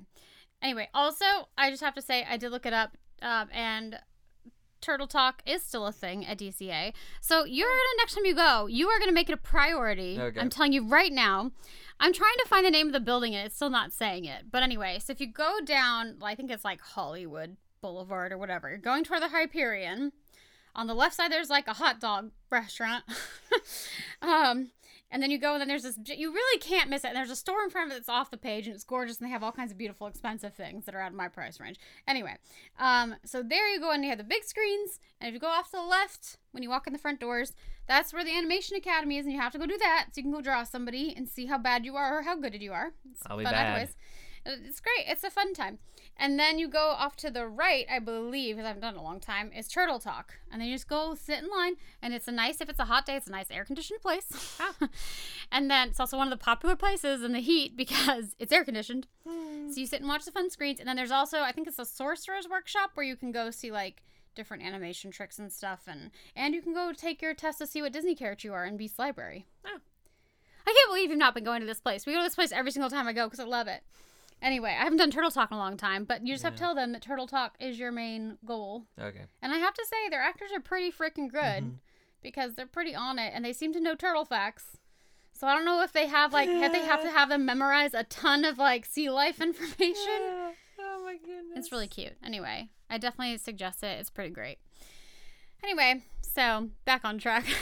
anyway. 0.60 0.90
Also, 0.92 1.24
I 1.56 1.70
just 1.70 1.82
have 1.82 1.94
to 1.94 2.02
say 2.02 2.22
I 2.28 2.36
did 2.36 2.50
look 2.50 2.66
it 2.66 2.74
up, 2.74 2.98
um, 3.22 3.48
and 3.50 3.98
Turtle 4.82 5.06
Talk 5.06 5.42
is 5.46 5.62
still 5.62 5.86
a 5.86 5.92
thing 5.92 6.26
at 6.26 6.38
DCA. 6.38 6.92
So 7.22 7.44
you're 7.44 7.68
gonna 7.68 7.96
next 7.96 8.14
time 8.14 8.26
you 8.26 8.34
go, 8.34 8.66
you 8.66 8.88
are 8.88 8.98
gonna 8.98 9.12
make 9.12 9.30
it 9.30 9.32
a 9.32 9.38
priority. 9.38 10.18
Okay. 10.20 10.38
I'm 10.38 10.50
telling 10.50 10.74
you 10.74 10.86
right 10.86 11.12
now. 11.12 11.52
I'm 11.98 12.12
trying 12.12 12.36
to 12.42 12.48
find 12.48 12.66
the 12.66 12.70
name 12.70 12.88
of 12.88 12.92
the 12.92 13.00
building 13.00 13.34
and 13.34 13.46
it's 13.46 13.54
still 13.54 13.70
not 13.70 13.92
saying 13.92 14.24
it. 14.24 14.50
But 14.50 14.64
anyway, 14.64 14.98
so 14.98 15.12
if 15.12 15.20
you 15.20 15.28
go 15.28 15.60
down, 15.64 16.16
I 16.20 16.34
think 16.34 16.50
it's 16.50 16.64
like 16.64 16.80
Hollywood 16.80 17.56
Boulevard 17.80 18.32
or 18.32 18.38
whatever, 18.38 18.68
you're 18.68 18.78
going 18.78 19.04
toward 19.04 19.22
the 19.22 19.28
Hyperion. 19.28 20.12
On 20.74 20.86
the 20.88 20.94
left 20.94 21.14
side, 21.14 21.30
there's 21.30 21.50
like 21.50 21.68
a 21.68 21.74
hot 21.74 22.00
dog 22.00 22.32
restaurant. 22.50 23.04
um, 24.22 24.70
and 25.12 25.22
then 25.22 25.30
you 25.30 25.38
go, 25.38 25.52
and 25.52 25.60
then 25.60 25.68
there's 25.68 25.84
this. 25.84 25.96
You 26.04 26.32
really 26.32 26.58
can't 26.58 26.90
miss 26.90 27.04
it. 27.04 27.08
And 27.08 27.16
there's 27.16 27.30
a 27.30 27.36
store 27.36 27.62
in 27.62 27.70
front 27.70 27.90
of 27.90 27.96
it 27.96 28.00
that's 28.00 28.08
off 28.08 28.30
the 28.32 28.36
page, 28.36 28.66
and 28.66 28.74
it's 28.74 28.82
gorgeous, 28.82 29.18
and 29.18 29.26
they 29.28 29.30
have 29.30 29.44
all 29.44 29.52
kinds 29.52 29.70
of 29.70 29.78
beautiful, 29.78 30.08
expensive 30.08 30.54
things 30.54 30.86
that 30.86 30.94
are 30.96 31.00
out 31.00 31.12
of 31.12 31.16
my 31.16 31.28
price 31.28 31.60
range. 31.60 31.78
Anyway, 32.08 32.34
um, 32.80 33.14
so 33.24 33.42
there 33.42 33.68
you 33.68 33.78
go, 33.78 33.92
and 33.92 34.02
you 34.02 34.08
have 34.08 34.18
the 34.18 34.24
big 34.24 34.42
screens. 34.42 34.98
And 35.20 35.28
if 35.28 35.34
you 35.34 35.38
go 35.38 35.46
off 35.46 35.66
to 35.70 35.76
the 35.76 35.82
left 35.82 36.38
when 36.50 36.64
you 36.64 36.70
walk 36.70 36.86
in 36.88 36.92
the 36.92 36.98
front 36.98 37.20
doors, 37.20 37.52
that's 37.86 38.12
where 38.12 38.24
the 38.24 38.36
Animation 38.36 38.76
Academy 38.76 39.18
is, 39.18 39.26
and 39.26 39.34
you 39.34 39.40
have 39.40 39.52
to 39.52 39.58
go 39.58 39.66
do 39.66 39.78
that 39.78 40.06
so 40.08 40.18
you 40.18 40.22
can 40.22 40.32
go 40.32 40.40
draw 40.40 40.64
somebody 40.64 41.14
and 41.16 41.28
see 41.28 41.46
how 41.46 41.58
bad 41.58 41.84
you 41.84 41.94
are 41.94 42.18
or 42.18 42.22
how 42.22 42.34
good 42.34 42.60
you 42.60 42.72
are. 42.72 42.92
It's 43.10 43.22
I'll 43.26 43.36
be 43.38 43.44
bad. 43.44 43.88
Uh, 44.44 44.50
It's 44.64 44.80
great. 44.80 45.04
It's 45.06 45.22
a 45.22 45.30
fun 45.30 45.54
time. 45.54 45.78
And 46.16 46.38
then 46.38 46.58
you 46.58 46.68
go 46.68 46.90
off 46.90 47.16
to 47.16 47.30
the 47.30 47.46
right, 47.46 47.86
I 47.90 47.98
believe, 47.98 48.56
because 48.56 48.64
I 48.64 48.68
haven't 48.68 48.82
done 48.82 48.94
it 48.94 49.00
a 49.00 49.02
long 49.02 49.18
time, 49.18 49.50
is 49.56 49.66
Turtle 49.66 49.98
Talk. 49.98 50.34
And 50.50 50.60
then 50.60 50.68
you 50.68 50.74
just 50.74 50.88
go 50.88 51.14
sit 51.14 51.42
in 51.42 51.48
line. 51.48 51.76
And 52.00 52.14
it's 52.14 52.28
a 52.28 52.32
nice, 52.32 52.60
if 52.60 52.68
it's 52.68 52.78
a 52.78 52.84
hot 52.84 53.06
day, 53.06 53.16
it's 53.16 53.26
a 53.26 53.32
nice 53.32 53.50
air 53.50 53.64
conditioned 53.64 54.00
place. 54.00 54.58
Ah. 54.60 54.74
and 55.52 55.70
then 55.70 55.88
it's 55.88 56.00
also 56.00 56.16
one 56.16 56.28
of 56.28 56.38
the 56.38 56.42
popular 56.42 56.76
places 56.76 57.22
in 57.22 57.32
the 57.32 57.40
heat 57.40 57.76
because 57.76 58.36
it's 58.38 58.52
air 58.52 58.64
conditioned. 58.64 59.06
Hmm. 59.26 59.70
So 59.70 59.80
you 59.80 59.86
sit 59.86 60.00
and 60.00 60.08
watch 60.08 60.24
the 60.24 60.30
fun 60.30 60.50
screens. 60.50 60.78
And 60.78 60.88
then 60.88 60.96
there's 60.96 61.10
also, 61.10 61.40
I 61.40 61.52
think 61.52 61.66
it's 61.66 61.78
a 61.78 61.84
sorcerer's 61.84 62.48
workshop 62.48 62.90
where 62.94 63.06
you 63.06 63.16
can 63.16 63.32
go 63.32 63.50
see 63.50 63.72
like 63.72 64.02
different 64.34 64.62
animation 64.62 65.10
tricks 65.10 65.38
and 65.38 65.52
stuff. 65.52 65.82
And, 65.86 66.10
and 66.36 66.54
you 66.54 66.62
can 66.62 66.74
go 66.74 66.92
take 66.92 67.20
your 67.22 67.34
test 67.34 67.58
to 67.58 67.66
see 67.66 67.82
what 67.82 67.92
Disney 67.92 68.14
character 68.14 68.48
you 68.48 68.54
are 68.54 68.64
in 68.64 68.76
Beast 68.76 68.98
Library. 68.98 69.46
Oh. 69.66 69.78
I 70.66 70.72
can't 70.72 70.90
believe 70.90 71.10
you've 71.10 71.18
not 71.18 71.34
been 71.34 71.44
going 71.44 71.60
to 71.60 71.66
this 71.66 71.80
place. 71.80 72.06
We 72.06 72.12
go 72.12 72.20
to 72.20 72.24
this 72.24 72.36
place 72.36 72.52
every 72.52 72.70
single 72.70 72.90
time 72.90 73.08
I 73.08 73.12
go 73.12 73.26
because 73.26 73.40
I 73.40 73.44
love 73.44 73.66
it. 73.66 73.82
Anyway, 74.42 74.70
I 74.78 74.82
haven't 74.82 74.98
done 74.98 75.10
Turtle 75.12 75.30
Talk 75.30 75.50
in 75.52 75.56
a 75.56 75.60
long 75.60 75.76
time, 75.76 76.04
but 76.04 76.26
you 76.26 76.34
just 76.34 76.42
have 76.42 76.54
to 76.54 76.58
tell 76.58 76.74
them 76.74 76.92
that 76.92 77.00
Turtle 77.02 77.26
Talk 77.28 77.54
is 77.60 77.78
your 77.78 77.92
main 77.92 78.38
goal. 78.44 78.86
Okay. 79.00 79.22
And 79.40 79.52
I 79.52 79.58
have 79.58 79.72
to 79.74 79.86
say, 79.88 80.08
their 80.10 80.20
actors 80.20 80.50
are 80.52 80.60
pretty 80.60 80.90
freaking 80.90 81.30
good 81.30 81.62
Mhm. 81.64 81.74
because 82.22 82.54
they're 82.54 82.66
pretty 82.66 82.94
on 82.94 83.18
it 83.20 83.32
and 83.34 83.44
they 83.44 83.52
seem 83.52 83.72
to 83.72 83.80
know 83.80 83.94
turtle 83.94 84.24
facts. 84.24 84.78
So 85.32 85.46
I 85.46 85.54
don't 85.54 85.64
know 85.64 85.80
if 85.82 85.92
they 85.92 86.06
have 86.08 86.32
like 86.32 86.48
if 86.48 86.72
they 86.72 86.80
have 86.84 87.00
to 87.02 87.10
have 87.10 87.28
them 87.28 87.44
memorize 87.46 87.94
a 87.94 88.04
ton 88.04 88.44
of 88.44 88.58
like 88.58 88.84
sea 88.84 89.08
life 89.10 89.40
information. 89.40 90.54
Oh 90.78 91.02
my 91.04 91.16
goodness. 91.16 91.56
It's 91.56 91.72
really 91.72 91.88
cute. 91.88 92.14
Anyway, 92.24 92.68
I 92.90 92.98
definitely 92.98 93.38
suggest 93.38 93.82
it. 93.82 93.98
It's 94.00 94.10
pretty 94.10 94.30
great. 94.30 94.58
Anyway, 95.62 96.02
so 96.20 96.70
back 96.84 97.04
on 97.04 97.18
track. 97.18 97.46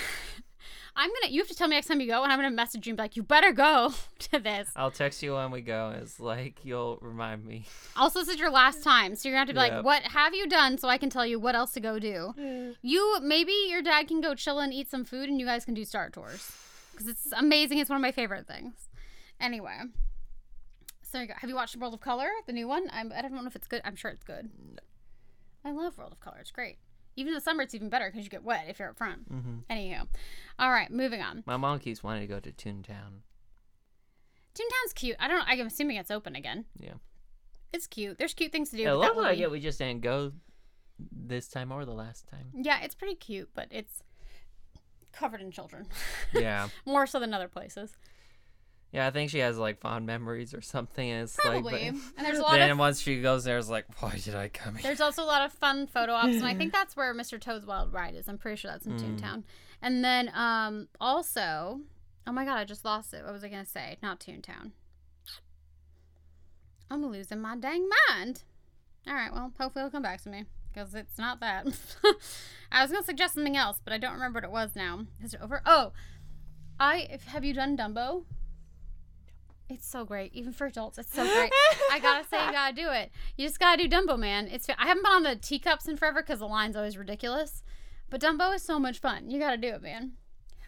I'm 1.00 1.08
gonna. 1.08 1.32
You 1.32 1.40
have 1.40 1.48
to 1.48 1.54
tell 1.54 1.66
me 1.66 1.76
next 1.76 1.86
time 1.86 1.98
you 2.00 2.06
go, 2.06 2.22
and 2.22 2.30
I'm 2.30 2.38
gonna 2.38 2.50
message 2.50 2.86
you 2.86 2.90
and 2.90 2.98
be 2.98 3.02
like, 3.02 3.16
"You 3.16 3.22
better 3.22 3.52
go 3.52 3.94
to 4.18 4.38
this." 4.38 4.68
I'll 4.76 4.90
text 4.90 5.22
you 5.22 5.32
when 5.34 5.50
we 5.50 5.62
go. 5.62 5.94
It's 6.00 6.20
like 6.20 6.62
you'll 6.62 6.98
remind 7.00 7.44
me. 7.46 7.64
Also, 7.96 8.18
this 8.20 8.28
is 8.28 8.38
your 8.38 8.50
last 8.50 8.82
time, 8.84 9.14
so 9.14 9.26
you're 9.28 9.34
gonna 9.36 9.46
have 9.46 9.48
to 9.48 9.54
be 9.54 9.58
like, 9.76 9.82
"What 9.84 10.02
have 10.02 10.34
you 10.34 10.46
done?" 10.46 10.76
So 10.76 10.88
I 10.88 10.98
can 10.98 11.08
tell 11.08 11.24
you 11.24 11.40
what 11.40 11.54
else 11.54 11.72
to 11.72 11.80
go 11.80 11.98
do. 11.98 12.74
You 12.82 13.18
maybe 13.22 13.52
your 13.68 13.80
dad 13.80 14.08
can 14.08 14.20
go 14.20 14.34
chill 14.34 14.58
and 14.58 14.74
eat 14.74 14.90
some 14.90 15.04
food, 15.06 15.30
and 15.30 15.40
you 15.40 15.46
guys 15.46 15.64
can 15.64 15.72
do 15.72 15.86
Star 15.86 16.10
Tours 16.10 16.52
because 16.92 17.08
it's 17.08 17.32
amazing. 17.32 17.78
It's 17.78 17.88
one 17.88 17.96
of 17.96 18.02
my 18.02 18.12
favorite 18.12 18.46
things. 18.46 18.74
Anyway, 19.40 19.78
so 21.02 21.20
you 21.20 21.28
go. 21.28 21.34
Have 21.38 21.48
you 21.48 21.56
watched 21.56 21.76
World 21.76 21.94
of 21.94 22.00
Color, 22.00 22.28
the 22.46 22.52
new 22.52 22.68
one? 22.68 22.88
I'm, 22.92 23.10
I 23.16 23.22
don't 23.22 23.32
know 23.32 23.46
if 23.46 23.56
it's 23.56 23.66
good. 23.68 23.80
I'm 23.86 23.96
sure 23.96 24.10
it's 24.10 24.22
good. 24.22 24.50
I 25.64 25.72
love 25.72 25.96
World 25.96 26.12
of 26.12 26.20
Color. 26.20 26.38
It's 26.40 26.50
great. 26.50 26.76
Even 27.16 27.28
in 27.30 27.34
the 27.34 27.40
summer, 27.40 27.62
it's 27.62 27.74
even 27.74 27.88
better 27.88 28.08
because 28.10 28.24
you 28.24 28.30
get 28.30 28.44
wet 28.44 28.66
if 28.68 28.78
you're 28.78 28.90
up 28.90 28.96
front. 28.96 29.32
Mm-hmm. 29.32 29.58
Anywho, 29.70 30.06
all 30.58 30.70
right, 30.70 30.90
moving 30.90 31.20
on. 31.20 31.42
My 31.46 31.56
mom 31.56 31.78
keeps 31.78 32.02
wanting 32.02 32.22
to 32.22 32.26
go 32.26 32.40
to 32.40 32.50
Toontown. 32.52 33.22
Toontown's 34.54 34.92
cute. 34.94 35.16
I 35.18 35.28
don't. 35.28 35.38
know. 35.38 35.44
I'm 35.46 35.66
assuming 35.66 35.96
it's 35.96 36.10
open 36.10 36.34
again. 36.36 36.64
Yeah. 36.78 36.94
It's 37.72 37.86
cute. 37.86 38.18
There's 38.18 38.34
cute 38.34 38.52
things 38.52 38.70
to 38.70 38.76
do. 38.76 38.82
It 38.82 38.86
but 38.86 38.98
looks 38.98 39.16
like 39.16 39.38
it. 39.38 39.50
We 39.50 39.60
just 39.60 39.78
didn't 39.78 40.00
go 40.02 40.32
this 41.12 41.48
time 41.48 41.72
or 41.72 41.84
the 41.84 41.92
last 41.94 42.28
time. 42.28 42.46
Yeah, 42.54 42.80
it's 42.82 42.94
pretty 42.94 43.14
cute, 43.14 43.50
but 43.54 43.68
it's 43.70 44.02
covered 45.12 45.40
in 45.40 45.50
children. 45.50 45.86
Yeah. 46.32 46.68
More 46.86 47.06
so 47.06 47.18
than 47.20 47.34
other 47.34 47.48
places. 47.48 47.96
Yeah, 48.92 49.06
I 49.06 49.10
think 49.10 49.30
she 49.30 49.38
has 49.38 49.56
like 49.56 49.78
fond 49.80 50.04
memories 50.06 50.52
or 50.52 50.60
something. 50.60 51.08
And 51.08 51.22
it's 51.22 51.36
Probably. 51.36 51.72
like, 51.72 51.82
and 51.84 52.00
there's 52.18 52.38
a 52.38 52.42
lot 52.42 52.52
then 52.58 52.70
of 52.72 52.78
once 52.78 53.00
she 53.00 53.20
goes 53.22 53.44
there, 53.44 53.56
it's 53.56 53.68
like, 53.68 53.84
why 54.02 54.16
did 54.16 54.34
I 54.34 54.48
come 54.48 54.74
here? 54.74 54.82
there's 54.82 55.00
also 55.00 55.22
a 55.22 55.26
lot 55.26 55.42
of 55.44 55.52
fun 55.52 55.86
photo 55.86 56.12
ops, 56.12 56.34
and 56.34 56.46
I 56.46 56.54
think 56.54 56.72
that's 56.78 56.96
where 56.96 57.14
Mr. 57.14 57.40
Toad's 57.40 57.66
Wild 57.66 57.92
Ride 57.92 58.14
is. 58.16 58.28
I'm 58.28 58.36
pretty 58.38 58.56
sure 58.56 58.70
that's 58.70 58.86
in 58.86 58.92
Mm. 58.98 59.18
Toontown. 59.20 59.42
And 59.80 60.04
then 60.04 60.30
um 60.34 60.88
also, 61.00 61.80
oh 62.26 62.32
my 62.32 62.44
god, 62.44 62.56
I 62.58 62.64
just 62.64 62.84
lost 62.84 63.14
it. 63.14 63.22
What 63.24 63.32
was 63.32 63.44
I 63.44 63.48
gonna 63.48 63.64
say? 63.64 63.96
Not 64.02 64.18
Toontown. 64.20 64.72
I'm 66.90 67.06
losing 67.06 67.40
my 67.40 67.56
dang 67.56 67.88
mind. 68.08 68.42
All 69.06 69.14
right, 69.14 69.32
well, 69.32 69.52
hopefully 69.58 69.82
it'll 69.84 69.90
come 69.92 70.02
back 70.02 70.20
to 70.24 70.28
me 70.28 70.44
because 70.72 70.94
it's 70.94 71.16
not 71.18 71.40
that. 71.40 71.66
I 72.72 72.82
was 72.82 72.90
gonna 72.90 73.04
suggest 73.04 73.34
something 73.34 73.56
else, 73.56 73.78
but 73.82 73.92
I 73.92 73.98
don't 73.98 74.14
remember 74.14 74.38
what 74.38 74.44
it 74.44 74.50
was 74.50 74.74
now. 74.74 75.06
Is 75.22 75.34
it 75.34 75.40
over? 75.40 75.62
Oh, 75.64 75.92
I 76.80 77.18
have 77.26 77.44
you 77.44 77.54
done 77.54 77.76
Dumbo? 77.76 78.24
It's 79.70 79.86
so 79.86 80.04
great, 80.04 80.34
even 80.34 80.52
for 80.52 80.66
adults. 80.66 80.98
It's 80.98 81.14
so 81.14 81.22
great. 81.22 81.52
I 81.90 82.00
gotta 82.00 82.26
say, 82.26 82.44
you 82.44 82.52
gotta 82.52 82.74
do 82.74 82.90
it. 82.90 83.12
You 83.36 83.46
just 83.46 83.60
gotta 83.60 83.86
do 83.86 83.88
Dumbo, 83.88 84.18
man. 84.18 84.48
It's 84.48 84.68
I 84.68 84.86
haven't 84.86 85.04
been 85.04 85.12
on 85.12 85.22
the 85.22 85.36
teacups 85.36 85.86
in 85.86 85.96
forever 85.96 86.22
because 86.22 86.40
the 86.40 86.48
line's 86.48 86.74
always 86.74 86.98
ridiculous, 86.98 87.62
but 88.10 88.20
Dumbo 88.20 88.52
is 88.54 88.62
so 88.62 88.80
much 88.80 88.98
fun. 88.98 89.30
You 89.30 89.38
gotta 89.38 89.56
do 89.56 89.68
it, 89.68 89.82
man. 89.82 90.12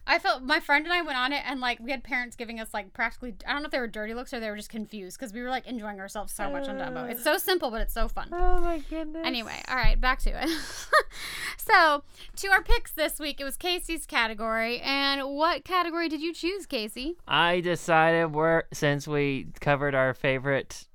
I 0.07 0.19
felt 0.19 0.43
my 0.43 0.59
friend 0.59 0.85
and 0.85 0.93
I 0.93 1.03
went 1.03 1.17
on 1.17 1.33
it, 1.33 1.43
and 1.47 1.61
like 1.61 1.79
we 1.81 1.91
had 1.91 2.03
parents 2.03 2.35
giving 2.37 2.59
us 2.59 2.75
like 2.75 2.93
practically 2.93 3.35
I 3.47 3.53
don't 3.53 3.63
know 3.63 3.67
if 3.67 3.73
they 3.73 3.79
were 3.79 3.87
dirty 3.87 4.15
looks 4.15 4.33
or 4.35 4.41
they 4.41 4.51
were 4.51 4.57
just 4.57 4.71
confused 4.71 5.19
because 5.19 5.33
we 5.33 5.43
were 5.43 5.49
like 5.49 5.67
enjoying 5.67 6.01
ourselves 6.01 6.33
so 6.33 6.51
much 6.51 6.69
on 6.69 6.77
Dumbo. 6.77 7.09
It's 7.09 7.23
so 7.23 7.39
simple, 7.39 7.71
but 7.71 7.81
it's 7.81 7.95
so 7.95 8.09
fun. 8.09 8.29
Oh 8.33 8.59
my 8.61 8.79
goodness. 8.91 9.23
Anyway, 9.25 9.63
all 9.69 9.77
right, 9.77 10.01
back 10.01 10.19
to 10.21 10.31
it. 10.31 10.49
so, 11.57 12.03
to 12.37 12.49
our 12.49 12.63
picks 12.63 12.93
this 12.93 13.19
week, 13.19 13.41
it 13.41 13.45
was 13.45 13.57
Casey's 13.57 14.07
category. 14.07 14.81
And 14.81 15.35
what 15.35 15.65
category 15.65 16.09
did 16.09 16.21
you 16.21 16.35
choose, 16.35 16.67
Casey? 16.67 17.17
I 17.29 17.61
decided 17.61 18.35
we're 18.35 18.65
since 18.73 19.07
we 19.07 19.49
covered 19.61 19.95
our 19.95 20.15
favorite 20.15 20.87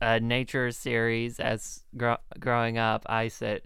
uh, 0.00 0.18
nature 0.22 0.70
series 0.70 1.40
as 1.40 1.82
gro- 1.96 2.18
growing 2.38 2.78
up, 2.78 3.04
I 3.06 3.28
said 3.28 3.62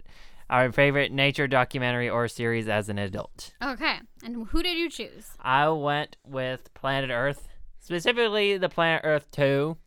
our 0.49 0.71
favorite 0.71 1.11
nature 1.11 1.47
documentary 1.47 2.09
or 2.09 2.27
series 2.27 2.67
as 2.67 2.89
an 2.89 2.97
adult. 2.97 3.53
Okay, 3.61 3.99
and 4.23 4.47
who 4.47 4.63
did 4.63 4.77
you 4.77 4.89
choose? 4.89 5.27
I 5.39 5.69
went 5.69 6.17
with 6.25 6.73
Planet 6.73 7.09
Earth, 7.11 7.47
specifically 7.79 8.57
the 8.57 8.69
Planet 8.69 9.01
Earth 9.03 9.29
2 9.31 9.77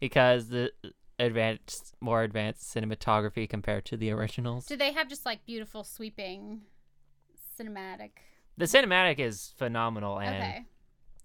because 0.00 0.48
the 0.48 0.70
advanced 1.18 1.94
more 2.00 2.22
advanced 2.22 2.74
cinematography 2.74 3.48
compared 3.48 3.84
to 3.86 3.96
the 3.96 4.10
originals. 4.10 4.66
Do 4.66 4.76
they 4.76 4.92
have 4.92 5.08
just 5.08 5.24
like 5.26 5.44
beautiful 5.46 5.84
sweeping 5.84 6.62
cinematic? 7.58 8.10
The 8.56 8.64
cinematic 8.66 9.18
is 9.18 9.52
phenomenal 9.56 10.18
and 10.18 10.34
Okay, 10.36 10.64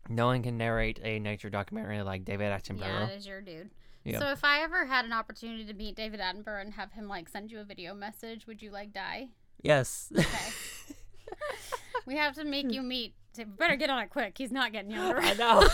no 0.09 0.27
one 0.27 0.43
can 0.43 0.57
narrate 0.57 0.99
a 1.03 1.19
nature 1.19 1.49
documentary 1.49 2.01
like 2.01 2.25
David 2.25 2.51
Attenborough. 2.51 2.79
yeah, 2.81 3.07
it 3.07 3.17
is 3.17 3.27
your 3.27 3.41
dude. 3.41 3.69
Yeah. 4.07 4.19
So, 4.19 4.31
if 4.31 4.43
I 4.43 4.61
ever 4.61 4.85
had 4.85 5.03
an 5.03 5.11
opportunity 5.11 5.65
to 5.65 5.73
meet 5.73 5.95
David 5.95 6.21
Attenborough 6.21 6.61
and 6.61 6.73
have 6.73 6.93
him 6.93 7.07
like 7.07 7.27
send 7.27 7.51
you 7.51 7.59
a 7.59 7.63
video 7.63 7.93
message, 7.93 8.47
would 8.47 8.61
you 8.61 8.71
like 8.71 8.93
die? 8.93 9.29
yes. 9.61 10.11
Okay. 10.17 10.27
we 12.05 12.15
have 12.15 12.35
to 12.35 12.45
make 12.45 12.71
you 12.71 12.81
meet. 12.81 13.15
We 13.37 13.43
better 13.43 13.75
get 13.75 13.89
on 13.89 14.01
it 14.01 14.09
quick. 14.09 14.37
He's 14.37 14.51
not 14.51 14.71
getting 14.71 14.91
younger. 14.91 15.19
I 15.21 15.33
know. 15.33 15.67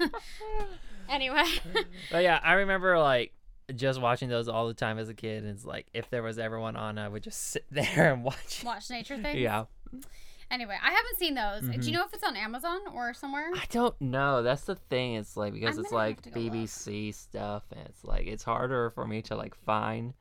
anyway. 1.08 1.44
But 2.10 2.22
yeah, 2.22 2.40
I 2.42 2.54
remember 2.54 2.98
like 2.98 3.32
just 3.74 4.00
watching 4.00 4.28
those 4.28 4.48
all 4.48 4.68
the 4.68 4.74
time 4.74 4.98
as 4.98 5.08
a 5.08 5.14
kid. 5.14 5.42
And 5.42 5.52
it's 5.52 5.64
like 5.64 5.86
if 5.92 6.08
there 6.10 6.22
was 6.22 6.38
ever 6.38 6.60
one 6.60 6.76
on, 6.76 6.96
I 6.96 7.08
would 7.08 7.22
just 7.22 7.50
sit 7.50 7.66
there 7.70 8.12
and 8.12 8.24
watch. 8.24 8.62
Watch 8.64 8.88
nature 8.88 9.18
things. 9.18 9.38
Yeah. 9.38 9.64
Anyway, 10.52 10.76
I 10.80 10.90
haven't 10.92 11.16
seen 11.18 11.34
those. 11.34 11.62
Do 11.62 11.68
Mhm. 11.78 11.86
you 11.86 11.92
know 11.92 12.04
if 12.04 12.12
it's 12.12 12.22
on 12.22 12.36
Amazon 12.36 12.80
or 12.94 13.14
somewhere? 13.14 13.50
I 13.54 13.64
don't 13.70 13.98
know. 14.00 14.42
That's 14.42 14.64
the 14.64 14.74
thing. 14.76 15.14
It's 15.14 15.36
like 15.36 15.54
because 15.54 15.78
I'm 15.78 15.84
it's 15.84 15.92
like 15.92 16.22
go 16.30 16.38
look. 16.38 16.52
BBC 16.52 17.10
stuff, 17.14 17.64
and 17.72 17.80
it's 17.86 18.04
like 18.04 18.26
it's 18.26 18.44
harder 18.44 18.90
for 18.90 19.06
me 19.06 19.22
to 19.22 19.34
like 19.34 19.54
find. 19.54 20.12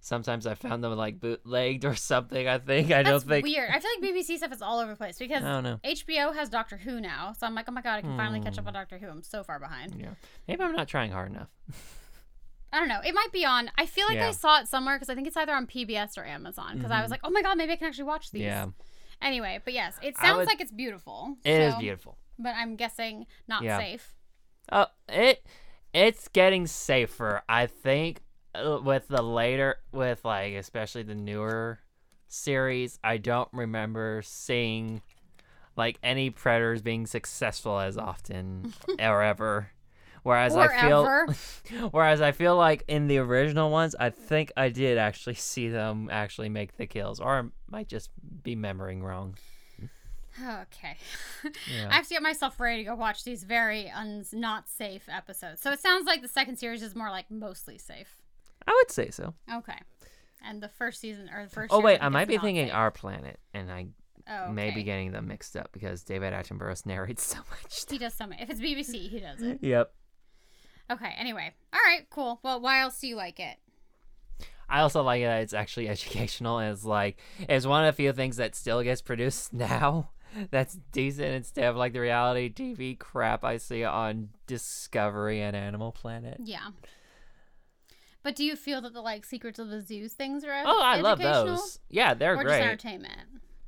Sometimes 0.00 0.48
I 0.48 0.54
found 0.54 0.82
them 0.82 0.92
like 0.96 1.20
bootlegged 1.20 1.84
or 1.90 1.94
something. 1.94 2.48
I 2.48 2.58
think 2.58 2.90
I 2.90 3.04
That's 3.04 3.22
don't 3.22 3.28
think. 3.30 3.44
weird. 3.44 3.70
I 3.70 3.78
feel 3.78 3.90
like 4.00 4.12
BBC 4.12 4.36
stuff 4.38 4.50
is 4.52 4.60
all 4.60 4.80
over 4.80 4.90
the 4.90 4.96
place 4.96 5.16
because 5.16 5.44
I 5.44 5.52
don't 5.52 5.62
know. 5.62 5.78
HBO 5.84 6.34
has 6.34 6.48
Doctor 6.48 6.76
Who 6.78 7.00
now. 7.00 7.32
So 7.38 7.46
I'm 7.46 7.54
like, 7.54 7.66
oh 7.68 7.72
my 7.72 7.82
god, 7.82 7.98
I 7.98 8.00
can 8.00 8.16
finally 8.16 8.40
catch 8.40 8.58
up 8.58 8.64
Hmm. 8.64 8.68
on 8.68 8.74
Doctor 8.74 8.98
Who. 8.98 9.08
I'm 9.08 9.22
so 9.22 9.44
far 9.44 9.60
behind. 9.60 9.94
Yeah, 9.96 10.14
maybe 10.48 10.60
I'm 10.64 10.74
not 10.74 10.88
trying 10.88 11.12
hard 11.12 11.30
enough. 11.30 11.50
I 12.72 12.78
don't 12.80 12.88
know. 12.88 13.00
It 13.04 13.14
might 13.14 13.30
be 13.32 13.44
on. 13.44 13.70
I 13.78 13.86
feel 13.86 14.06
like 14.08 14.18
I 14.18 14.32
saw 14.32 14.58
it 14.58 14.66
somewhere 14.66 14.96
because 14.96 15.08
I 15.10 15.14
think 15.14 15.28
it's 15.28 15.36
either 15.36 15.52
on 15.54 15.66
PBS 15.68 16.16
or 16.18 16.24
Amazon. 16.24 16.78
Because 16.78 16.90
I 16.90 17.00
was 17.02 17.08
Mhm. 17.08 17.12
like, 17.12 17.20
oh 17.22 17.30
my 17.30 17.42
god, 17.42 17.56
maybe 17.58 17.72
I 17.72 17.76
can 17.76 17.86
actually 17.86 18.04
watch 18.04 18.30
these. 18.32 18.42
Yeah, 18.42 18.68
Anyway, 19.22 19.60
but 19.64 19.72
yes, 19.72 19.96
it 20.02 20.16
sounds 20.18 20.38
would- 20.38 20.46
like 20.48 20.60
it's 20.60 20.72
beautiful. 20.72 21.36
it 21.44 21.60
is 21.60 21.74
so- 21.74 21.80
beautiful. 21.80 22.18
But 22.38 22.54
I'm 22.56 22.76
guessing 22.76 23.26
not 23.46 23.62
Yeah. 23.62 23.78
safe. 23.78 24.14
Oh, 24.70 24.86
it 25.08 25.44
it's 25.94 26.28
getting 26.28 26.66
safer. 26.66 27.42
I 27.48 27.66
think 27.66 28.20
uh, 28.54 28.80
with 28.82 29.08
the 29.08 29.22
later 29.22 29.76
with 29.92 30.24
like 30.24 30.54
especially 30.54 31.02
the 31.04 31.14
newer 31.14 31.78
series, 32.28 32.98
I 33.04 33.18
don't 33.18 33.48
remember 33.52 34.22
seeing 34.24 35.02
like 35.76 35.98
any 36.02 36.30
predators 36.30 36.82
being 36.82 37.06
successful 37.06 37.78
as 37.78 37.96
often 37.98 38.72
or 38.98 39.22
ever. 39.22 39.70
Whereas 40.22 40.54
Or 40.54 40.72
I 40.72 40.80
feel 40.86 41.00
ever. 41.00 41.88
whereas 41.90 42.20
I 42.20 42.32
feel 42.32 42.56
like 42.56 42.84
in 42.86 43.08
the 43.08 43.18
original 43.18 43.70
ones, 43.70 43.96
I 43.98 44.10
think 44.10 44.52
I 44.56 44.68
did 44.68 44.98
actually 44.98 45.34
see 45.50 45.68
them 45.68 46.08
actually 46.12 46.48
make 46.48 46.76
the 46.76 46.86
kills 46.86 47.18
or 47.20 47.38
I 47.38 47.42
might 47.70 47.88
just 47.88 48.10
be 48.42 48.54
remembering 48.54 49.02
wrong. 49.02 49.36
Okay. 50.40 50.96
Yeah. 51.76 51.88
I 51.90 51.94
have 51.94 52.06
to 52.06 52.14
get 52.14 52.22
myself 52.22 52.60
ready 52.60 52.84
to 52.84 52.90
go 52.90 52.94
watch 52.94 53.24
these 53.24 53.42
very 53.42 53.90
un- 53.90 54.24
not 54.32 54.68
safe 54.68 55.08
episodes. 55.08 55.60
So 55.60 55.72
it 55.72 55.80
sounds 55.80 56.06
like 56.06 56.22
the 56.22 56.28
second 56.28 56.56
series 56.56 56.82
is 56.82 56.94
more 56.94 57.10
like 57.10 57.30
mostly 57.30 57.78
safe. 57.78 58.16
I 58.66 58.70
would 58.80 58.90
say 58.92 59.10
so. 59.10 59.34
Okay. 59.52 59.78
And 60.46 60.62
the 60.62 60.68
first 60.68 61.00
season 61.00 61.28
or 61.34 61.44
the 61.44 61.50
first. 61.50 61.72
Oh 61.72 61.80
wait, 61.80 61.98
I 62.00 62.08
might 62.10 62.28
be 62.28 62.38
thinking 62.38 62.66
safe. 62.66 62.74
Our 62.74 62.90
Planet 62.92 63.40
and 63.52 63.70
I 63.72 63.88
Oh, 64.30 64.52
may 64.52 64.70
be 64.70 64.84
getting 64.84 65.10
them 65.10 65.26
mixed 65.26 65.56
up 65.56 65.70
because 65.72 66.04
David 66.04 66.32
Attenborough 66.32 66.86
narrates 66.86 67.24
so 67.24 67.38
much. 67.50 67.84
He 67.90 67.98
does 67.98 68.14
so 68.14 68.26
many. 68.28 68.40
If 68.40 68.50
it's 68.50 68.60
BBC, 68.60 69.08
he 69.10 69.18
does 69.18 69.42
it. 69.42 69.58
Yep. 69.62 69.92
Okay. 70.92 71.14
Anyway. 71.18 71.52
All 71.72 71.80
right. 71.84 72.06
Cool. 72.10 72.40
Well, 72.42 72.60
why 72.60 72.80
else 72.80 73.00
do 73.00 73.06
you 73.06 73.16
like 73.16 73.40
it? 73.40 73.56
I 74.68 74.80
also 74.80 75.02
like 75.02 75.22
that 75.22 75.42
it's 75.42 75.52
actually 75.52 75.88
educational 75.88 76.58
and 76.58 76.72
it's 76.72 76.84
like 76.84 77.18
it's 77.40 77.66
one 77.66 77.84
of 77.84 77.94
the 77.94 77.96
few 78.02 78.12
things 78.12 78.36
that 78.36 78.54
still 78.54 78.82
gets 78.82 79.02
produced 79.02 79.52
now 79.54 80.10
that's 80.50 80.78
decent 80.92 81.28
instead 81.28 81.64
of 81.66 81.76
like 81.76 81.92
the 81.92 82.00
reality 82.00 82.50
TV 82.52 82.98
crap 82.98 83.44
I 83.44 83.58
see 83.58 83.84
on 83.84 84.30
Discovery 84.46 85.42
and 85.42 85.54
Animal 85.54 85.92
Planet. 85.92 86.38
Yeah. 86.42 86.70
But 88.22 88.36
do 88.36 88.44
you 88.44 88.56
feel 88.56 88.80
that 88.80 88.94
the 88.94 89.00
like 89.02 89.26
Secrets 89.26 89.58
of 89.58 89.68
the 89.68 89.82
Zoos 89.82 90.12
things 90.14 90.44
are 90.44 90.62
Oh, 90.64 90.80
I 90.82 91.00
love 91.00 91.18
those. 91.18 91.80
Yeah, 91.90 92.14
they're 92.14 92.34
or 92.34 92.36
just 92.36 92.46
great. 92.46 92.62
entertainment? 92.62 93.20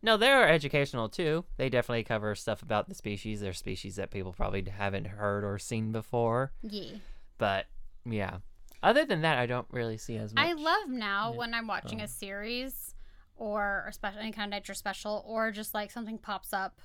No, 0.02 0.16
they're 0.16 0.48
educational 0.48 1.08
too. 1.08 1.44
They 1.56 1.68
definitely 1.68 2.04
cover 2.04 2.34
stuff 2.34 2.62
about 2.62 2.88
the 2.88 2.94
species. 2.94 3.40
They're 3.40 3.52
species 3.52 3.96
that 3.96 4.10
people 4.10 4.32
probably 4.32 4.64
haven't 4.68 5.06
heard 5.06 5.44
or 5.44 5.58
seen 5.58 5.92
before. 5.92 6.52
Yeah. 6.62 6.96
But 7.38 7.66
yeah. 8.04 8.38
Other 8.82 9.04
than 9.04 9.22
that, 9.22 9.38
I 9.38 9.46
don't 9.46 9.66
really 9.70 9.96
see 9.96 10.16
as 10.16 10.34
much. 10.34 10.44
I 10.46 10.52
love 10.52 10.88
now 10.88 11.30
Yeah. 11.32 11.38
when 11.38 11.54
I'm 11.54 11.66
watching 11.66 12.00
Oh. 12.00 12.04
a 12.04 12.08
series 12.08 12.94
or 13.36 13.86
a 13.88 13.92
special 13.92 14.20
any 14.20 14.30
kind 14.32 14.52
of 14.52 14.56
nature 14.58 14.74
special 14.74 15.24
or 15.26 15.50
just 15.50 15.74
like 15.74 15.90
something 15.90 16.18
pops 16.18 16.52
up 16.52 16.80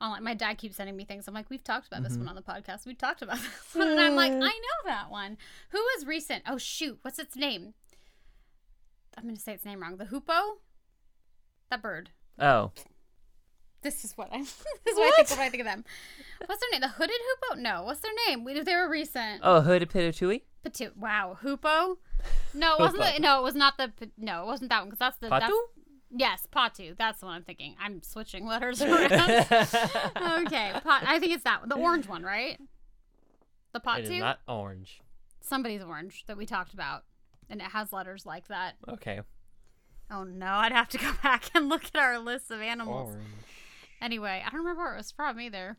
on 0.00 0.10
like 0.10 0.22
my 0.22 0.34
dad 0.34 0.58
keeps 0.58 0.76
sending 0.76 0.96
me 0.96 1.04
things. 1.04 1.28
I'm 1.28 1.34
like, 1.34 1.48
we've 1.48 1.62
talked 1.62 1.86
about 1.86 2.02
this 2.02 2.14
Mhm. 2.14 2.18
one 2.20 2.28
on 2.30 2.34
the 2.34 2.42
podcast. 2.42 2.86
We 2.86 2.94
talked 2.94 3.22
about 3.22 3.36
this 3.40 3.74
one. 3.74 3.88
And 3.88 4.00
I'm 4.00 4.16
like, 4.16 4.32
I 4.32 4.36
know 4.38 4.50
that 4.86 5.10
one. 5.10 5.38
Who 5.70 5.78
was 5.78 6.04
recent? 6.06 6.42
Oh 6.46 6.58
shoot, 6.58 6.98
what's 7.02 7.18
its 7.20 7.36
name? 7.36 7.74
I'm 9.16 9.24
gonna 9.24 9.36
say 9.36 9.52
its 9.54 9.64
name 9.64 9.80
wrong. 9.80 9.96
The 9.96 10.06
hoopoe? 10.06 10.58
That 11.70 11.82
bird. 11.82 12.10
Oh, 12.38 12.72
This 13.82 14.04
is 14.04 14.12
what 14.16 14.28
I 14.32 14.38
this 14.42 14.48
is 14.86 14.96
what, 14.96 15.12
I 15.18 15.22
think 15.24 15.30
when 15.30 15.46
I 15.46 15.50
think 15.50 15.60
of 15.62 15.66
them. 15.66 15.84
What's 16.46 16.60
their 16.60 16.70
name? 16.72 16.80
The 16.80 16.88
hooded 16.88 17.16
hoopoe? 17.50 17.60
No, 17.60 17.82
what's 17.84 18.00
their 18.00 18.12
name? 18.28 18.44
We- 18.44 18.60
They 18.60 18.74
were 18.74 18.88
recent. 18.88 19.40
oh, 19.44 19.60
Hooded 19.60 19.90
Pitohui. 19.90 20.42
Patu- 20.64 20.96
wow, 20.96 21.36
hoopoe? 21.42 21.98
No, 22.54 22.74
it 22.74 22.80
wasn't. 22.80 23.02
The, 23.02 23.20
no, 23.20 23.40
it 23.40 23.42
was 23.42 23.54
not 23.56 23.76
the. 23.78 23.92
No, 24.16 24.42
it 24.42 24.46
wasn't 24.46 24.70
that 24.70 24.80
one 24.80 24.88
because 24.90 24.98
that's 25.00 25.16
the. 25.18 25.28
That's, 25.28 25.46
Patu? 25.46 25.58
yes, 26.16 26.46
patu. 26.54 26.96
That's 26.96 27.18
the 27.20 27.26
one 27.26 27.34
I'm 27.36 27.42
thinking. 27.42 27.74
I'm 27.80 28.02
switching 28.02 28.46
letters 28.46 28.80
around. 28.82 29.10
okay, 29.10 30.72
pot. 30.84 31.02
I 31.06 31.18
think 31.18 31.32
it's 31.32 31.44
that 31.44 31.60
one, 31.60 31.68
the 31.68 31.76
orange 31.76 32.06
one, 32.08 32.22
right? 32.22 32.58
The 33.72 33.80
It 33.98 34.04
is 34.04 34.10
patu. 34.10 34.18
not 34.20 34.38
orange. 34.46 35.00
Somebody's 35.40 35.82
orange 35.82 36.24
that 36.28 36.36
we 36.36 36.46
talked 36.46 36.72
about, 36.74 37.02
and 37.50 37.60
it 37.60 37.68
has 37.68 37.92
letters 37.92 38.24
like 38.24 38.46
that. 38.48 38.74
Okay. 38.88 39.20
Oh 40.10 40.24
no, 40.24 40.46
I'd 40.46 40.72
have 40.72 40.88
to 40.90 40.98
go 40.98 41.10
back 41.22 41.50
and 41.54 41.68
look 41.68 41.84
at 41.86 41.96
our 41.96 42.18
list 42.18 42.50
of 42.50 42.60
animals. 42.60 43.14
Orange. 43.14 43.26
Anyway, 44.02 44.42
I 44.44 44.50
don't 44.50 44.60
remember 44.60 44.82
where 44.82 44.94
it 44.94 44.98
was 44.98 45.12
from 45.12 45.40
either. 45.40 45.76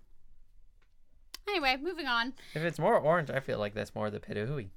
Anyway, 1.48 1.76
moving 1.82 2.08
on. 2.08 2.34
If 2.56 2.64
it's 2.64 2.80
more 2.80 2.98
orange, 2.98 3.30
I 3.30 3.42
feel 3.42 3.60
like 3.60 3.74
that's 3.74 3.94
more 3.94 4.10
the 4.10 4.20
Pitohui. 4.20 4.70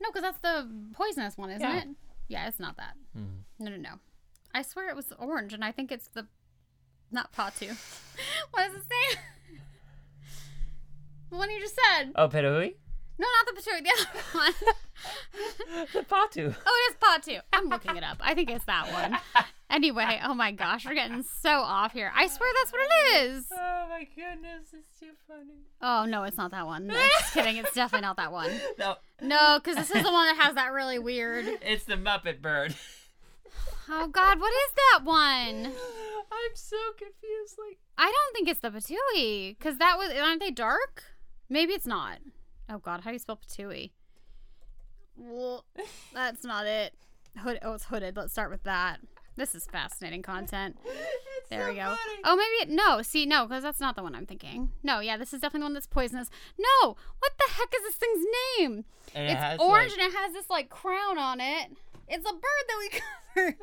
No, 0.00 0.10
because 0.10 0.22
that's 0.22 0.38
the 0.40 0.68
poisonous 0.92 1.36
one, 1.38 1.50
isn't 1.50 1.62
Yeah. 1.62 1.78
it? 1.80 1.88
Yeah, 2.28 2.46
it's 2.48 2.60
not 2.60 2.76
that. 2.76 2.94
Mm. 3.16 3.38
No, 3.58 3.70
no, 3.70 3.76
no. 3.78 3.94
I 4.54 4.60
swear 4.62 4.90
it 4.90 4.94
was 4.96 5.10
orange, 5.18 5.54
and 5.54 5.64
I 5.64 5.72
think 5.72 5.90
it's 5.90 6.08
the 6.08 6.26
not 7.10 7.32
Patu. 7.32 7.68
what 8.50 8.66
does 8.66 8.76
it 8.76 8.82
say? 8.82 9.18
the 11.30 11.36
one 11.36 11.50
you 11.50 11.58
just 11.60 11.74
said. 11.96 12.12
Oh, 12.14 12.28
Pitohui? 12.28 12.74
No, 13.18 13.26
not 13.26 13.46
the 13.54 13.60
Patu. 13.60 13.82
The 13.82 13.90
other 13.90 14.20
one. 14.34 14.74
The 15.92 16.00
Patu. 16.00 16.54
oh, 16.66 16.90
it 16.90 16.90
is 16.90 16.96
Patu. 17.00 17.40
I'm 17.52 17.68
looking 17.68 17.96
it 17.96 18.02
up. 18.02 18.18
I 18.20 18.34
think 18.34 18.50
it's 18.50 18.64
that 18.66 18.92
one. 18.92 19.18
Anyway, 19.70 20.18
oh 20.24 20.32
my 20.34 20.50
gosh, 20.50 20.86
we're 20.86 20.94
getting 20.94 21.22
so 21.42 21.50
off 21.50 21.92
here. 21.92 22.10
I 22.16 22.26
swear 22.26 22.50
that's 22.58 22.72
what 22.72 22.80
it 22.82 23.16
is. 23.26 23.46
Oh 23.52 23.86
my 23.90 24.06
goodness, 24.16 24.68
it's 24.72 24.98
too 24.98 25.10
funny. 25.26 25.60
Oh 25.82 26.06
no, 26.06 26.22
it's 26.24 26.38
not 26.38 26.52
that 26.52 26.66
one. 26.66 26.86
No, 26.86 26.94
just 27.20 27.34
kidding. 27.34 27.56
It's 27.58 27.74
definitely 27.74 28.06
not 28.06 28.16
that 28.16 28.32
one. 28.32 28.50
No, 28.78 28.96
No, 29.20 29.60
because 29.62 29.76
this 29.76 29.90
is 29.94 30.02
the 30.02 30.10
one 30.10 30.26
that 30.26 30.42
has 30.42 30.54
that 30.54 30.72
really 30.72 30.98
weird. 30.98 31.46
it's 31.62 31.84
the 31.84 31.96
Muppet 31.96 32.40
Bird. 32.40 32.74
Oh 33.90 34.06
God, 34.08 34.38
what 34.40 34.52
is 34.52 34.74
that 34.74 35.00
one? 35.04 35.66
I'm 36.30 36.54
so 36.54 36.76
confused. 36.98 37.56
Like, 37.58 37.78
I 37.96 38.04
don't 38.10 38.34
think 38.34 38.48
it's 38.48 38.60
the 38.60 38.70
patooey 38.70 39.56
because 39.58 39.78
that 39.78 39.96
was 39.98 40.10
aren't 40.18 40.40
they 40.40 40.50
dark? 40.50 41.04
Maybe 41.48 41.72
it's 41.72 41.86
not. 41.86 42.18
Oh 42.70 42.78
God, 42.78 43.00
how 43.02 43.10
do 43.10 43.14
you 43.14 43.18
spell 43.18 43.38
patooey? 43.38 43.90
Well, 45.18 45.64
that's 46.14 46.44
not 46.44 46.66
it. 46.66 46.94
Hood. 47.38 47.58
Oh, 47.62 47.74
it's 47.74 47.84
hooded. 47.84 48.16
Let's 48.16 48.32
start 48.32 48.50
with 48.50 48.62
that. 48.64 48.98
This 49.36 49.54
is 49.54 49.66
fascinating 49.66 50.22
content. 50.22 50.76
There 51.50 51.66
we 51.70 51.76
go. 51.76 51.94
Oh, 52.24 52.36
maybe 52.36 52.70
it, 52.70 52.76
no. 52.76 53.00
See, 53.00 53.24
no, 53.24 53.46
because 53.46 53.62
that's 53.62 53.80
not 53.80 53.96
the 53.96 54.02
one 54.02 54.14
I'm 54.14 54.26
thinking. 54.26 54.70
No, 54.82 55.00
yeah, 55.00 55.16
this 55.16 55.32
is 55.32 55.40
definitely 55.40 55.60
the 55.60 55.64
one 55.66 55.72
that's 55.72 55.86
poisonous. 55.86 56.28
No, 56.58 56.94
what 57.20 57.32
the 57.38 57.54
heck 57.54 57.72
is 57.74 57.82
this 57.84 57.94
thing's 57.94 58.26
name? 58.58 58.84
And 59.14 59.30
it's 59.30 59.40
has, 59.40 59.58
orange 59.58 59.92
like- 59.92 59.98
and 60.02 60.12
it 60.12 60.16
has 60.18 60.34
this 60.34 60.50
like 60.50 60.68
crown 60.68 61.16
on 61.16 61.40
it. 61.40 61.70
It's 62.06 62.28
a 62.28 62.32
bird 62.34 62.42
that 62.68 62.78
we 62.78 62.88
covered. 63.34 63.56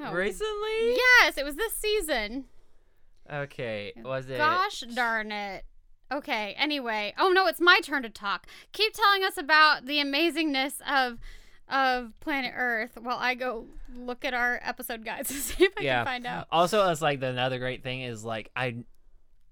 Oh. 0.00 0.12
Recently? 0.12 0.96
Yes, 0.96 1.38
it 1.38 1.44
was 1.44 1.54
this 1.54 1.72
season. 1.74 2.46
Okay. 3.32 3.92
Was 4.02 4.28
it? 4.28 4.38
Gosh 4.38 4.80
darn 4.92 5.30
it. 5.30 5.64
Okay, 6.12 6.54
anyway. 6.58 7.14
Oh 7.18 7.30
no, 7.30 7.46
it's 7.46 7.60
my 7.60 7.80
turn 7.80 8.02
to 8.02 8.10
talk. 8.10 8.46
Keep 8.72 8.92
telling 8.94 9.24
us 9.24 9.38
about 9.38 9.86
the 9.86 9.96
amazingness 9.98 10.74
of 10.88 11.18
of 11.68 12.12
planet 12.20 12.52
Earth 12.54 12.98
while 13.00 13.16
I 13.18 13.34
go 13.34 13.66
look 13.96 14.24
at 14.26 14.34
our 14.34 14.60
episode 14.62 15.04
guides 15.04 15.28
to 15.30 15.34
see 15.34 15.64
if 15.64 15.72
I 15.78 15.82
Yeah. 15.82 15.98
can 16.00 16.06
find 16.06 16.26
out. 16.26 16.46
Also, 16.50 16.86
it's 16.90 17.00
like 17.00 17.20
the 17.20 17.28
another 17.28 17.58
great 17.58 17.82
thing 17.82 18.02
is 18.02 18.24
like 18.24 18.50
I, 18.54 18.78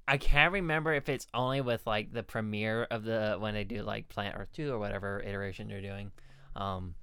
I 0.07 0.19
can't 0.19 0.53
remember 0.53 0.93
if 0.93 1.09
it's 1.09 1.27
only 1.33 1.61
with 1.63 1.87
like 1.87 2.13
the 2.13 2.23
premiere 2.23 2.87
of 2.91 3.05
the 3.05 3.37
when 3.39 3.55
they 3.55 3.65
do 3.65 3.83
like 3.83 4.09
Planet 4.09 4.35
Earth 4.39 4.51
two 4.53 4.73
or 4.73 4.79
whatever 4.79 5.21
iteration 5.25 5.69
they're 5.69 5.81
doing, 5.81 6.11
um, 6.57 6.95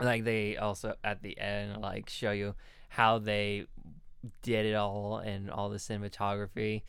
like 0.00 0.24
they 0.24 0.56
also 0.56 0.94
at 1.04 1.22
the 1.22 1.38
end 1.38 1.80
like 1.80 2.08
show 2.08 2.32
you 2.32 2.54
how 2.88 3.18
they 3.18 3.66
did 4.42 4.66
it 4.66 4.74
all 4.74 5.18
and 5.18 5.50
all 5.50 5.68
the 5.68 5.76
cinematography. 5.76 6.82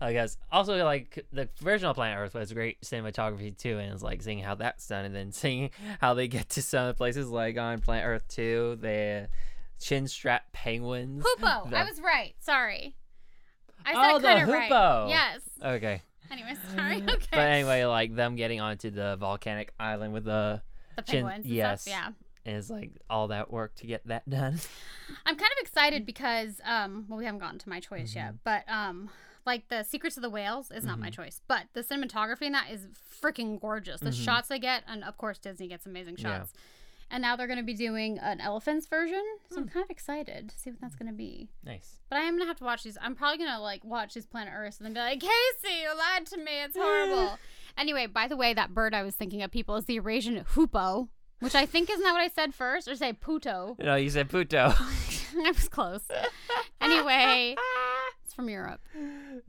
I 0.00 0.12
guess 0.12 0.36
also 0.52 0.82
like 0.84 1.24
the 1.32 1.48
original 1.64 1.94
Planet 1.94 2.18
Earth 2.18 2.34
was 2.34 2.52
great 2.52 2.80
cinematography 2.82 3.56
too, 3.56 3.78
and 3.78 3.92
it's 3.92 4.02
like 4.02 4.22
seeing 4.22 4.40
how 4.40 4.54
that's 4.56 4.86
done, 4.88 5.04
and 5.04 5.14
then 5.14 5.32
seeing 5.32 5.70
how 6.00 6.14
they 6.14 6.28
get 6.28 6.48
to 6.50 6.62
some 6.62 6.86
of 6.86 6.88
the 6.88 6.94
places 6.98 7.28
like 7.28 7.56
on 7.58 7.80
Planet 7.80 8.04
Earth 8.06 8.28
two, 8.28 8.76
the 8.80 9.28
chin 9.80 10.06
strap 10.08 10.52
penguins. 10.52 11.24
Hoopoe. 11.26 11.66
The- 11.70 11.78
I 11.78 11.84
was 11.84 12.00
right. 12.00 12.34
Sorry. 12.40 12.94
I 13.86 13.92
said 13.92 14.12
Oh, 14.14 14.18
the 14.18 14.42
of 14.42 14.48
right. 14.48 15.08
Yes. 15.08 15.40
Okay, 15.62 16.02
Anyway, 16.30 16.54
sorry. 16.74 17.02
Okay. 17.08 17.26
but 17.30 17.38
anyway, 17.38 17.84
like 17.84 18.14
them 18.14 18.34
getting 18.34 18.60
onto 18.60 18.90
the 18.90 19.16
volcanic 19.20 19.72
island 19.78 20.12
with 20.14 20.24
the 20.24 20.62
the 20.96 21.02
penguins. 21.02 21.44
and 21.44 21.54
yes. 21.54 21.82
Stuff, 21.82 22.14
yeah. 22.46 22.52
is 22.56 22.70
like 22.70 22.92
all 23.10 23.28
that 23.28 23.50
work 23.52 23.74
to 23.76 23.86
get 23.86 24.06
that 24.06 24.28
done. 24.28 24.58
I'm 25.26 25.36
kind 25.36 25.50
of 25.58 25.58
excited 25.66 26.06
because 26.06 26.60
um 26.64 27.04
well 27.08 27.18
we 27.18 27.26
haven't 27.26 27.40
gotten 27.40 27.58
to 27.58 27.68
my 27.68 27.78
choice 27.80 28.10
Mm-hmm. 28.10 28.18
yet, 28.18 28.34
but 28.42 28.64
um 28.72 29.10
like 29.46 29.68
the 29.68 29.82
Secrets 29.82 30.16
of 30.16 30.22
the 30.22 30.30
Whales 30.30 30.70
is 30.70 30.84
not 30.84 30.98
my 30.98 31.08
Mm-hmm. 31.10 31.22
choice, 31.22 31.40
but 31.46 31.64
the 31.74 31.82
cinematography 31.82 32.42
in 32.42 32.52
that 32.52 32.70
is 32.70 32.86
freaking 33.22 33.60
gorgeous. 33.60 34.00
The 34.00 34.12
shots 34.12 34.48
they 34.48 34.58
get, 34.58 34.84
and 34.88 35.04
of 35.04 35.16
course 35.18 35.38
Disney 35.38 35.68
gets 35.68 35.86
amazing 35.86 36.16
Mm-hmm. 36.16 36.26
Yeah. 36.26 36.38
shots. 36.40 36.52
And 37.10 37.20
now 37.20 37.36
they're 37.36 37.46
going 37.46 37.58
to 37.58 37.62
be 37.64 37.74
doing 37.74 38.18
an 38.18 38.40
elephants 38.40 38.86
version, 38.86 39.22
so 39.50 39.56
Hmm. 39.56 39.62
I'm 39.64 39.68
kind 39.68 39.84
of 39.84 39.90
excited 39.90 40.48
to 40.48 40.58
see 40.58 40.70
what 40.70 40.80
that's 40.80 40.94
going 40.96 41.10
to 41.10 41.16
be. 41.16 41.50
nice. 41.62 41.98
But 42.08 42.16
I 42.18 42.22
am 42.22 42.34
gonna 42.36 42.46
have 42.46 42.56
to 42.58 42.64
watch 42.64 42.82
these. 42.82 42.96
I'm 43.00 43.14
probably 43.14 43.44
gonna 43.44 43.60
like 43.60 43.84
watch 43.84 44.14
these 44.14 44.24
Planet 44.26 44.52
Earth 44.56 44.78
and 44.78 44.86
then 44.86 44.94
be 44.94 45.00
like, 45.00 45.20
Casey, 45.20 45.82
you 45.82 45.90
lied 45.96 46.26
to 46.26 46.38
me. 46.38 46.62
It's 46.64 46.76
horrible. 46.76 47.38
anyway, 47.78 48.06
by 48.06 48.26
the 48.28 48.36
way, 48.36 48.54
that 48.54 48.72
bird 48.72 48.94
I 48.94 49.02
was 49.02 49.14
thinking 49.14 49.42
of, 49.42 49.50
people, 49.50 49.76
is 49.76 49.84
the 49.84 49.94
Eurasian 49.94 50.44
hoopoe, 50.54 51.08
which 51.40 51.54
I 51.54 51.66
think 51.66 51.90
isn't 51.90 52.02
that 52.02 52.12
what 52.12 52.20
I 52.22 52.28
said 52.28 52.54
first, 52.54 52.88
or 52.88 52.94
say 52.96 53.12
puto. 53.12 53.76
No, 53.80 53.96
you 53.96 54.08
said 54.10 54.30
Puto. 54.30 54.72
I 55.36 55.50
was 55.50 55.68
close. 55.68 56.02
Anyway, 56.80 57.56
from 58.34 58.48
Europe. 58.48 58.80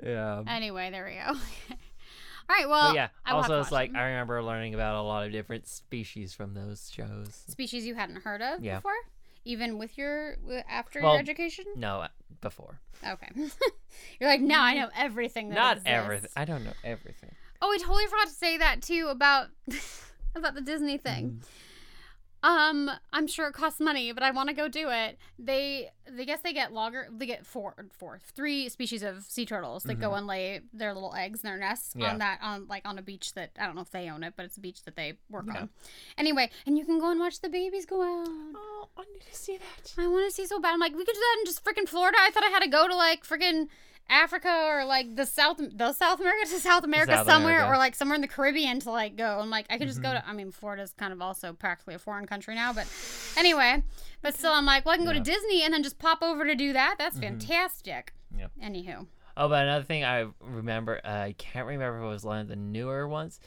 yeah. 0.03 0.43
Anyway, 0.47 0.89
there 0.91 1.05
we 1.05 1.13
go. 1.15 1.39
All 2.47 2.55
right. 2.55 2.69
Well, 2.69 2.89
But 2.89 2.95
yeah. 2.95 3.07
I 3.25 3.33
will 3.33 3.41
have 3.41 3.49
to 3.49 3.53
Also, 3.55 3.61
it's 3.63 3.71
like 3.71 3.91
them. 3.91 3.99
I 4.01 4.05
remember 4.05 4.41
learning 4.43 4.75
about 4.75 4.95
a 4.95 5.01
lot 5.01 5.25
of 5.25 5.31
different 5.31 5.67
species 5.67 6.33
from 6.33 6.53
those 6.53 6.91
shows. 6.91 7.33
species 7.47 7.85
you 7.85 7.95
hadn't 7.95 8.17
heard 8.17 8.41
of 8.41 8.63
Yeah. 8.63 8.75
before, 8.77 8.93
even 9.45 9.77
with 9.79 9.97
your 9.97 10.35
after 10.69 11.01
Well, 11.01 11.13
your 11.13 11.21
education. 11.21 11.65
No, 11.75 12.01
uh, 12.01 12.07
before. 12.41 12.79
Okay. 13.05 13.29
You're 14.19 14.29
like 14.29 14.41
now 14.41 14.61
I 14.63 14.75
know 14.75 14.89
everything. 14.95 15.49
That 15.49 15.55
Not 15.55 15.77
exists. 15.77 15.89
everything. 15.91 16.29
I 16.35 16.45
don't 16.45 16.63
know 16.63 16.73
everything. 16.83 17.31
Oh, 17.61 17.71
I 17.71 17.77
totally 17.77 18.05
forgot 18.05 18.27
to 18.27 18.33
say 18.33 18.57
that 18.57 18.81
too 18.81 19.07
about 19.09 19.47
about 20.35 20.53
the 20.53 20.61
Disney 20.61 20.97
thing. 20.97 21.25
Mm-hmm. 21.29 21.45
Um, 22.45 22.91
I'm 23.11 23.25
sure 23.25 23.47
it 23.47 23.53
costs 23.53 23.79
money, 23.79 24.11
but 24.11 24.21
I 24.21 24.29
want 24.29 24.49
to 24.49 24.55
go 24.55 24.67
do 24.67 24.89
it. 24.91 25.17
They, 25.39 25.89
they 26.07 26.25
guess 26.25 26.41
they 26.41 26.53
get 26.53 26.71
logger, 26.71 27.07
they 27.11 27.25
get 27.25 27.43
four, 27.43 27.73
four, 27.97 28.19
three 28.35 28.69
species 28.69 29.01
of 29.01 29.23
sea 29.23 29.47
turtles 29.47 29.81
that 29.83 29.95
go 29.99 30.13
and 30.13 30.27
lay 30.27 30.61
their 30.71 30.93
little 30.93 31.15
eggs 31.15 31.43
in 31.43 31.49
their 31.49 31.57
nests 31.57 31.89
Mm-hmm. 31.95 32.01
Yeah. 32.01 32.11
on 32.11 32.17
that, 32.19 32.39
on 32.43 32.67
like 32.67 32.83
on 32.85 32.99
a 32.99 33.01
beach 33.01 33.33
that 33.33 33.49
I 33.59 33.65
don't 33.65 33.73
know 33.73 33.81
if 33.81 33.89
they 33.89 34.09
own 34.11 34.23
it, 34.23 34.33
but 34.37 34.45
it's 34.45 34.57
a 34.57 34.59
beach 34.59 34.83
that 34.83 34.95
they 34.95 35.13
work 35.29 35.45
Yeah. 35.47 35.61
on. 35.61 35.69
Anyway, 36.19 36.51
and 36.67 36.77
you 36.77 36.85
can 36.85 36.99
go 36.99 37.09
and 37.09 37.19
watch 37.19 37.39
the 37.41 37.49
babies 37.49 37.87
go 37.87 38.01
out. 38.03 38.27
Oh, 38.29 38.89
I 38.95 39.01
need 39.11 39.21
to 39.27 39.35
see 39.35 39.57
that. 39.57 39.93
I 39.97 40.07
want 40.07 40.29
to 40.29 40.35
see 40.35 40.45
so 40.45 40.59
bad. 40.59 40.73
I'm 40.73 40.79
like, 40.79 40.93
we 40.95 41.03
could 41.03 41.15
do 41.15 41.19
that 41.19 41.37
in 41.39 41.45
just 41.47 41.63
freaking 41.65 41.89
Florida. 41.89 42.17
I 42.21 42.29
thought 42.29 42.43
I 42.43 42.49
had 42.49 42.61
to 42.61 42.69
go 42.69 42.87
to 42.87 42.95
like 42.95 43.25
freaking 43.25 43.69
Africa 44.09 44.49
or 44.67 44.85
like 44.85 45.15
the 45.15 45.25
South, 45.25 45.57
the 45.57 45.91
South 45.93 46.19
America 46.19 46.47
to 46.49 46.59
South 46.59 46.83
America 46.83 47.13
South 47.13 47.25
somewhere, 47.25 47.55
America. 47.59 47.73
or 47.75 47.77
like 47.77 47.95
somewhere 47.95 48.15
in 48.15 48.21
the 48.21 48.27
Caribbean 48.27 48.79
to 48.81 48.91
like 48.91 49.15
go. 49.15 49.39
I'm 49.39 49.49
like, 49.49 49.65
I 49.69 49.77
could 49.77 49.87
just 49.87 50.01
go 50.01 50.11
to. 50.13 50.23
I 50.27 50.33
mean, 50.33 50.51
Florida's 50.51 50.93
kind 50.97 51.11
of 51.11 51.21
also 51.21 51.53
practically 51.53 51.95
a 51.95 51.99
foreign 51.99 52.25
country 52.27 52.55
now, 52.55 52.71
but 52.73 52.87
anyway. 53.37 53.83
But 54.21 54.35
still, 54.35 54.51
I'm 54.53 54.65
like, 54.65 54.85
well, 54.85 54.93
I 54.93 54.97
can 54.97 55.05
go 55.05 55.13
to 55.13 55.19
Disney 55.19 55.63
and 55.63 55.73
then 55.73 55.83
just 55.83 55.99
pop 55.99 56.21
over 56.21 56.45
to 56.45 56.55
do 56.55 56.73
that. 56.73 56.95
That's 56.97 57.17
fantastic. 57.19 58.13
Yep. 58.37 58.51
Anywho, 58.63 59.07
Oh, 59.37 59.49
but 59.49 59.63
another 59.63 59.83
thing 59.83 60.03
I 60.05 60.27
remember, 60.39 61.01
uh, 61.03 61.09
I 61.09 61.35
can't 61.37 61.67
remember 61.67 61.99
if 61.99 62.03
it 62.05 62.07
was 62.07 62.23
one 62.23 62.39
of 62.39 62.47
the 62.47 62.55
newer 62.55 63.07
ones. 63.07 63.39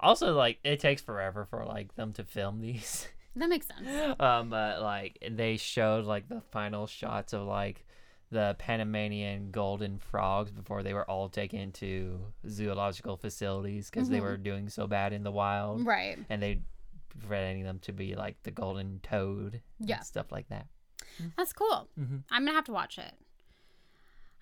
Also, 0.00 0.34
like 0.34 0.58
it 0.64 0.80
takes 0.80 1.02
forever 1.02 1.46
for 1.48 1.64
like 1.64 1.94
them 1.94 2.12
to 2.14 2.24
film 2.24 2.60
these. 2.60 3.06
that 3.36 3.48
makes 3.48 3.66
sense. 3.68 3.86
um, 4.20 4.50
but 4.50 4.82
like 4.82 5.18
they 5.30 5.56
showed 5.56 6.04
like 6.04 6.28
the 6.28 6.40
final 6.50 6.86
shots 6.86 7.32
of 7.32 7.42
like 7.46 7.85
the 8.30 8.56
Panamanian 8.58 9.50
golden 9.52 9.98
frogs 9.98 10.50
before 10.50 10.82
they 10.82 10.92
were 10.94 11.08
all 11.08 11.28
taken 11.28 11.70
to 11.72 12.32
zoological 12.48 13.16
facilities 13.16 13.88
because 13.88 14.08
they 14.08 14.18
Mhm. 14.18 14.22
were 14.22 14.36
doing 14.36 14.68
so 14.68 14.86
bad 14.86 15.12
in 15.12 15.22
the 15.22 15.30
wild, 15.30 15.86
Right. 15.86 16.18
and 16.28 16.42
they 16.42 16.62
preventing 17.08 17.62
them 17.64 17.78
to 17.80 17.92
be 17.92 18.14
like 18.14 18.42
the 18.42 18.50
golden 18.50 19.00
toad, 19.00 19.62
and 19.78 19.88
Yeah. 19.88 20.00
stuff 20.00 20.30
like 20.32 20.48
that. 20.48 20.66
That's 21.36 21.52
cool. 21.52 21.88
Mhm. 21.98 22.24
I'm 22.30 22.44
gonna 22.44 22.56
have 22.56 22.64
to 22.66 22.72
watch 22.72 22.98
it. 22.98 23.14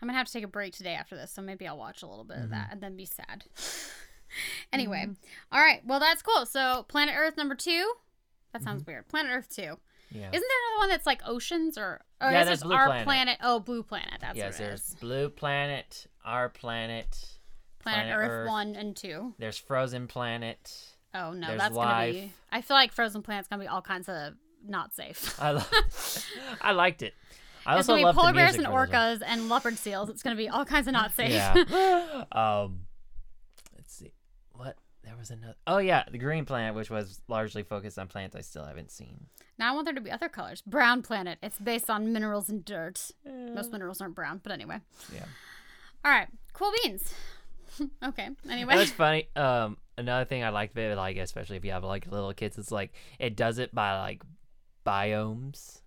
I'm 0.03 0.09
gonna 0.09 0.19
have 0.19 0.27
to 0.27 0.33
take 0.33 0.45
a 0.45 0.49
break 0.49 0.75
today 0.75 0.95
after 0.95 1.15
this, 1.15 1.31
so 1.31 1.41
maybe 1.43 1.69
I'll 1.69 1.79
watch 1.79 2.03
a 2.03 2.07
little 2.07 2.25
bit 2.25 2.39
of 2.39 2.43
Mm-hmm. 2.45 2.53
that 2.53 2.73
and 2.73 2.81
then 2.83 2.97
be 2.97 3.05
sad. 3.07 3.45
anyway, 4.73 5.07
all 5.53 5.61
right. 5.61 5.85
Well, 5.85 6.01
that's 6.01 6.23
cool. 6.23 6.47
So, 6.47 6.85
Planet 6.89 7.15
Earth 7.17 7.37
number 7.37 7.55
two. 7.55 7.95
That 8.53 8.63
sounds 8.63 8.83
Mm-hmm. 8.83 8.91
weird. 8.91 9.09
Planet 9.09 9.31
Earth 9.33 9.49
two. 9.55 9.79
Yeah. 10.15 10.29
Isn't 10.29 10.31
there 10.31 10.41
another 10.41 10.79
one 10.79 10.89
that's 10.91 11.07
like 11.07 11.21
oceans 11.27 11.77
or? 11.77 12.01
or 12.23 12.31
Yeah, 12.31 12.43
is 12.43 12.47
that's 12.47 12.63
Blue 12.63 12.75
our 12.75 13.03
Planet. 13.03 13.37
Oh, 13.43 13.59
Blue 13.59 13.83
Planet. 13.83 14.21
That's 14.21 14.39
yes, 14.39 14.59
there's 14.59 14.81
is. 14.91 14.95
blue 15.01 15.29
planet, 15.29 16.07
our 16.25 16.49
planet. 16.49 17.19
Planet, 17.81 18.05
Planet 18.07 18.17
Earth, 18.17 18.31
Earth. 18.31 18.49
one 18.49 18.77
and 18.77 18.97
two. 18.97 19.35
There's 19.39 19.59
frozen 19.59 20.07
planet. 20.07 20.73
Oh 21.15 21.33
no, 21.33 21.49
There's 21.49 21.61
that's 21.61 21.75
gonna 21.75 22.13
be. 22.13 22.33
I 22.51 22.61
feel 22.63 22.77
like 22.77 22.93
Frozen 22.93 23.23
Planet's 23.23 23.49
gonna 23.49 23.63
be 23.63 23.69
all 23.69 23.83
kinds 23.83 24.09
of 24.09 24.35
not 24.67 24.95
safe. 24.95 25.37
I 25.43 25.51
lo- 25.53 25.63
I 26.61 26.73
liked 26.73 27.03
it. 27.03 27.15
I 27.67 27.79
It's 27.79 27.89
also 27.89 28.01
gonna 28.01 28.13
be 28.13 28.17
polar 28.17 28.33
bears 28.33 28.55
and 28.55 28.65
for 28.65 28.71
this 28.71 28.71
one. 28.73 28.89
orcas 28.89 29.23
and 29.27 29.49
leopard 29.49 29.77
seals. 29.79 30.09
It's 30.11 30.23
gonna 30.23 30.37
be 30.37 30.49
all 30.49 30.65
kinds 30.65 30.87
of 30.87 30.93
not 30.93 31.13
safe. 31.15 31.31
Yeah. 31.31 31.55
um, 32.33 32.81
let's 33.77 33.95
see. 33.95 34.13
What 34.55 34.77
there 35.03 35.17
was 35.17 35.31
another. 35.31 35.57
Oh 35.67 35.79
yeah, 35.79 36.05
the 36.11 36.19
green 36.19 36.45
planet, 36.45 36.75
which 36.75 36.91
was 36.91 37.21
largely 37.29 37.63
focused 37.63 37.99
on 37.99 38.09
plants 38.09 38.35
I 38.35 38.41
still 38.41 38.65
haven't 38.65 38.91
seen. 38.91 39.27
Now 39.59 39.71
I 39.73 39.75
want 39.75 39.85
there 39.87 39.95
to 39.95 40.01
be 40.01 40.11
other 40.11 40.29
colors. 40.29 40.63
Brown 40.63 41.03
planet. 41.03 41.39
It's 41.43 41.59
based 41.59 41.89
on 41.89 42.13
minerals 42.13 42.49
and 42.49 42.65
dirt. 42.65 43.11
Most 43.25 43.71
minerals 43.73 44.01
aren't 44.01 44.15
brown, 44.15 44.41
but 44.43 44.53
anyway. 44.53 44.79
Yeah. 45.15 45.25
All 46.05 46.11
right. 46.11 46.29
Cool 46.53 46.73
beans. 46.83 47.15
okay. 48.05 48.31
Anyway. 48.49 48.75
That's 48.77 48.91
funny. 48.91 49.29
Um, 49.37 49.77
another 49.97 50.25
thing 50.25 50.43
I 50.43 50.49
liked 50.51 50.73
about 50.73 50.91
it, 50.91 50.97
like 50.97 51.17
especially 51.17 51.57
if 51.57 51.65
you 51.65 51.71
have 51.73 51.85
like 51.85 52.07
little 52.11 52.33
kids, 52.33 52.59
it's 52.59 52.73
like 52.73 52.93
it 53.19 53.37
does 53.37 53.59
it 53.59 53.75
by 53.75 53.99
like 54.01 54.23
biomes, 54.85 55.81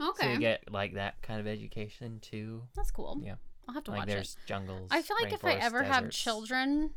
Okay. 0.00 0.26
so 0.26 0.32
you 0.32 0.38
get 0.38 0.70
like 0.70 0.94
that 0.94 1.20
kind 1.22 1.40
of 1.40 1.46
education 1.46 2.18
too. 2.20 2.62
That's 2.76 2.90
cool. 2.90 3.20
Yeah. 3.24 3.34
I'll 3.68 3.74
have 3.74 3.84
to 3.84 3.90
like 3.92 4.00
watch 4.00 4.08
it. 4.08 4.12
there's 4.12 4.36
jungles. 4.46 4.88
I 4.90 5.02
feel 5.02 5.16
like 5.22 5.32
if 5.32 5.44
I 5.44 5.54
rainforests, 5.54 5.62
ever 5.62 5.82
have 5.84 6.10
children, 6.10 6.90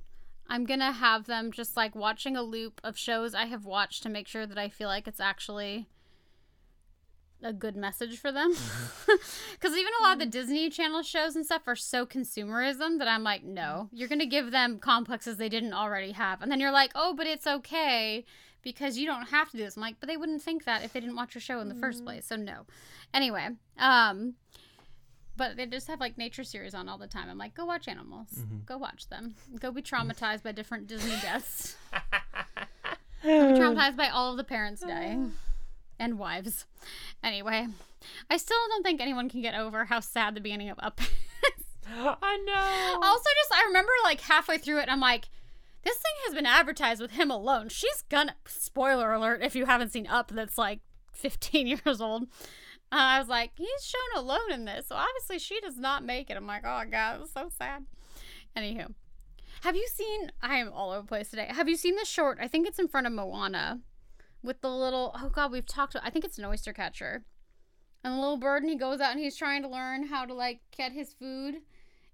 I'm 0.50 0.66
gonna 0.66 0.92
have 0.92 1.26
them 1.26 1.52
just 1.52 1.78
like 1.78 1.96
watching 1.96 2.36
a 2.36 2.42
loop 2.42 2.82
of 2.84 2.98
shows 2.98 3.34
I 3.36 3.46
have 3.46 3.66
watched 3.66 4.04
to 4.04 4.10
make 4.10 4.28
sure 4.28 4.46
that 4.46 4.58
I 4.58 4.70
feel 4.70 4.88
like 4.88 5.08
it's 5.08 5.20
actually 5.20 5.88
a 7.44 7.54
good 7.54 7.76
message 7.76 8.18
for 8.18 8.32
them. 8.32 8.54
Because 9.54 9.78
even 9.78 9.92
a 10.00 10.04
lot 10.04 10.14
of 10.14 10.20
the 10.20 10.26
mm. 10.26 10.32
Disney 10.32 10.70
Channel 10.70 11.02
shows 11.02 11.36
and 11.36 11.46
stuff 11.46 11.64
are 11.68 11.76
so 11.76 12.06
consumerism 12.06 13.00
that 13.00 13.08
I'm 13.08 13.24
like, 13.24 13.44
no, 13.44 13.62
mm. 13.62 13.90
you're 13.94 14.10
gonna 14.10 14.26
give 14.26 14.52
them 14.52 14.80
complexes 14.80 15.38
they 15.38 15.50
didn't 15.50 15.74
already 15.74 16.12
have, 16.12 16.42
and 16.42 16.52
then 16.52 16.60
you're 16.60 16.72
like, 16.72 16.92
oh, 16.94 17.14
but 17.16 17.26
it's 17.26 17.48
okay 17.48 18.26
because 18.62 18.98
you 18.98 19.06
don't 19.06 19.28
have 19.28 19.50
to 19.52 19.58
do 19.58 19.64
this. 19.64 19.76
I'm 19.78 19.82
like, 19.82 19.96
but 20.00 20.10
they 20.10 20.18
wouldn't 20.18 20.42
think 20.42 20.66
that 20.66 20.84
if 20.84 20.94
they 20.94 21.00
didn't 21.00 21.16
watch 21.16 21.36
your 21.36 21.42
show 21.42 21.60
in 21.60 21.70
the 21.70 21.76
first 21.76 22.02
mm. 22.02 22.06
place. 22.06 22.26
So 22.26 22.36
no. 22.36 22.66
Anyway, 23.14 23.50
um, 23.78 24.34
but 25.38 25.56
they 25.56 25.66
just 25.66 25.88
have 25.88 26.00
like 26.00 26.18
nature 26.18 26.44
series 26.44 26.74
on 26.74 26.90
all 26.90 26.98
the 26.98 27.08
time. 27.08 27.30
I'm 27.30 27.38
like, 27.38 27.54
go 27.54 27.66
watch 27.66 27.88
animals. 27.88 28.30
Mm-hmm. 28.38 28.58
Go 28.66 28.78
watch 28.78 29.08
them. 29.10 29.36
Go 29.60 29.72
be 29.72 29.82
traumatized 29.82 30.44
by 30.44 30.52
different 30.52 30.88
Disney 30.88 31.16
deaths. 31.22 31.76
traumatized 33.24 33.98
by 33.98 34.10
all 34.10 34.32
of 34.32 34.38
the 34.38 34.44
parents 34.44 34.82
dying 34.82 35.34
and 36.00 36.20
wives. 36.20 36.66
Anyway, 37.24 37.68
I 38.30 38.38
still 38.38 38.58
don't 38.70 38.84
think 38.84 39.02
anyone 39.02 39.30
can 39.30 39.42
get 39.42 39.56
over 39.56 39.86
how 39.86 40.00
sad 40.00 40.36
the 40.36 40.42
beginning 40.42 40.70
of 40.70 40.80
Up 40.80 41.00
is. 41.02 41.66
I 41.88 42.38
know. 42.46 43.00
also, 43.02 43.30
just 43.42 43.54
I 43.54 43.66
remember 43.68 43.92
like 44.04 44.22
halfway 44.22 44.58
through 44.58 44.80
it, 44.80 44.90
I'm 44.90 45.00
like, 45.00 45.30
this 45.84 45.98
thing 45.98 46.14
has 46.26 46.34
been 46.34 46.48
advertised 46.48 47.02
with 47.02 47.12
him 47.12 47.30
alone. 47.30 47.70
She's 47.70 48.04
gonna. 48.10 48.36
Spoiler 48.48 49.14
alert! 49.14 49.44
If 49.44 49.56
you 49.56 49.66
haven't 49.66 49.92
seen 49.92 50.08
Up, 50.08 50.32
that's 50.34 50.58
like 50.58 50.80
15 51.14 51.68
years 51.86 52.02
old. 52.02 52.24
Uh, 52.92 52.98
I 52.98 53.20
was 53.20 53.28
like, 53.28 53.52
he's 53.56 53.84
shown 53.86 54.24
alone 54.24 54.52
in 54.52 54.66
this, 54.66 54.88
so 54.88 54.96
obviously 54.96 55.40
she 55.40 55.60
does 55.60 55.78
not 55.78 56.04
make 56.04 56.30
it. 56.30 56.38
I'm 56.38 56.48
like, 56.48 56.64
oh 56.66 56.84
god, 56.90 57.22
it's 57.22 57.34
so 57.34 57.50
sad. 57.58 57.86
Anywho, 58.56 58.94
have 59.62 59.76
you 59.76 59.88
seen? 59.92 60.32
I 60.42 60.58
am 60.58 60.72
all 60.72 60.92
over 60.92 61.02
the 61.02 61.08
place 61.08 61.30
today. 61.30 61.48
Have 61.50 61.68
you 61.68 61.76
seen 61.78 61.96
the 61.96 62.06
short? 62.06 62.38
I 62.42 62.48
think 62.48 62.68
it's 62.68 62.80
in 62.80 62.88
front 62.88 63.08
of 63.08 63.14
Moana, 63.14 63.82
with 64.46 64.62
the 64.62 64.70
little. 64.70 65.12
Oh 65.16 65.30
god, 65.30 65.52
we've 65.52 65.66
talked. 65.66 65.96
I 66.02 66.10
think 66.10 66.24
it's 66.26 66.38
an 66.38 66.46
oyster 66.46 66.74
catcher, 66.74 67.24
and 68.04 68.14
the 68.14 68.18
little 68.20 68.38
bird, 68.38 68.64
and 68.64 68.70
he 68.72 68.78
goes 68.78 69.02
out 69.02 69.12
and 69.12 69.20
he's 69.20 69.36
trying 69.36 69.62
to 69.64 69.68
learn 69.68 70.08
how 70.08 70.26
to 70.26 70.34
like 70.34 70.60
get 70.76 70.92
his 70.92 71.14
food, 71.14 71.56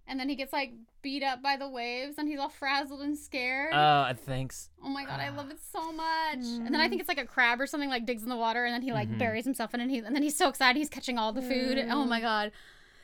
and 0.07 0.19
then 0.19 0.29
he 0.29 0.35
gets 0.35 0.53
like 0.53 0.73
beat 1.01 1.23
up 1.23 1.41
by 1.41 1.57
the 1.57 1.67
waves, 1.67 2.15
and 2.17 2.27
he's 2.27 2.39
all 2.39 2.49
frazzled 2.49 3.01
and 3.01 3.17
scared. 3.17 3.73
oh 3.73 3.77
Uh, 3.77 4.13
thanks. 4.13 4.69
Oh 4.83 4.89
my 4.89 5.03
god, 5.05 5.19
I 5.19 5.29
love 5.29 5.49
it 5.51 5.59
so 5.71 5.91
much. 5.91 6.37
And 6.37 6.67
then 6.67 6.75
I 6.81 6.87
think 6.87 7.01
it's 7.01 7.07
like 7.09 7.17
a 7.19 7.25
crab 7.25 7.59
or 7.59 7.65
something 7.67 7.89
like 7.89 8.05
digs 8.05 8.23
in 8.23 8.29
the 8.29 8.35
water 8.37 8.65
and 8.65 8.73
then 8.73 8.81
he 8.83 8.91
like 8.93 9.09
Mhm. 9.09 9.17
buries 9.17 9.45
himself 9.45 9.73
in 9.73 9.79
it 9.79 9.83
and, 9.83 9.91
he, 9.91 9.97
and 9.99 10.15
then 10.15 10.23
he's 10.23 10.37
so 10.37 10.47
excited 10.49 10.77
he's 10.77 10.89
catching 10.89 11.17
all 11.17 11.33
the 11.33 11.41
food. 11.41 11.77
Oh 11.89 12.05
my 12.05 12.21
god. 12.21 12.51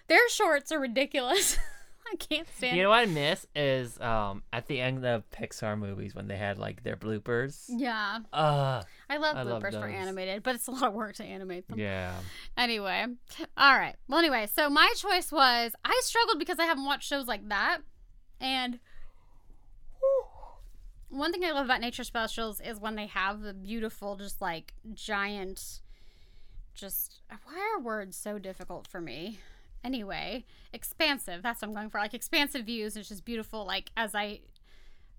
Their 0.07 0.29
shorts 0.29 0.71
are 0.71 0.79
ridiculous. 0.79 1.57
I 2.11 2.15
can't 2.15 2.47
stand 2.55 2.77
You 2.77 2.83
know 2.83 2.89
what 2.89 2.99
I 2.99 3.05
miss 3.07 3.45
is 3.55 3.99
um 3.99 4.43
at 4.53 4.67
the 4.67 4.79
end 4.79 5.03
of 5.05 5.29
Pixar 5.31 5.77
movies 5.77 6.15
when 6.15 6.27
they 6.27 6.37
had 6.37 6.57
like 6.59 6.83
their 6.83 6.95
bloopers. 6.95 7.65
Yeah. 7.67 8.19
Uh 8.31 8.83
I 9.09 9.17
love 9.17 9.37
I 9.37 9.43
love 9.43 9.61
bloopers 9.61 9.71
for 9.79 9.87
animated, 9.87 10.43
but 10.43 10.55
it's 10.55 10.67
a 10.67 10.71
lot 10.71 10.83
of 10.83 10.93
work 10.95 11.15
to 11.15 11.23
animate 11.23 11.67
them. 11.67 11.79
yeah. 11.79 12.13
Anyway. 12.57 13.05
All 13.57 13.77
right. 13.77 13.95
Well, 14.07 14.19
anyway, 14.19 14.47
so 14.53 14.69
my 14.69 14.93
choice 14.97 15.31
was 15.31 15.73
I 15.85 15.99
struggled 16.03 16.39
because 16.39 16.59
I 16.59 16.65
haven't 16.65 16.85
watched 16.85 17.07
shows 17.07 17.27
like 17.27 17.47
that. 17.49 17.79
And 18.41 18.79
one 21.09 21.31
thing 21.31 21.43
I 21.43 21.51
love 21.51 21.65
about 21.65 21.81
nature 21.81 22.03
specials 22.03 22.59
is 22.59 22.79
when 22.79 22.95
they 22.95 23.07
have 23.07 23.41
the 23.41 23.53
beautiful, 23.53 24.15
just 24.15 24.41
like 24.41 24.73
giant, 24.93 25.81
just 26.75 27.21
why 27.45 27.73
are 27.75 27.81
words 27.81 28.17
so 28.17 28.37
difficult 28.37 28.87
for 28.87 28.99
me? 28.99 29.39
Anyway, 29.83 30.43
expansive. 30.73 31.41
That's 31.43 31.61
what 31.61 31.69
I'm 31.69 31.73
going 31.73 31.89
for. 31.89 31.99
Like 31.99 32.13
expansive 32.13 32.65
views. 32.65 32.97
It's 32.97 33.07
just 33.07 33.23
beautiful. 33.23 33.65
Like 33.65 33.91
as 33.95 34.13
I 34.13 34.41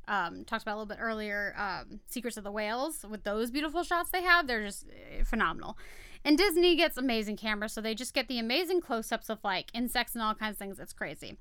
um, 0.09 0.45
talked 0.45 0.63
about 0.63 0.73
a 0.73 0.79
little 0.79 0.87
bit 0.87 0.99
earlier, 1.01 1.55
um, 1.57 2.01
Secrets 2.07 2.37
of 2.37 2.45
the 2.45 2.51
Whales 2.51 3.05
with 3.09 3.25
those 3.25 3.51
beautiful 3.51 3.83
shots 3.83 4.11
they 4.11 4.23
have, 4.23 4.47
they're 4.47 4.67
just 4.67 4.87
eh, 4.89 5.23
phenomenal. 5.25 5.77
And 6.25 6.37
Disney 6.37 6.75
gets 6.75 6.97
amazing 6.97 7.37
cameras, 7.37 7.73
so 7.73 7.81
they 7.81 7.95
just 7.95 8.15
get 8.15 8.27
the 8.27 8.39
amazing 8.39 8.81
close-ups 8.81 9.31
of 9.31 9.39
like 9.45 9.71
insects 9.75 10.15
and 10.15 10.23
all 10.23 10.35
kinds 10.35 10.55
of 10.55 10.59
things. 10.59 10.81
It's 10.81 10.93
crazy. 10.93 11.37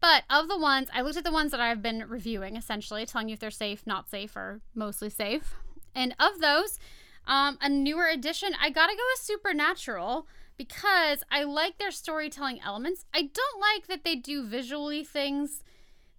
But 0.00 0.24
of 0.30 0.48
the 0.48 0.58
ones, 0.58 0.88
I 0.92 1.02
looked 1.02 1.16
at 1.16 1.24
the 1.24 1.32
ones 1.32 1.50
that 1.50 1.60
I've 1.60 1.82
been 1.82 2.04
reviewing, 2.08 2.56
essentially 2.56 3.04
telling 3.06 3.28
you 3.28 3.34
if 3.34 3.40
they're 3.40 3.50
safe, 3.50 3.86
not 3.86 4.08
safe, 4.08 4.36
or 4.36 4.60
mostly 4.74 5.10
safe. 5.10 5.54
And 5.94 6.14
of 6.18 6.40
those, 6.40 6.78
um, 7.26 7.58
a 7.60 7.68
newer 7.68 8.06
edition, 8.06 8.52
I 8.60 8.70
gotta 8.70 8.94
go 8.94 9.02
with 9.12 9.20
Supernatural 9.20 10.26
because 10.56 11.22
I 11.30 11.44
like 11.44 11.78
their 11.78 11.90
storytelling 11.90 12.60
elements. 12.64 13.04
I 13.14 13.22
don't 13.22 13.60
like 13.60 13.86
that 13.88 14.04
they 14.04 14.14
do 14.14 14.44
visually 14.44 15.04
things 15.04 15.62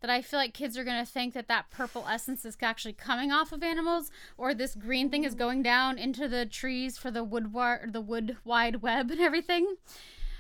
that 0.06 0.14
I 0.14 0.22
feel 0.22 0.40
like 0.40 0.54
kids 0.54 0.78
are 0.78 0.84
gonna 0.84 1.04
think 1.04 1.34
that 1.34 1.48
that 1.48 1.72
purple 1.72 2.06
essence 2.08 2.46
is 2.46 2.56
actually 2.62 2.94
coming 2.94 3.32
off 3.32 3.52
of 3.52 3.64
animals, 3.64 4.12
or 4.38 4.54
this 4.54 4.76
green 4.76 5.10
thing 5.10 5.24
is 5.24 5.34
mm. 5.34 5.40
going 5.40 5.64
down 5.64 5.98
into 5.98 6.28
the 6.28 6.46
trees 6.46 6.96
for 6.96 7.10
the 7.10 7.24
wood 7.24 7.46
wi- 7.46 7.88
the 7.88 8.02
wood 8.02 8.38
wide 8.44 8.84
web 8.84 9.10
and 9.10 9.20
everything. 9.20 9.78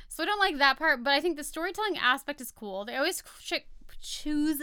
So 0.07 0.21
I 0.21 0.27
don't 0.27 0.39
like 0.39 0.59
that 0.59 0.77
part, 0.77 1.03
but 1.03 1.13
I 1.13 1.19
think 1.19 1.35
the 1.35 1.43
storytelling 1.43 1.97
aspect 1.97 2.41
is 2.41 2.51
cool. 2.51 2.85
They 2.85 2.95
always 2.95 3.23
ch- 3.41 3.65
choose, 3.99 4.61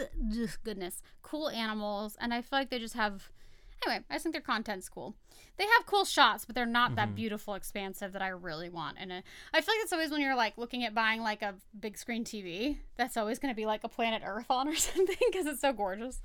goodness, 0.63 1.01
cool 1.21 1.49
animals, 1.49 2.15
and 2.21 2.33
I 2.33 2.41
feel 2.41 2.59
like 2.59 2.69
they 2.69 2.79
just 2.79 2.95
have. 2.95 3.29
Anyway, 3.85 4.03
I 4.09 4.15
just 4.15 4.23
think 4.23 4.33
their 4.33 4.41
content's 4.41 4.89
cool. 4.89 5.15
They 5.57 5.65
have 5.65 5.85
cool 5.85 6.03
shots, 6.03 6.45
but 6.45 6.55
they're 6.55 6.65
not 6.65 6.95
that 6.95 7.07
mm-hmm. 7.09 7.15
beautiful, 7.15 7.53
expansive 7.53 8.13
that 8.13 8.21
I 8.21 8.29
really 8.29 8.69
want. 8.69 8.97
And 8.99 9.11
uh, 9.11 9.21
I 9.53 9.61
feel 9.61 9.75
like 9.75 9.83
it's 9.83 9.93
always 9.93 10.09
when 10.09 10.21
you're 10.21 10.35
like 10.35 10.57
looking 10.57 10.83
at 10.83 10.95
buying 10.95 11.21
like 11.21 11.43
a 11.43 11.55
big 11.79 11.97
screen 11.97 12.23
TV, 12.23 12.77
that's 12.97 13.17
always 13.17 13.37
going 13.37 13.53
to 13.53 13.55
be 13.55 13.67
like 13.67 13.83
a 13.83 13.89
Planet 13.89 14.23
Earth 14.25 14.47
on 14.49 14.67
or 14.67 14.75
something 14.75 15.15
because 15.31 15.45
it's 15.45 15.61
so 15.61 15.71
gorgeous. 15.71 16.21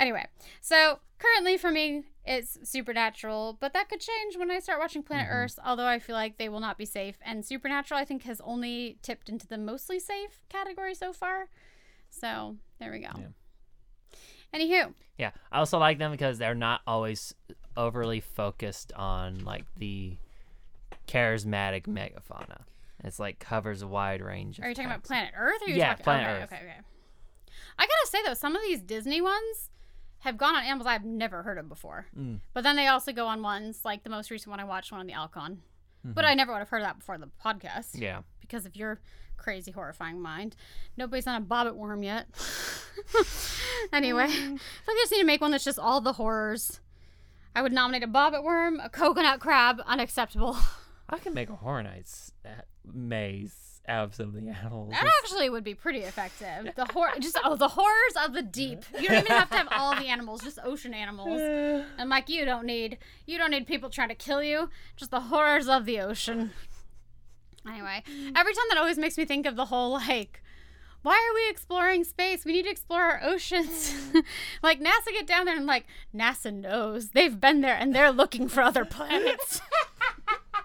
Anyway, 0.00 0.24
so 0.62 0.98
currently 1.18 1.58
for 1.58 1.70
me, 1.70 2.04
it's 2.24 2.58
Supernatural, 2.68 3.58
but 3.60 3.74
that 3.74 3.90
could 3.90 4.00
change 4.00 4.38
when 4.38 4.50
I 4.50 4.60
start 4.60 4.80
watching 4.80 5.02
Planet 5.02 5.26
mm-hmm. 5.26 5.36
Earth, 5.36 5.58
although 5.64 5.86
I 5.86 5.98
feel 5.98 6.16
like 6.16 6.38
they 6.38 6.48
will 6.48 6.60
not 6.60 6.78
be 6.78 6.86
safe. 6.86 7.16
And 7.22 7.44
Supernatural, 7.44 8.00
I 8.00 8.06
think, 8.06 8.22
has 8.22 8.40
only 8.42 8.98
tipped 9.02 9.28
into 9.28 9.46
the 9.46 9.58
mostly 9.58 9.98
safe 9.98 10.40
category 10.48 10.94
so 10.94 11.12
far. 11.12 11.48
So 12.08 12.56
there 12.78 12.90
we 12.90 13.00
go. 13.00 13.10
Yeah. 13.18 13.26
Anywho, 14.54 14.94
Yeah. 15.18 15.30
I 15.50 15.58
also 15.58 15.78
like 15.78 15.98
them 15.98 16.10
because 16.12 16.38
they're 16.38 16.54
not 16.54 16.80
always 16.86 17.34
overly 17.76 18.20
focused 18.20 18.92
on 18.92 19.44
like 19.44 19.64
the 19.76 20.16
charismatic 21.08 21.86
megafauna. 21.86 22.62
It's 23.02 23.18
like 23.18 23.38
covers 23.38 23.82
a 23.82 23.86
wide 23.88 24.22
range. 24.22 24.58
Of 24.58 24.64
are 24.64 24.68
you 24.68 24.74
talking 24.74 24.90
about. 24.90 25.02
Planet 25.04 25.32
Earth? 25.36 25.60
Or 25.62 25.66
are 25.66 25.68
you 25.68 25.76
Yeah, 25.76 25.90
talking, 25.90 26.04
Planet 26.04 26.26
okay, 26.26 26.42
Earth. 26.42 26.52
Okay, 26.52 26.62
okay. 26.62 26.80
I 27.78 27.82
gotta 27.86 28.06
say 28.06 28.18
though, 28.24 28.34
some 28.34 28.54
of 28.56 28.62
these 28.62 28.80
Disney 28.80 29.20
ones 29.20 29.70
have 30.20 30.38
gone 30.38 30.54
on 30.54 30.62
animals 30.64 30.86
I've 30.86 31.04
never 31.04 31.42
heard 31.42 31.58
of 31.58 31.68
before. 31.68 32.06
Mm. 32.18 32.40
But 32.54 32.62
then 32.64 32.76
they 32.76 32.86
also 32.86 33.12
go 33.12 33.26
on 33.26 33.42
ones 33.42 33.80
like 33.84 34.04
the 34.04 34.10
most 34.10 34.30
recent 34.30 34.50
one 34.50 34.60
I 34.60 34.64
watched, 34.64 34.90
one 34.90 35.00
on 35.00 35.06
the 35.06 35.12
Alcon. 35.12 35.60
But 36.04 36.24
Mhm. 36.24 36.28
I 36.28 36.34
never 36.34 36.52
would 36.52 36.58
have 36.58 36.68
heard 36.68 36.82
of 36.82 36.86
that 36.86 36.98
before 36.98 37.16
the 37.18 37.30
podcast. 37.44 37.90
Yeah. 38.00 38.22
because 38.40 38.66
of 38.66 38.76
your 38.76 39.00
crazy 39.38 39.70
horrifying 39.72 40.20
mind. 40.20 40.54
Nobody's 40.98 41.26
on 41.26 41.40
a 41.40 41.44
bobbit 41.44 41.74
worm 41.76 42.02
yet. 42.02 42.26
anyway, 43.92 44.24
I 44.24 44.28
feel 44.28 44.58
I 44.88 44.96
just 45.00 45.12
need 45.12 45.18
to 45.20 45.24
make 45.24 45.40
one 45.40 45.50
that's 45.50 45.64
just 45.64 45.78
all 45.78 46.00
the 46.00 46.12
horrors. 46.14 46.80
I 47.56 47.62
would 47.62 47.72
nominate 47.72 48.02
a 48.02 48.06
bobbit 48.08 48.42
worm, 48.44 48.80
a 48.80 48.88
coconut 48.90 49.40
crab, 49.40 49.80
unacceptable. 49.86 50.56
I 51.08 51.18
can 51.18 51.34
make 51.34 51.48
a 51.50 51.56
horror 51.56 51.82
nights 51.82 52.32
maze 52.84 53.73
out 53.88 54.18
of 54.18 54.32
the 54.32 54.48
animals. 54.48 54.92
That 54.92 55.06
actually 55.22 55.50
would 55.50 55.64
be 55.64 55.74
pretty 55.74 56.00
effective. 56.00 56.74
The 56.74 56.86
hor 56.92 57.10
just 57.20 57.38
oh 57.44 57.56
the 57.56 57.68
horrors 57.68 58.14
of 58.24 58.32
the 58.32 58.42
deep. 58.42 58.84
You 58.98 59.08
don't 59.08 59.24
even 59.24 59.36
have 59.36 59.50
to 59.50 59.56
have 59.56 59.68
all 59.70 59.94
the 59.94 60.06
animals, 60.06 60.42
just 60.42 60.58
ocean 60.64 60.94
animals. 60.94 61.40
I'm 61.98 62.08
like, 62.08 62.28
you 62.28 62.44
don't 62.44 62.66
need 62.66 62.98
you 63.26 63.38
don't 63.38 63.50
need 63.50 63.66
people 63.66 63.90
trying 63.90 64.08
to 64.08 64.14
kill 64.14 64.42
you. 64.42 64.70
Just 64.96 65.10
the 65.10 65.20
horrors 65.20 65.68
of 65.68 65.84
the 65.84 66.00
ocean. 66.00 66.52
Anyway, 67.66 68.02
every 68.36 68.52
time 68.52 68.64
that 68.68 68.78
always 68.78 68.98
makes 68.98 69.16
me 69.16 69.24
think 69.24 69.46
of 69.46 69.56
the 69.56 69.66
whole 69.66 69.92
like, 69.92 70.42
why 71.02 71.12
are 71.12 71.34
we 71.34 71.50
exploring 71.50 72.04
space? 72.04 72.44
We 72.44 72.52
need 72.52 72.64
to 72.64 72.70
explore 72.70 73.02
our 73.02 73.22
oceans. 73.22 73.94
like 74.62 74.80
NASA 74.80 75.12
get 75.12 75.26
down 75.26 75.44
there 75.44 75.56
and 75.56 75.66
like 75.66 75.86
NASA 76.14 76.52
knows 76.52 77.10
they've 77.10 77.38
been 77.38 77.60
there 77.60 77.76
and 77.76 77.94
they're 77.94 78.10
looking 78.10 78.48
for 78.48 78.62
other 78.62 78.84
planets. 78.86 79.60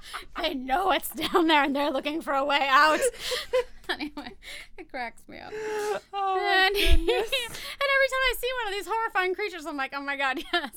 they 0.42 0.54
know 0.54 0.88
what's 0.88 1.10
down 1.10 1.48
there 1.48 1.64
and 1.64 1.76
they're 1.76 1.92
looking 1.92 2.22
for 2.22 2.34
a 2.34 2.46
way 2.46 2.66
out. 2.70 3.00
anyway, 3.90 4.34
it 4.78 4.90
cracks 4.90 5.22
me 5.28 5.40
up. 5.40 5.52
oh 6.14 6.38
And, 6.68 6.76
and 6.76 7.10
every 7.10 7.10
time 7.10 8.24
I 8.24 8.34
see 8.38 8.50
one 8.64 8.74
of 8.74 8.78
these 8.78 8.88
horrifying 8.88 9.36
creatures, 9.36 9.66
I'm 9.66 9.78
like, 9.78 9.94
oh 9.96 10.02
my 10.02 10.18
god, 10.18 10.40
yes. 10.54 10.72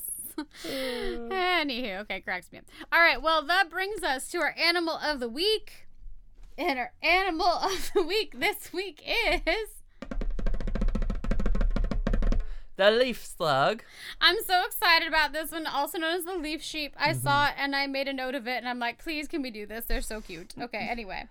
Anywho, 0.65 2.01
okay, 2.01 2.21
cracks 2.21 2.51
me 2.51 2.59
up. 2.59 2.65
All 2.91 2.99
right, 2.99 3.21
well, 3.21 3.43
that 3.43 3.69
brings 3.69 4.03
us 4.03 4.27
to 4.29 4.39
our 4.39 4.55
animal 4.57 4.95
of 4.95 5.19
the 5.19 5.29
week. 5.29 5.87
And 6.57 6.77
our 6.77 6.93
animal 7.01 7.47
of 7.47 7.91
the 7.93 8.03
week 8.03 8.39
this 8.39 8.71
week 8.71 9.01
is. 9.05 9.82
The 12.75 12.89
leaf 12.89 13.23
slug. 13.23 13.83
I'm 14.19 14.37
so 14.43 14.63
excited 14.65 15.07
about 15.07 15.31
this 15.31 15.51
one, 15.51 15.67
also 15.67 15.99
known 15.99 16.15
as 16.15 16.25
the 16.25 16.33
leaf 16.33 16.63
sheep. 16.63 16.95
I 16.97 17.09
mm-hmm. 17.09 17.19
saw 17.19 17.47
it 17.47 17.53
and 17.57 17.75
I 17.75 17.85
made 17.85 18.07
a 18.07 18.13
note 18.13 18.33
of 18.33 18.47
it, 18.47 18.57
and 18.57 18.67
I'm 18.67 18.79
like, 18.79 19.03
please, 19.03 19.27
can 19.27 19.41
we 19.41 19.51
do 19.51 19.65
this? 19.65 19.85
They're 19.85 20.01
so 20.01 20.21
cute. 20.21 20.53
Okay, 20.63 20.87
anyway. 20.89 21.25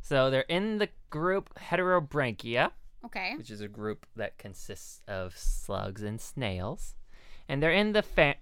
So 0.00 0.30
they're 0.30 0.42
in 0.42 0.78
the 0.78 0.88
group 1.10 1.52
Heterobranchia, 1.58 2.70
Okay. 3.04 3.34
which 3.36 3.50
is 3.50 3.60
a 3.60 3.68
group 3.68 4.06
that 4.16 4.38
consists 4.38 5.02
of 5.08 5.36
slugs 5.36 6.02
and 6.02 6.20
snails, 6.20 6.94
and 7.48 7.62
they're 7.62 7.72
in 7.72 7.92
the 7.92 8.02
fa- 8.02 8.36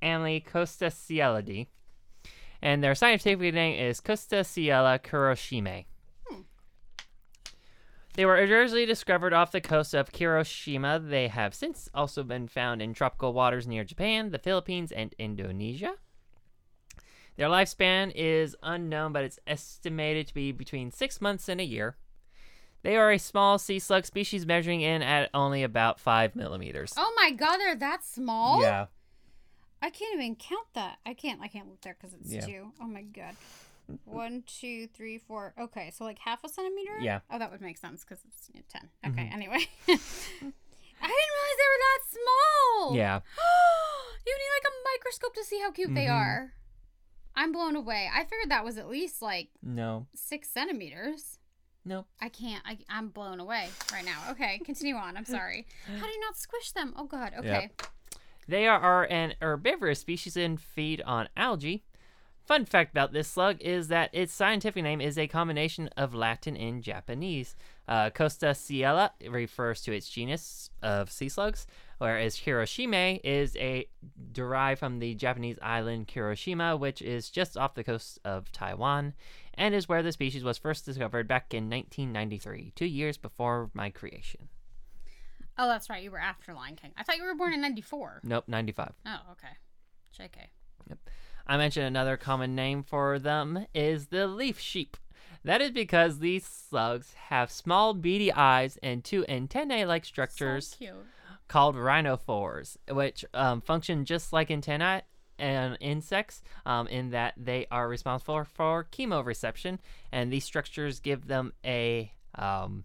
family 0.00 0.44
Costasiellidae, 0.46 1.68
and 2.60 2.82
their 2.82 2.94
scientific 2.94 3.54
name 3.54 3.78
is 3.80 4.00
Costasiella 4.00 5.00
kuroshimae. 5.00 5.86
They 8.14 8.26
were 8.26 8.34
originally 8.34 8.84
discovered 8.84 9.32
off 9.32 9.52
the 9.52 9.60
coast 9.60 9.94
of 9.94 10.12
Kuroshima. 10.12 11.08
They 11.08 11.28
have 11.28 11.54
since 11.54 11.88
also 11.94 12.22
been 12.22 12.46
found 12.46 12.82
in 12.82 12.92
tropical 12.92 13.32
waters 13.32 13.66
near 13.66 13.84
Japan, 13.84 14.30
the 14.30 14.38
Philippines, 14.38 14.92
and 14.92 15.14
Indonesia. 15.18 15.94
Their 17.36 17.48
lifespan 17.48 18.12
is 18.14 18.54
unknown, 18.62 19.12
but 19.12 19.24
it's 19.24 19.38
estimated 19.46 20.26
to 20.28 20.34
be 20.34 20.52
between 20.52 20.90
six 20.90 21.20
months 21.20 21.48
and 21.48 21.60
a 21.60 21.64
year. 21.64 21.96
They 22.82 22.96
are 22.96 23.10
a 23.12 23.18
small 23.18 23.58
sea 23.58 23.78
slug 23.78 24.04
species 24.04 24.44
measuring 24.44 24.82
in 24.82 25.02
at 25.02 25.30
only 25.32 25.62
about 25.62 25.98
five 25.98 26.36
millimeters. 26.36 26.92
Oh 26.96 27.12
my 27.16 27.30
god, 27.30 27.58
they're 27.58 27.76
that 27.76 28.04
small? 28.04 28.60
Yeah. 28.60 28.86
I 29.80 29.88
can't 29.90 30.14
even 30.14 30.36
count 30.36 30.66
that. 30.74 30.98
I 31.06 31.14
can't. 31.14 31.40
I 31.40 31.48
can't 31.48 31.68
look 31.68 31.80
there 31.80 31.96
because 31.98 32.14
it's 32.14 32.30
Yeah. 32.32 32.44
two. 32.44 32.72
Oh 32.80 32.86
my 32.86 33.02
god. 33.02 33.36
One, 34.04 34.42
two, 34.46 34.86
three, 34.88 35.18
four. 35.18 35.54
Okay, 35.58 35.90
so 35.94 36.04
like 36.04 36.18
half 36.18 36.44
a 36.44 36.48
centimeter. 36.48 36.98
Yeah. 37.00 37.20
Oh, 37.30 37.38
that 37.38 37.50
would 37.50 37.60
make 37.60 37.78
sense 37.78 38.04
because 38.04 38.20
it's 38.26 38.48
10 38.72 38.88
Okay. 39.06 39.22
Mhm. 39.22 39.32
Anyway, 39.32 39.66
I 39.88 41.06
didn't 41.08 41.32
realize 41.36 41.58
they 41.58 41.70
were 41.70 41.82
that 41.82 42.00
small. 42.10 42.96
Yeah. 42.96 43.20
you 44.26 44.34
need 44.38 44.50
like 44.56 44.72
a 44.72 44.96
microscope 44.96 45.34
to 45.34 45.44
see 45.44 45.58
how 45.60 45.70
cute 45.72 45.94
they 45.94 46.06
Mhm. 46.06 46.12
are. 46.14 46.52
I'm 47.34 47.50
blown 47.52 47.76
away. 47.76 48.08
I 48.12 48.24
figured 48.24 48.50
that 48.50 48.64
was 48.64 48.76
at 48.78 48.88
least 48.88 49.22
like 49.22 49.48
No. 49.62 50.06
six 50.14 50.50
centimeters. 50.50 51.38
Nope. 51.84 52.06
I 52.20 52.28
can't. 52.28 52.62
I, 52.64 52.78
I'm 52.88 53.08
blown 53.08 53.40
away 53.40 53.68
right 53.92 54.04
now. 54.04 54.18
Okay, 54.30 54.58
continue 54.64 54.94
on. 54.94 55.16
I'm 55.16 55.24
sorry. 55.24 55.66
How 55.86 56.06
do 56.06 56.12
you 56.12 56.20
not 56.20 56.36
squish 56.36 56.72
them? 56.72 56.94
Oh 56.96 57.04
God. 57.04 57.32
Okay. 57.38 57.70
They 58.48 58.66
are 58.68 59.04
an 59.04 59.34
herbivorous 59.40 60.00
species 60.00 60.36
and 60.36 60.60
feed 60.60 61.00
on 61.02 61.28
algae. 61.36 61.84
Fun 62.44 62.64
fact 62.64 62.90
about 62.90 63.12
this 63.12 63.28
slug 63.28 63.60
is 63.60 63.88
that 63.88 64.10
its 64.12 64.32
scientific 64.32 64.82
name 64.82 65.00
is 65.00 65.16
a 65.16 65.28
combination 65.28 65.88
of 65.96 66.12
Latin 66.12 66.56
and 66.56 66.82
Japanese. 66.82 67.54
Uh, 67.86 68.10
Costasiella 68.10 69.10
refers 69.28 69.80
to 69.82 69.92
its 69.92 70.08
genus 70.08 70.68
of 70.82 71.10
sea 71.10 71.28
slugs, 71.28 71.66
whereas 71.98 72.36
kuroshimae 72.36 73.20
is 73.22 73.56
a 73.56 73.86
derived 74.32 74.80
from 74.80 74.98
the 74.98 75.14
Japanese 75.14 75.58
island 75.62 76.08
Kuroshima, 76.08 76.76
which 76.76 77.00
is 77.00 77.30
just 77.30 77.56
off 77.56 77.74
the 77.74 77.84
coast 77.84 78.18
of 78.24 78.50
Taiwan, 78.50 79.14
and 79.54 79.72
is 79.72 79.88
where 79.88 80.02
the 80.02 80.10
species 80.10 80.42
was 80.42 80.58
first 80.58 80.84
discovered 80.84 81.28
back 81.28 81.54
in 81.54 81.70
1993, 81.70 82.72
two 82.74 82.86
years 82.86 83.16
before 83.16 83.70
my 83.72 83.88
creation. 83.88 84.48
Oh, 85.58 85.68
that's 85.68 85.88
right. 85.88 86.02
You 86.02 86.10
were 86.10 86.18
after 86.18 86.54
Lion 86.54 86.74
King. 86.74 86.92
I 86.96 87.04
thought 87.04 87.18
you 87.18 87.24
were 87.24 87.34
born 87.34 87.52
in 87.52 87.60
'94. 87.60 88.22
Nope, 88.24 88.44
95. 88.48 88.94
Oh, 89.06 89.18
okay. 89.32 89.48
JK. 90.18 90.96
I 91.46 91.56
mentioned 91.56 91.86
another 91.86 92.16
common 92.16 92.54
name 92.54 92.82
for 92.82 93.18
them 93.18 93.66
is 93.74 94.06
the 94.06 94.26
leaf 94.26 94.58
sheep. 94.58 94.96
That 95.44 95.60
is 95.60 95.72
because 95.72 96.18
these 96.20 96.46
slugs 96.46 97.14
have 97.14 97.50
small 97.50 97.94
beady 97.94 98.32
eyes 98.32 98.78
and 98.82 99.02
two 99.02 99.24
antennae 99.28 99.84
like 99.84 100.04
structures 100.04 100.76
So 100.78 100.86
called 101.48 101.76
rhinophores, 101.76 102.76
which 102.90 103.24
um, 103.34 103.60
function 103.60 104.04
just 104.04 104.32
like 104.32 104.50
antennae 104.50 105.02
and 105.38 105.76
insects 105.80 106.40
um, 106.64 106.86
in 106.86 107.10
that 107.10 107.34
they 107.36 107.66
are 107.70 107.88
responsible 107.88 108.44
for 108.44 108.86
chemoreception, 108.90 109.78
and 110.10 110.32
these 110.32 110.44
structures 110.44 111.00
give 111.00 111.26
them 111.26 111.52
a 111.64 112.12
um, 112.36 112.84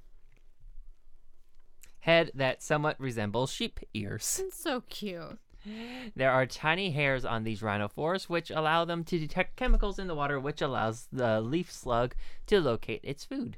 head 2.00 2.32
that 2.34 2.64
somewhat 2.64 3.00
resembles 3.00 3.52
sheep 3.52 3.80
ears. 3.94 4.42
It's 4.44 4.60
so 4.60 4.82
cute. 4.90 5.38
There 6.16 6.32
are 6.32 6.46
tiny 6.46 6.92
hairs 6.92 7.26
on 7.26 7.44
these 7.44 7.62
rhinophores, 7.62 8.30
which 8.30 8.52
allow 8.52 8.86
them 8.86 9.04
to 9.06 9.20
detect 9.20 9.56
chemicals 9.56 10.00
in 10.00 10.08
the 10.08 10.16
water, 10.16 10.40
which 10.40 10.62
allows 10.62 11.08
the 11.12 11.42
leaf 11.42 11.72
slug 11.72 12.16
to 12.48 12.60
locate 12.62 13.02
its 13.04 13.26
food. 13.26 13.58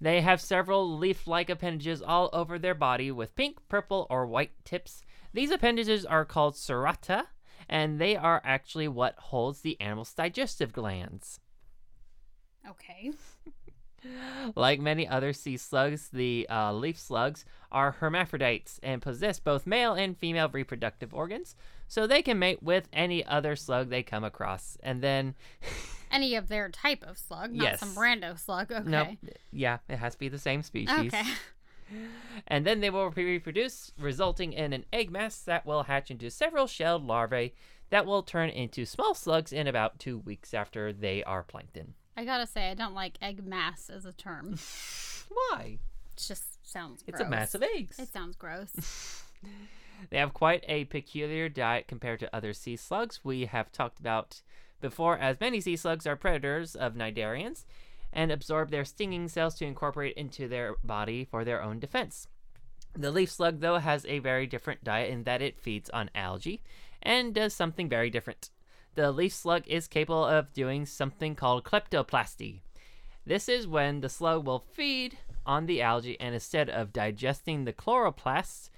They 0.00 0.20
have 0.20 0.40
several 0.40 0.98
leaf 0.98 1.26
like 1.26 1.48
appendages 1.48 2.02
all 2.02 2.28
over 2.32 2.58
their 2.58 2.74
body 2.74 3.10
with 3.10 3.34
pink, 3.36 3.58
purple, 3.68 4.06
or 4.10 4.26
white 4.26 4.52
tips. 4.64 5.02
These 5.32 5.50
appendages 5.50 6.04
are 6.04 6.24
called 6.24 6.54
cerata, 6.54 7.26
and 7.68 8.00
they 8.00 8.16
are 8.16 8.42
actually 8.44 8.88
what 8.88 9.14
holds 9.18 9.62
the 9.62 9.80
animal's 9.80 10.12
digestive 10.12 10.72
glands. 10.72 11.40
Okay. 12.68 13.12
Like 14.54 14.80
many 14.80 15.08
other 15.08 15.32
sea 15.32 15.56
slugs, 15.56 16.08
the 16.12 16.46
uh, 16.50 16.72
leaf 16.72 16.98
slugs 16.98 17.44
are 17.72 17.92
hermaphrodites 17.92 18.78
and 18.82 19.00
possess 19.00 19.38
both 19.38 19.66
male 19.66 19.94
and 19.94 20.16
female 20.16 20.48
reproductive 20.48 21.14
organs, 21.14 21.56
so 21.88 22.06
they 22.06 22.22
can 22.22 22.38
mate 22.38 22.62
with 22.62 22.88
any 22.92 23.24
other 23.24 23.56
slug 23.56 23.90
they 23.90 24.02
come 24.02 24.24
across. 24.24 24.76
And 24.82 25.02
then, 25.02 25.34
Any 26.10 26.36
of 26.36 26.48
their 26.48 26.68
type 26.68 27.02
of 27.02 27.18
slug, 27.18 27.52
not 27.52 27.64
Yes. 27.64 27.80
some 27.80 27.94
rando 27.94 28.38
slug. 28.38 28.70
Okay. 28.70 28.88
nope, 28.88 29.18
yeah, 29.50 29.78
it 29.88 29.96
has 29.96 30.12
to 30.14 30.18
be 30.18 30.28
the 30.28 30.38
same 30.38 30.62
species. 30.62 31.12
Okay. 31.12 31.24
And 32.48 32.66
then 32.66 32.80
they 32.80 32.90
will 32.90 33.10
reproduce, 33.10 33.92
resulting 33.98 34.52
in 34.52 34.72
an 34.72 34.84
egg 34.92 35.10
mass 35.10 35.38
that 35.40 35.66
will 35.66 35.84
hatch 35.84 36.10
into 36.10 36.30
several 36.30 36.66
shelled 36.66 37.04
larvae 37.06 37.54
that 37.90 38.06
will 38.06 38.22
turn 38.22 38.48
into 38.50 38.84
small 38.84 39.14
slugs 39.14 39.52
in 39.52 39.66
about 39.66 39.98
two 39.98 40.18
weeks 40.18 40.54
after 40.54 40.92
they 40.92 41.22
are 41.24 41.42
plankton. 41.42 41.94
I 42.16 42.24
gotta 42.24 42.46
say, 42.46 42.70
I 42.70 42.74
don't 42.74 42.94
like 42.94 43.18
egg 43.20 43.44
mass 43.44 43.90
as 43.90 44.04
a 44.04 44.12
term. 44.12 44.58
Why? 45.28 45.78
It 46.16 46.22
just 46.26 46.64
sounds. 46.70 47.02
gross. 47.02 47.20
It's 47.20 47.26
a 47.26 47.28
mass 47.28 47.54
of 47.54 47.62
eggs. 47.62 47.98
It 47.98 48.12
sounds 48.12 48.36
gross. 48.36 48.70
They 50.10 50.18
have 50.18 50.34
quite 50.34 50.64
a 50.68 50.84
peculiar 50.84 51.48
diet 51.48 51.88
compared 51.88 52.20
to 52.20 52.34
other 52.34 52.52
sea 52.52 52.76
slugs 52.76 53.20
we 53.24 53.46
have 53.46 53.72
talked 53.72 53.98
about 54.00 54.42
before, 54.80 55.16
as 55.18 55.40
many 55.40 55.60
sea 55.60 55.76
slugs 55.76 56.06
are 56.06 56.16
predators 56.16 56.74
of 56.74 56.94
cnidarians 56.94 57.64
and 58.12 58.30
absorb 58.30 58.70
their 58.70 58.84
stinging 58.84 59.28
cells 59.28 59.54
to 59.56 59.64
incorporate 59.64 60.14
into 60.16 60.46
their 60.46 60.74
body 60.84 61.24
for 61.24 61.44
their 61.44 61.62
own 61.62 61.80
defense. 61.80 62.28
The 62.92 63.10
leaf 63.10 63.30
slug, 63.30 63.60
though, 63.60 63.78
has 63.78 64.04
a 64.06 64.18
very 64.18 64.46
different 64.46 64.84
diet 64.84 65.10
in 65.10 65.24
that 65.24 65.42
it 65.42 65.58
feeds 65.58 65.90
on 65.90 66.10
algae 66.14 66.62
and 67.02 67.34
does 67.34 67.54
something 67.54 67.88
very 67.88 68.10
different. 68.10 68.50
The 68.94 69.12
leaf 69.12 69.32
slug 69.32 69.64
is 69.66 69.88
capable 69.88 70.24
of 70.24 70.52
doing 70.52 70.86
something 70.86 71.34
called 71.34 71.64
kleptoplasty. 71.64 72.60
This 73.26 73.48
is 73.48 73.66
when 73.66 74.00
the 74.00 74.08
slug 74.08 74.46
will 74.46 74.60
feed 74.60 75.18
on 75.46 75.66
the 75.66 75.82
algae 75.82 76.20
and 76.20 76.34
instead 76.34 76.70
of 76.70 76.92
digesting 76.92 77.64
the 77.64 77.72
chloroplasts, 77.72 78.70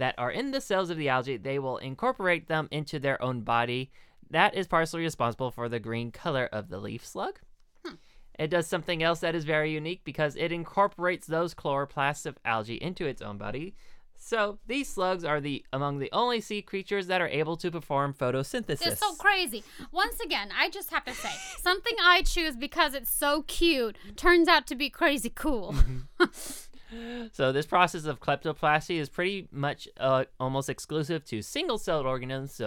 that 0.00 0.14
are 0.16 0.30
in 0.30 0.50
the 0.50 0.62
cells 0.62 0.88
of 0.88 0.96
the 0.96 1.10
algae, 1.10 1.36
they 1.36 1.58
will 1.58 1.76
incorporate 1.76 2.48
them 2.48 2.68
into 2.70 2.98
their 2.98 3.22
own 3.22 3.42
body. 3.42 3.92
That 4.30 4.54
is 4.54 4.66
partially 4.66 5.02
responsible 5.02 5.50
for 5.50 5.68
the 5.68 5.78
green 5.78 6.10
color 6.10 6.48
of 6.50 6.70
the 6.70 6.78
leaf 6.78 7.06
slug. 7.06 7.38
Hmm. 7.84 7.96
It 8.38 8.48
does 8.48 8.66
something 8.66 9.02
else 9.02 9.20
that 9.20 9.34
is 9.34 9.44
very 9.44 9.70
unique 9.70 10.00
because 10.02 10.36
it 10.36 10.52
incorporates 10.52 11.26
those 11.26 11.54
chloroplasts 11.54 12.24
of 12.24 12.38
algae 12.46 12.82
into 12.82 13.04
its 13.04 13.20
own 13.20 13.36
body. 13.36 13.74
So 14.22 14.58
these 14.66 14.88
slugs 14.88 15.24
are 15.24 15.40
the 15.40 15.64
among 15.72 15.98
the 15.98 16.10
only 16.12 16.40
sea 16.40 16.60
creatures 16.60 17.06
that 17.06 17.20
are 17.20 17.28
able 17.28 17.56
to 17.56 17.70
perform 17.70 18.12
photosynthesis. 18.14 18.86
It's 18.86 19.00
so 19.00 19.14
crazy. 19.14 19.64
Once 19.90 20.20
again, 20.20 20.50
I 20.56 20.68
just 20.68 20.90
have 20.90 21.04
to 21.06 21.14
say 21.14 21.32
something 21.58 21.94
I 22.02 22.22
choose 22.22 22.54
because 22.54 22.94
it's 22.94 23.10
so 23.10 23.42
cute 23.42 23.96
turns 24.16 24.46
out 24.46 24.66
to 24.68 24.74
be 24.74 24.90
crazy 24.90 25.30
cool. 25.34 25.74
So 27.32 27.52
this 27.52 27.66
process 27.66 28.04
of 28.04 28.18
kleptoplasty 28.18 28.98
is 28.98 29.08
pretty 29.08 29.46
much 29.52 29.86
uh, 29.98 30.24
almost 30.40 30.68
exclusive 30.68 31.24
to 31.26 31.40
single-celled 31.40 32.04
organisms 32.04 32.60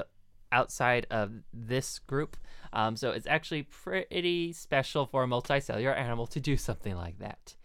outside 0.51 1.05
of 1.11 1.31
this 1.51 1.99
group. 1.99 2.37
Um, 2.71 2.95
so 2.95 3.11
it's 3.11 3.27
actually 3.27 3.63
pretty 3.63 4.53
special 4.53 5.05
for 5.05 5.23
a 5.23 5.27
multicellular 5.27 5.97
animal 5.97 6.25
to 6.27 6.39
do 6.39 6.55
something 6.55 6.95
like 6.95 7.19
that. 7.19 7.55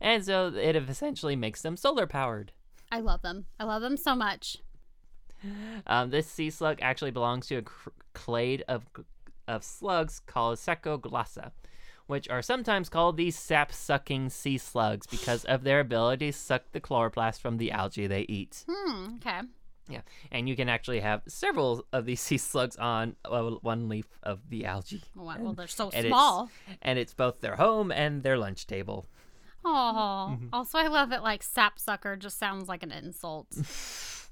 And 0.00 0.24
so 0.24 0.52
it 0.54 0.76
essentially 0.76 1.34
makes 1.36 1.62
them 1.62 1.76
solar-powered. 1.76 2.52
I 2.90 3.00
love 3.00 3.22
them. 3.22 3.46
I 3.58 3.64
love 3.64 3.82
them 3.82 3.96
so 3.96 4.14
much. 4.14 4.58
Um, 5.86 6.10
this 6.10 6.26
sea 6.26 6.50
slug 6.50 6.78
actually 6.80 7.10
belongs 7.10 7.46
to 7.48 7.56
a 7.56 7.62
cr- 7.62 7.90
clade 8.14 8.64
of 8.68 8.84
of 9.46 9.62
slugs 9.62 10.20
called 10.20 10.56
Sacoglossa, 10.56 11.50
which 12.06 12.30
are 12.30 12.40
sometimes 12.40 12.88
called 12.88 13.18
the 13.18 13.30
sap-sucking 13.30 14.30
sea 14.30 14.56
slugs 14.56 15.06
because 15.06 15.44
of 15.44 15.64
their 15.64 15.80
ability 15.80 16.32
to 16.32 16.38
suck 16.38 16.62
the 16.72 16.80
chloroplast 16.80 17.40
from 17.40 17.58
the 17.58 17.70
algae 17.70 18.06
they 18.06 18.22
eat. 18.22 18.64
Hmm. 18.66 19.16
Okay. 19.16 19.40
Yeah, 19.86 20.00
and 20.32 20.48
you 20.48 20.56
can 20.56 20.70
actually 20.70 21.00
have 21.00 21.20
several 21.28 21.84
of 21.92 22.06
these 22.06 22.20
sea 22.22 22.38
slugs 22.38 22.76
on 22.76 23.16
uh, 23.26 23.42
one 23.60 23.86
leaf 23.90 24.06
of 24.22 24.48
the 24.48 24.64
algae, 24.64 25.02
Well, 25.14 25.36
well 25.38 25.52
they're 25.52 25.66
so 25.66 25.86
and 25.90 26.06
it's- 26.06 26.08
small. 26.08 26.50
and 26.80 26.98
it's 26.98 27.12
both 27.12 27.42
their 27.42 27.56
home 27.56 27.92
and 27.92 28.22
their 28.22 28.38
lunch 28.38 28.66
table. 28.66 29.04
Oh. 29.64 30.28
Mm-hmm. 30.32 30.48
Also, 30.52 30.78
I 30.78 30.88
love 30.88 31.12
it. 31.12 31.22
Like 31.22 31.42
sapsucker 31.42 32.16
just 32.16 32.38
sounds 32.38 32.68
like 32.68 32.82
an 32.82 32.92
insult. 32.92 33.48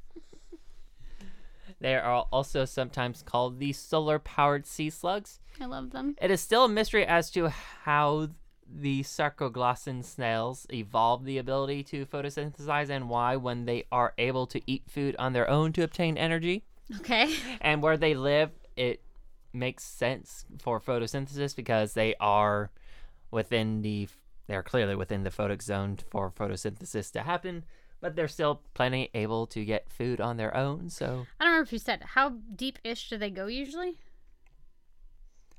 They 1.81 1.97
are 1.97 2.27
also 2.31 2.65
sometimes 2.65 3.23
called 3.23 3.59
the 3.59 3.73
solar-powered 3.73 4.67
sea 4.67 4.89
slugs. 4.89 5.41
I 5.61 5.65
love 5.65 5.91
them. 5.91 6.15
It 6.23 6.31
is 6.31 6.41
still 6.41 6.65
a 6.65 6.69
mystery 6.69 7.05
as 7.05 7.29
to 7.33 7.49
how 7.49 8.29
the 8.73 9.03
sacoglossan 9.03 10.05
snails 10.05 10.65
evolved 10.73 11.25
the 11.25 11.39
ability 11.39 11.83
to 11.85 12.07
photosynthesize 12.07 12.89
and 12.89 13.09
why, 13.09 13.35
when 13.35 13.65
they 13.65 13.85
are 13.91 14.15
able 14.17 14.47
to 14.47 14.61
eat 14.65 14.85
food 14.89 15.17
on 15.19 15.33
their 15.33 15.51
own 15.51 15.73
to 15.73 15.83
obtain 15.83 16.17
energy, 16.17 16.63
Okay. 17.01 17.35
and 17.61 17.83
where 17.83 17.97
they 17.97 18.15
live, 18.15 18.51
it 18.77 19.03
makes 19.53 19.83
sense 19.83 20.45
for 20.61 20.81
photosynthesis 20.81 21.55
because 21.57 21.95
they 21.95 22.15
are 22.21 22.71
within 23.33 23.83
the 23.83 24.09
they're 24.47 24.63
clearly 24.63 24.97
within 24.97 25.23
the 25.23 25.31
photic 25.31 25.63
zone 25.63 25.99
for 26.11 26.31
photosynthesis 26.31 27.13
to 27.13 27.23
happen, 27.23 27.65
but 28.01 28.17
they're 28.17 28.29
still 28.29 28.63
plenty 28.75 29.11
able 29.15 29.47
to 29.49 29.65
get 29.65 29.91
food 29.91 30.21
on 30.21 30.37
their 30.37 30.57
own. 30.57 30.91
So 30.91 31.27
I 31.39 31.45
don't 31.45 31.53
remember 31.53 31.63
if 31.63 31.73
you 31.73 31.79
said 31.79 32.03
how 32.03 32.35
deep 32.55 32.79
ish 32.85 33.09
do 33.09 33.17
they 33.17 33.31
go 33.31 33.47
usually? 33.47 33.99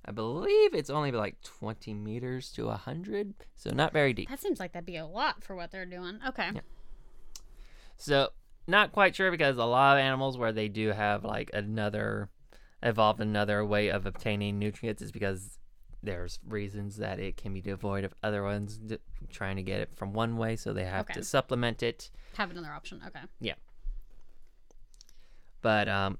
I 0.05 0.11
believe 0.11 0.73
it's 0.73 0.89
only 0.89 1.11
like 1.11 1.41
20 1.43 1.93
meters 1.93 2.51
to 2.53 2.65
100, 2.65 3.33
so 3.55 3.69
not 3.69 3.93
very 3.93 4.13
deep. 4.13 4.29
That 4.29 4.41
seems 4.41 4.59
like 4.59 4.73
that'd 4.73 4.85
be 4.85 4.97
a 4.97 5.05
lot 5.05 5.43
for 5.43 5.55
what 5.55 5.71
they're 5.71 5.85
doing. 5.85 6.19
Okay. 6.27 6.49
Yeah. 6.53 6.61
So, 7.95 8.29
not 8.67 8.91
quite 8.91 9.15
sure 9.15 9.31
because 9.31 9.57
a 9.57 9.63
lot 9.63 9.95
of 9.95 10.01
animals 10.01 10.37
where 10.37 10.51
they 10.51 10.67
do 10.67 10.89
have 10.89 11.23
like 11.23 11.51
another 11.53 12.29
evolved 12.81 13.21
another 13.21 13.65
way 13.65 13.89
of 13.89 14.05
obtaining 14.05 14.59
nutrients 14.59 15.01
is 15.01 15.11
because 15.11 15.57
there's 16.03 16.37
reasons 16.47 16.97
that 16.97 17.19
it 17.19 17.37
can 17.37 17.53
be 17.53 17.61
devoid 17.61 18.03
of 18.03 18.13
other 18.21 18.43
ones 18.43 18.77
d- 18.77 18.97
trying 19.31 19.55
to 19.55 19.63
get 19.63 19.79
it 19.79 19.89
from 19.95 20.13
one 20.13 20.37
way, 20.37 20.55
so 20.55 20.73
they 20.73 20.83
have 20.85 21.01
Okay. 21.05 21.13
to 21.13 21.23
supplement 21.23 21.81
it. 21.81 22.11
Have 22.37 22.51
another 22.51 22.71
option. 22.71 23.01
Okay. 23.07 23.21
Yeah. 23.39 23.53
But 25.61 25.87
um, 25.87 26.17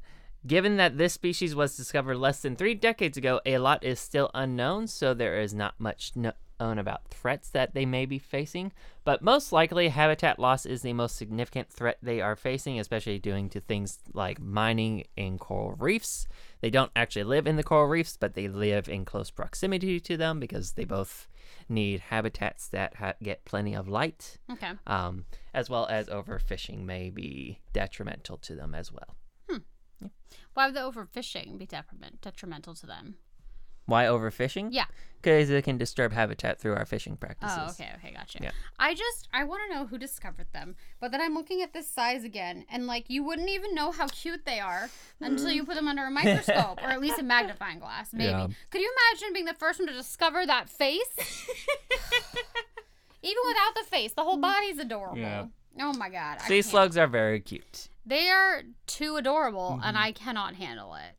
given 0.48 0.78
that 0.78 0.98
this 0.98 1.14
species 1.14 1.54
was 1.56 1.76
discovered 1.76 2.18
less 2.18 2.42
than 2.42 2.56
three 2.56 2.76
decades 2.76 3.18
ago, 3.18 3.42
a 3.46 3.58
lot 3.58 3.84
is 3.84 4.00
still 4.00 4.32
unknown, 4.34 4.88
so 4.88 5.14
there 5.14 5.40
is 5.40 5.54
not 5.54 5.76
much 5.80 6.14
kno- 6.16 6.34
known 6.60 6.78
about 6.80 7.08
threats 7.10 7.50
that 7.50 7.74
they 7.74 7.86
may 7.86 8.06
be 8.06 8.20
facing. 8.20 8.72
But 9.04 9.22
most 9.22 9.52
likely, 9.52 9.90
habitat 9.90 10.40
loss 10.40 10.66
is 10.66 10.82
the 10.82 10.94
most 10.94 11.16
significant 11.16 11.70
threat 11.70 11.98
they 12.02 12.22
are 12.22 12.36
facing, 12.36 12.80
especially 12.80 13.20
due 13.20 13.48
to 13.50 13.60
things 13.60 14.00
like 14.14 14.40
mining 14.40 15.06
in 15.18 15.38
coral 15.38 15.76
reefs. 15.78 16.28
They 16.62 16.70
don't 16.70 16.92
actually 16.96 17.26
live 17.26 17.48
in 17.48 17.56
the 17.58 17.64
coral 17.64 17.88
reefs, 17.88 18.18
but 18.18 18.34
they 18.34 18.48
live 18.48 18.88
in 18.88 19.06
close 19.06 19.30
proximity 19.32 20.00
to 20.02 20.16
them 20.18 20.40
because 20.40 20.74
they 20.74 20.86
both 20.86 21.28
need 21.70 22.00
habitats 22.00 22.68
that 22.70 22.96
ha- 22.96 23.14
get 23.22 23.46
plenty 23.46 23.74
of 23.76 23.88
light, 23.88 24.38
Okay. 24.52 24.72
um, 24.88 25.26
as 25.54 25.70
well 25.70 25.86
as 25.88 26.08
overfishing 26.08 26.86
may 26.86 27.10
be 27.10 27.60
detrimental 27.74 28.38
to 28.38 28.56
them 28.56 28.74
as 28.76 28.92
well. 28.92 29.16
Why 30.54 30.66
would 30.68 30.76
the 30.76 30.82
overfishing 30.82 31.58
be 31.58 31.66
detriment, 31.66 32.22
detrimental 32.22 32.76
to 32.76 32.86
them? 32.86 33.16
Why 33.86 34.06
overfishing? 34.06 34.70
Yeah. 34.72 34.86
Because 35.22 35.50
it 35.50 35.64
can 35.64 35.78
disturb 35.78 36.12
habitat 36.12 36.60
through 36.60 36.74
our 36.76 36.86
fishing 36.86 37.16
practices. 37.16 37.58
Oh, 37.58 37.70
okay, 37.70 37.92
okay, 37.96 38.14
gotcha. 38.14 38.40
Yeah. 38.42 38.52
I 38.78 38.94
just 38.94 39.30
I 39.34 39.46
want 39.46 39.62
to 39.70 39.74
know 39.74 39.86
who 39.86 39.98
discovered 39.98 40.48
them, 40.52 40.76
but 41.00 41.12
then 41.12 41.22
I'm 41.22 41.34
looking 41.34 41.62
at 41.62 41.72
this 41.72 41.88
size 41.90 42.26
again, 42.26 42.66
and 42.70 42.88
like 42.88 43.06
you 43.10 43.24
wouldn't 43.24 43.50
even 43.50 43.74
know 43.74 43.92
how 43.92 44.08
cute 44.08 44.44
they 44.46 44.60
are 44.60 44.90
until 45.22 45.50
you 45.50 45.64
put 45.64 45.76
them 45.76 45.88
under 45.88 46.04
a 46.04 46.12
microscope 46.20 46.80
or 46.84 46.88
at 46.90 47.00
least 47.00 47.20
a 47.20 47.24
magnifying 47.24 47.80
glass, 47.80 48.12
maybe. 48.12 48.32
Yeah. 48.32 48.48
Could 48.70 48.82
you 48.82 48.94
imagine 49.14 49.34
being 49.34 49.46
the 49.46 49.54
first 49.54 49.80
one 49.80 49.88
to 49.88 49.94
discover 49.94 50.46
that 50.46 50.70
face? 50.70 51.16
even 53.22 53.42
without 53.48 53.76
the 53.76 53.84
face, 53.90 54.14
the 54.14 54.24
whole 54.24 54.38
body's 54.38 54.78
adorable. 54.78 55.18
Yeah. 55.20 55.46
Oh 55.80 55.94
my 55.94 56.10
god. 56.10 56.40
I 56.44 56.48
Sea 56.48 56.62
slugs 56.62 56.98
are 56.98 57.08
very 57.08 57.40
cute. 57.40 57.88
They 58.06 58.30
are 58.30 58.62
too 58.88 59.16
adorable, 59.16 59.80
and 59.84 59.96
Mm-hmm. 59.96 60.04
I 60.06 60.12
cannot 60.12 60.56
handle 60.56 60.96
it. 60.96 61.16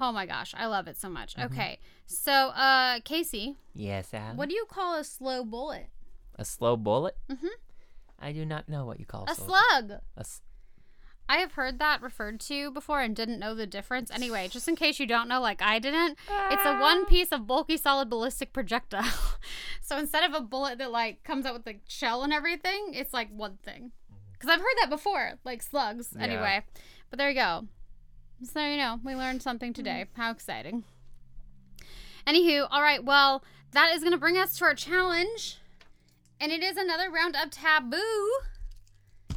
Oh 0.00 0.12
my 0.12 0.26
gosh, 0.26 0.54
I 0.56 0.66
love 0.66 0.88
it 0.88 0.96
so 0.96 1.08
much. 1.08 1.34
Mm-hmm. 1.34 1.52
Okay, 1.52 1.78
so 2.06 2.32
uh, 2.32 3.00
Casey, 3.04 3.56
Yes, 3.74 4.12
Al. 4.14 4.34
what 4.34 4.48
do 4.48 4.54
you 4.54 4.64
call 4.68 4.96
a 4.98 5.04
slow 5.04 5.44
bullet? 5.44 5.88
A 6.36 6.44
slow 6.44 6.76
bullet? 6.76 7.16
Mhm. 7.30 7.48
I 8.18 8.32
do 8.32 8.44
not 8.44 8.68
know 8.68 8.84
what 8.86 8.98
you 9.00 9.06
call 9.06 9.24
A 9.28 9.34
slow. 9.34 9.46
slug. 9.46 10.00
A 10.16 10.24
I 11.28 11.36
have 11.36 11.52
heard 11.52 11.78
that 11.78 12.02
referred 12.02 12.40
to 12.40 12.72
before 12.72 13.00
and 13.00 13.14
didn't 13.14 13.38
know 13.38 13.54
the 13.54 13.64
difference. 13.66 14.10
Anyway, 14.10 14.48
just 14.48 14.66
in 14.66 14.74
case 14.74 14.98
you 14.98 15.06
don't 15.06 15.28
know, 15.28 15.40
like 15.40 15.62
I 15.62 15.78
didn't, 15.78 16.18
it's 16.50 16.66
a 16.66 16.76
one 16.80 17.06
piece 17.06 17.30
of 17.30 17.46
bulky 17.46 17.76
solid 17.76 18.10
ballistic 18.10 18.52
projectile. 18.52 19.04
so 19.80 19.96
instead 19.96 20.24
of 20.28 20.34
a 20.34 20.40
bullet 20.40 20.78
that 20.78 20.90
like 20.90 21.22
comes 21.22 21.46
out 21.46 21.54
with 21.54 21.64
the 21.64 21.76
shell 21.86 22.24
and 22.24 22.32
everything, 22.32 22.94
it's 22.94 23.12
like 23.14 23.28
one 23.30 23.58
thing. 23.62 23.92
Because 24.32 24.48
I've 24.50 24.58
heard 24.60 24.74
that 24.80 24.90
before, 24.90 25.34
like 25.44 25.62
slugs. 25.62 26.08
Yeah. 26.16 26.24
Anyway, 26.24 26.62
but 27.10 27.18
there 27.18 27.28
you 27.28 27.36
go. 27.36 27.66
So 28.42 28.64
you 28.66 28.76
know, 28.76 29.00
we 29.04 29.14
learned 29.14 29.42
something 29.42 29.70
hmm. 29.70 29.74
today. 29.74 30.06
How 30.14 30.30
exciting. 30.30 30.84
Anywho, 32.26 32.68
all 32.70 32.82
right, 32.82 33.02
well, 33.02 33.42
that 33.72 33.94
is 33.94 34.00
going 34.00 34.12
to 34.12 34.18
bring 34.18 34.36
us 34.36 34.56
to 34.58 34.64
our 34.64 34.74
challenge. 34.74 35.58
And 36.40 36.52
it 36.52 36.62
is 36.62 36.76
another 36.76 37.10
round 37.10 37.36
of 37.36 37.50
taboo. 37.50 38.30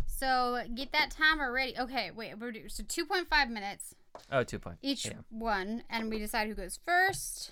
So 0.06 0.64
get 0.74 0.92
that 0.92 1.12
timer 1.12 1.52
ready. 1.52 1.76
Okay, 1.78 2.12
wait, 2.12 2.38
we're 2.40 2.52
do- 2.52 2.70
so 2.70 2.84
2.5 2.84 3.50
minutes 3.50 3.96
oh, 4.32 4.44
two 4.44 4.60
point. 4.60 4.78
each 4.82 5.06
Yeah. 5.06 5.14
one, 5.30 5.84
and 5.90 6.10
we 6.10 6.20
decide 6.20 6.48
who 6.48 6.54
goes 6.54 6.80
first. 6.86 7.52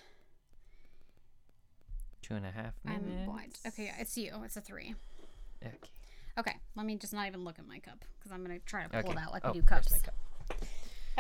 Two 2.22 2.36
and 2.36 2.45
a 2.45 2.52
half 2.52 2.74
minutes. 2.86 3.06
I'm 3.08 3.26
blind. 3.26 3.60
Okay, 3.68 3.91
it's 3.99 4.18
you. 4.18 4.34
It's 4.45 4.56
a 4.56 4.62
three. 4.62 4.95
Okay. 5.66 5.76
Okay, 6.38 6.56
let 6.76 6.86
me 6.86 6.95
just 6.95 7.14
not 7.14 7.28
even 7.28 7.43
look 7.43 7.60
at 7.60 7.68
my 7.68 7.80
cup 7.80 8.06
because 8.18 8.32
I'm 8.32 8.41
gonna 8.41 8.60
try 8.60 8.84
to 8.84 8.89
pull 8.89 8.99
Okay. 8.99 9.12
it 9.12 9.18
out 9.18 9.34
like 9.34 9.43
oh, 9.43 9.52
we 9.52 9.60
do 9.60 9.66
cups. 9.66 9.93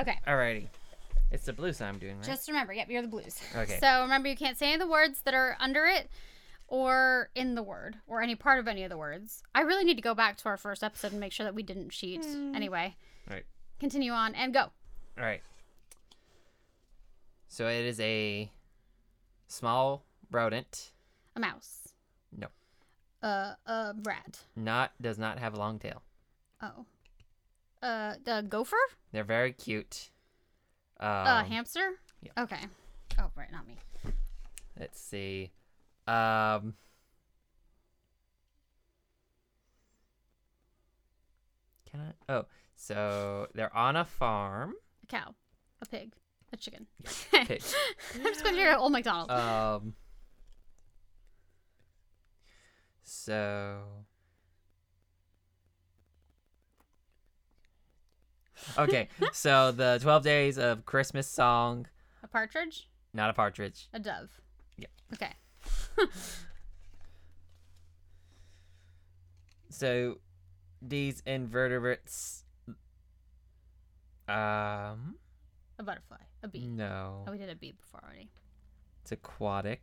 There's 0.03 0.07
my 0.07 0.13
cup. 0.13 0.23
Okay, 0.25 0.31
Alrighty. 0.31 0.67
It's 1.31 1.45
the 1.45 1.53
blues 1.53 1.79
I'm 1.81 1.97
doing, 1.97 2.17
right? 2.17 2.25
just 2.25 2.47
remember, 2.49 2.73
yep, 2.73 2.89
you're 2.89 3.01
the 3.01 3.07
blues. 3.07 3.39
Okay. 3.55 3.77
So 3.79 4.01
remember, 4.01 4.27
you 4.27 4.35
can't 4.35 4.57
say 4.57 4.65
any 4.67 4.73
of 4.75 4.79
the 4.81 4.87
words 4.91 5.21
that 5.21 5.33
are 5.33 5.55
under 5.61 5.85
it 5.85 6.09
or 6.67 7.29
in 7.35 7.55
the 7.55 7.63
word 7.63 7.95
or 8.07 8.21
any 8.21 8.35
part 8.35 8.59
of 8.59 8.67
any 8.67 8.83
of 8.83 8.89
the 8.89 8.97
words. 8.97 9.41
I 9.55 9.61
really 9.61 9.85
need 9.85 9.95
to 9.95 10.01
go 10.01 10.13
back 10.13 10.35
to 10.37 10.49
our 10.49 10.57
first 10.57 10.83
episode 10.83 11.11
and 11.11 11.19
make 11.21 11.31
sure 11.31 11.45
that 11.45 11.55
we 11.55 11.63
didn't 11.63 11.89
cheat. 11.89 12.25
Anyway, 12.25 12.95
Right. 13.29 13.45
continue 13.79 14.11
on 14.11 14.35
and 14.35 14.53
go. 14.53 14.71
Alright. 15.17 15.41
So 17.47 17.67
it 17.67 17.85
is 17.85 17.99
a 17.99 18.49
small 19.47 20.03
rodent. 20.31 20.91
A 21.35 21.39
mouse. 21.39 21.89
No. 22.37 22.47
Uh, 23.21 23.53
a 23.65 23.93
rat. 24.03 24.39
Not 24.55 24.91
does 25.01 25.17
not 25.17 25.39
have 25.39 25.53
a 25.53 25.57
long 25.57 25.79
tail. 25.79 26.01
Oh. 26.61 26.85
Uh, 27.81 28.15
the 28.23 28.45
gopher? 28.47 28.75
They're 29.11 29.23
very 29.23 29.53
cute. 29.53 30.11
Um, 30.99 31.09
uh, 31.09 31.43
hamster? 31.43 31.93
yeah. 32.21 32.31
Okay. 32.43 32.59
Oh, 33.19 33.31
right, 33.35 33.51
not 33.51 33.67
me. 33.67 33.77
Let's 34.79 34.99
see. 35.01 35.51
Um. 36.07 36.75
Can 41.89 41.99
I? 41.99 42.33
Oh, 42.33 42.45
so 42.75 43.47
they're 43.53 43.75
on 43.75 43.95
a 43.95 44.05
farm. 44.05 44.73
A 45.03 45.07
cow. 45.07 45.35
A 45.81 45.85
pig. 45.85 46.13
A 46.53 46.57
chicken. 46.57 46.87
pig. 47.31 47.61
I'm 48.15 48.23
just 48.23 48.43
going 48.43 48.55
to 48.55 48.61
hear 48.61 48.75
Old 48.75 48.91
McDonald. 48.91 49.31
Um. 49.31 49.93
So. 53.03 53.81
Okay, 58.77 59.07
so 59.33 59.71
the 59.71 59.99
12 60.01 60.23
days 60.23 60.57
of 60.57 60.85
Christmas 60.85 61.27
song, 61.27 61.87
a 62.23 62.27
partridge? 62.27 62.87
not 63.13 63.29
a 63.29 63.33
partridge. 63.33 63.87
A 63.93 63.99
dove. 63.99 64.29
Yeah. 64.77 64.87
Okay. 65.13 65.33
So 69.71 70.17
these 70.81 71.21
invertebrates 71.25 72.43
um 74.27 75.15
A 75.79 75.83
butterfly. 75.83 76.17
A 76.43 76.47
bee. 76.47 76.67
no. 76.67 77.23
Oh, 77.27 77.31
we 77.31 77.37
did 77.37 77.49
a 77.49 77.55
bee 77.55 77.71
before 77.71 78.01
already. 78.03 78.29
It's 79.01 79.11
aquatic. 79.11 79.81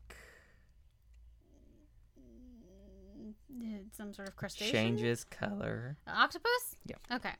Some 3.92 4.14
sort 4.14 4.28
of 4.28 4.36
crustacean? 4.36 4.72
Changes 4.72 5.24
color. 5.24 5.96
An 6.06 6.14
octopus? 6.16 6.76
Yep. 6.86 7.00
Okay. 7.14 7.32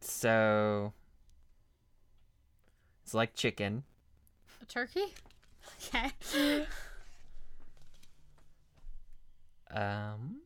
So 0.00 0.92
it's 3.04 3.14
like 3.14 3.34
chicken. 3.34 3.84
A 4.62 4.66
turkey? 4.66 5.04
Okay. 5.94 6.66
Um 9.70 10.38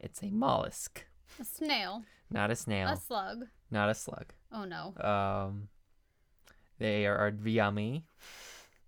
It's 0.00 0.22
a 0.22 0.30
mollusk, 0.30 1.04
A 1.40 1.44
snail. 1.44 2.04
not 2.30 2.50
a 2.50 2.56
snail, 2.56 2.88
A 2.88 2.96
slug. 2.96 3.46
not 3.70 3.88
a 3.88 3.94
slug. 3.94 4.32
Oh 4.52 4.64
no. 4.64 4.94
Um 5.02 5.68
they 6.78 7.06
are 7.06 7.32
yummy. 7.44 8.04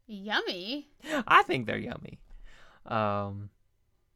Yummy. 0.07 0.89
I 1.27 1.43
think 1.43 1.67
they're 1.67 1.79
yummy. 1.79 2.21
Um 2.87 3.51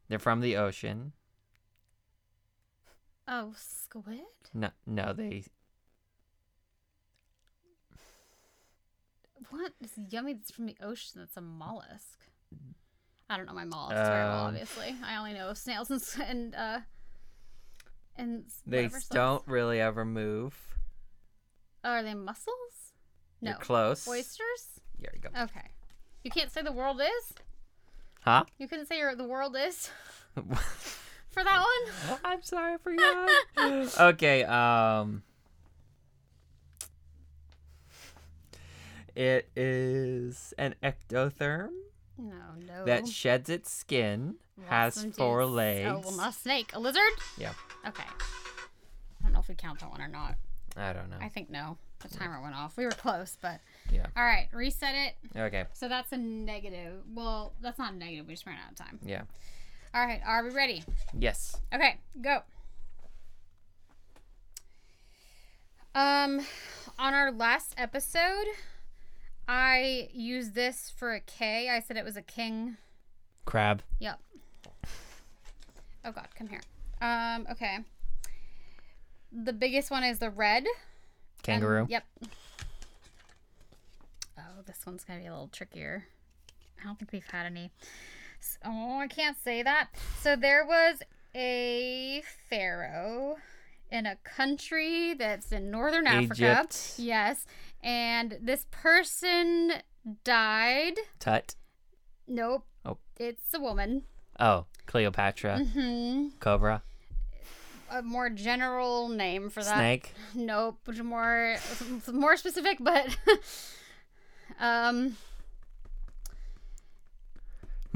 they're 0.07 0.19
from 0.19 0.39
the 0.41 0.55
ocean. 0.57 1.11
Oh, 3.27 3.53
squid? 3.57 4.19
No, 4.53 4.69
no, 4.85 5.13
they 5.13 5.43
What 9.49 9.73
is 9.81 9.91
yummy 10.09 10.33
that's 10.33 10.51
from 10.51 10.65
the 10.65 10.75
ocean 10.81 11.21
that's 11.21 11.37
a 11.37 11.41
mollusk? 11.41 12.19
I 13.29 13.37
don't 13.37 13.45
know 13.47 13.53
my 13.53 13.65
mollusks 13.65 14.07
very 14.07 14.23
well, 14.23 14.45
Um, 14.45 14.47
obviously. 14.47 14.95
I 15.03 15.17
only 15.17 15.33
know 15.33 15.53
snails 15.53 15.89
and, 15.89 16.01
and 16.27 16.55
uh 16.55 16.79
and 18.17 18.45
they 18.65 18.89
don't 19.11 19.45
really 19.47 19.81
ever 19.81 20.05
move. 20.05 20.55
Oh, 21.83 21.91
are 21.91 22.03
they 22.03 22.13
mussels? 22.13 22.93
No. 23.41 23.51
You're 23.51 23.59
close. 23.59 24.07
Oysters? 24.07 24.79
There 24.99 25.11
you 25.13 25.19
go. 25.19 25.29
Okay. 25.43 25.71
You 26.23 26.31
can't 26.31 26.51
say 26.51 26.61
the 26.61 26.71
world 26.71 27.01
is? 27.01 27.33
Huh? 28.21 28.45
You 28.57 28.67
couldn't 28.67 28.87
say 28.87 29.01
the 29.15 29.27
world 29.27 29.55
is 29.59 29.89
for 31.35 31.43
that 31.43 31.59
one? 31.59 32.17
I'm 32.25 32.41
sorry, 32.41 32.73
I 32.73 32.77
forgot. 32.77 33.99
okay, 34.15 34.43
um 34.45 35.21
It 39.15 39.49
is 39.55 40.53
an 40.57 40.75
ectotherm 40.83 41.69
No, 42.17 42.33
no. 42.67 42.85
that 42.85 43.07
sheds 43.07 43.49
its 43.49 43.71
skin, 43.71 44.35
has 44.67 45.05
four 45.17 45.41
juice. 45.43 45.51
legs. 45.51 45.89
Oh, 45.89 46.01
well, 46.03 46.17
not 46.17 46.29
a 46.31 46.33
snake. 46.33 46.71
A 46.73 46.79
lizard? 46.79 47.01
Yeah. 47.37 47.53
Okay. 47.87 48.03
I 48.03 49.23
don't 49.23 49.31
know 49.33 49.39
if 49.39 49.47
we 49.47 49.55
count 49.55 49.79
that 49.79 49.89
one 49.89 50.01
or 50.01 50.09
not. 50.09 50.35
I 50.75 50.91
don't 50.91 51.09
know. 51.09 51.17
I 51.21 51.29
think 51.29 51.49
no. 51.49 51.77
The 51.99 52.09
timer 52.09 52.41
went 52.41 52.55
off. 52.55 52.75
We 52.75 52.83
were 52.83 52.91
close, 52.91 53.37
but 53.41 53.61
Yeah. 53.89 54.07
All 54.17 54.23
right, 54.23 54.49
reset 54.51 54.93
it. 54.95 55.39
Okay. 55.39 55.63
So 55.73 55.87
that's 55.87 56.11
a 56.11 56.17
negative. 56.17 57.01
Well, 57.13 57.53
that's 57.61 57.79
not 57.79 57.93
a 57.93 57.95
negative. 57.95 58.27
We 58.27 58.33
just 58.33 58.45
ran 58.45 58.57
out 58.63 58.71
of 58.71 58.77
time. 58.77 58.99
Yeah. 59.03 59.21
All 59.95 60.05
right, 60.05 60.19
are 60.25 60.43
we 60.43 60.49
ready? 60.49 60.83
Yes. 61.17 61.55
Okay, 61.73 61.95
go. 62.21 62.41
Um, 65.93 66.41
on 66.99 67.13
our 67.13 67.31
last 67.31 67.73
episode, 67.77 68.45
I 69.47 70.09
used 70.13 70.53
this 70.53 70.91
for 70.97 71.13
a 71.13 71.21
K. 71.21 71.69
I 71.69 71.79
said 71.79 71.95
it 71.95 72.03
was 72.03 72.17
a 72.17 72.21
king. 72.21 72.75
Crab. 73.45 73.83
Yep. 73.99 74.19
Oh 76.03 76.11
God, 76.11 76.27
come 76.37 76.49
here. 76.49 76.61
Um, 77.01 77.47
okay. 77.49 77.77
The 79.31 79.53
biggest 79.53 79.91
one 79.91 80.03
is 80.03 80.19
the 80.19 80.29
red. 80.29 80.63
and- 80.65 80.67
Kangaroo. 81.41 81.85
yep. 81.89 82.03
Oh, 84.37 84.61
this 84.65 84.85
one's 84.85 85.05
gonna 85.05 85.19
be 85.19 85.27
a 85.27 85.31
little 85.31 85.47
trickier. 85.47 86.05
I 86.81 86.83
don't 86.83 86.99
think 86.99 87.13
we've 87.13 87.25
had 87.31 87.45
any. 87.45 87.71
Oh, 88.63 88.99
I 88.99 89.07
can't 89.07 89.37
say 89.43 89.63
that. 89.63 89.89
So 90.21 90.35
there 90.35 90.65
was 90.65 90.99
a 91.35 92.23
pharaoh 92.49 93.37
in 93.91 94.05
a 94.05 94.15
country 94.23 95.13
that's 95.13 95.51
in 95.51 95.69
northern 95.71 96.07
Africa. 96.07 96.61
Egypt. 96.63 96.93
Yes, 96.97 97.45
and 97.83 98.37
this 98.41 98.65
person 98.71 99.73
died. 100.23 100.95
Tut. 101.19 101.55
Nope. 102.27 102.65
Oh. 102.85 102.97
It's 103.17 103.53
a 103.53 103.59
woman. 103.59 104.03
Oh, 104.39 104.65
Cleopatra. 104.85 105.59
Hmm. 105.59 106.27
Cobra. 106.39 106.83
A 107.91 108.01
more 108.01 108.29
general 108.29 109.09
name 109.09 109.49
for 109.49 109.63
that. 109.63 109.75
Snake. 109.75 110.13
Nope, 110.33 110.79
which 110.85 111.01
more 111.01 111.57
more 112.11 112.35
specific, 112.35 112.79
but 112.81 113.15
um, 114.59 115.17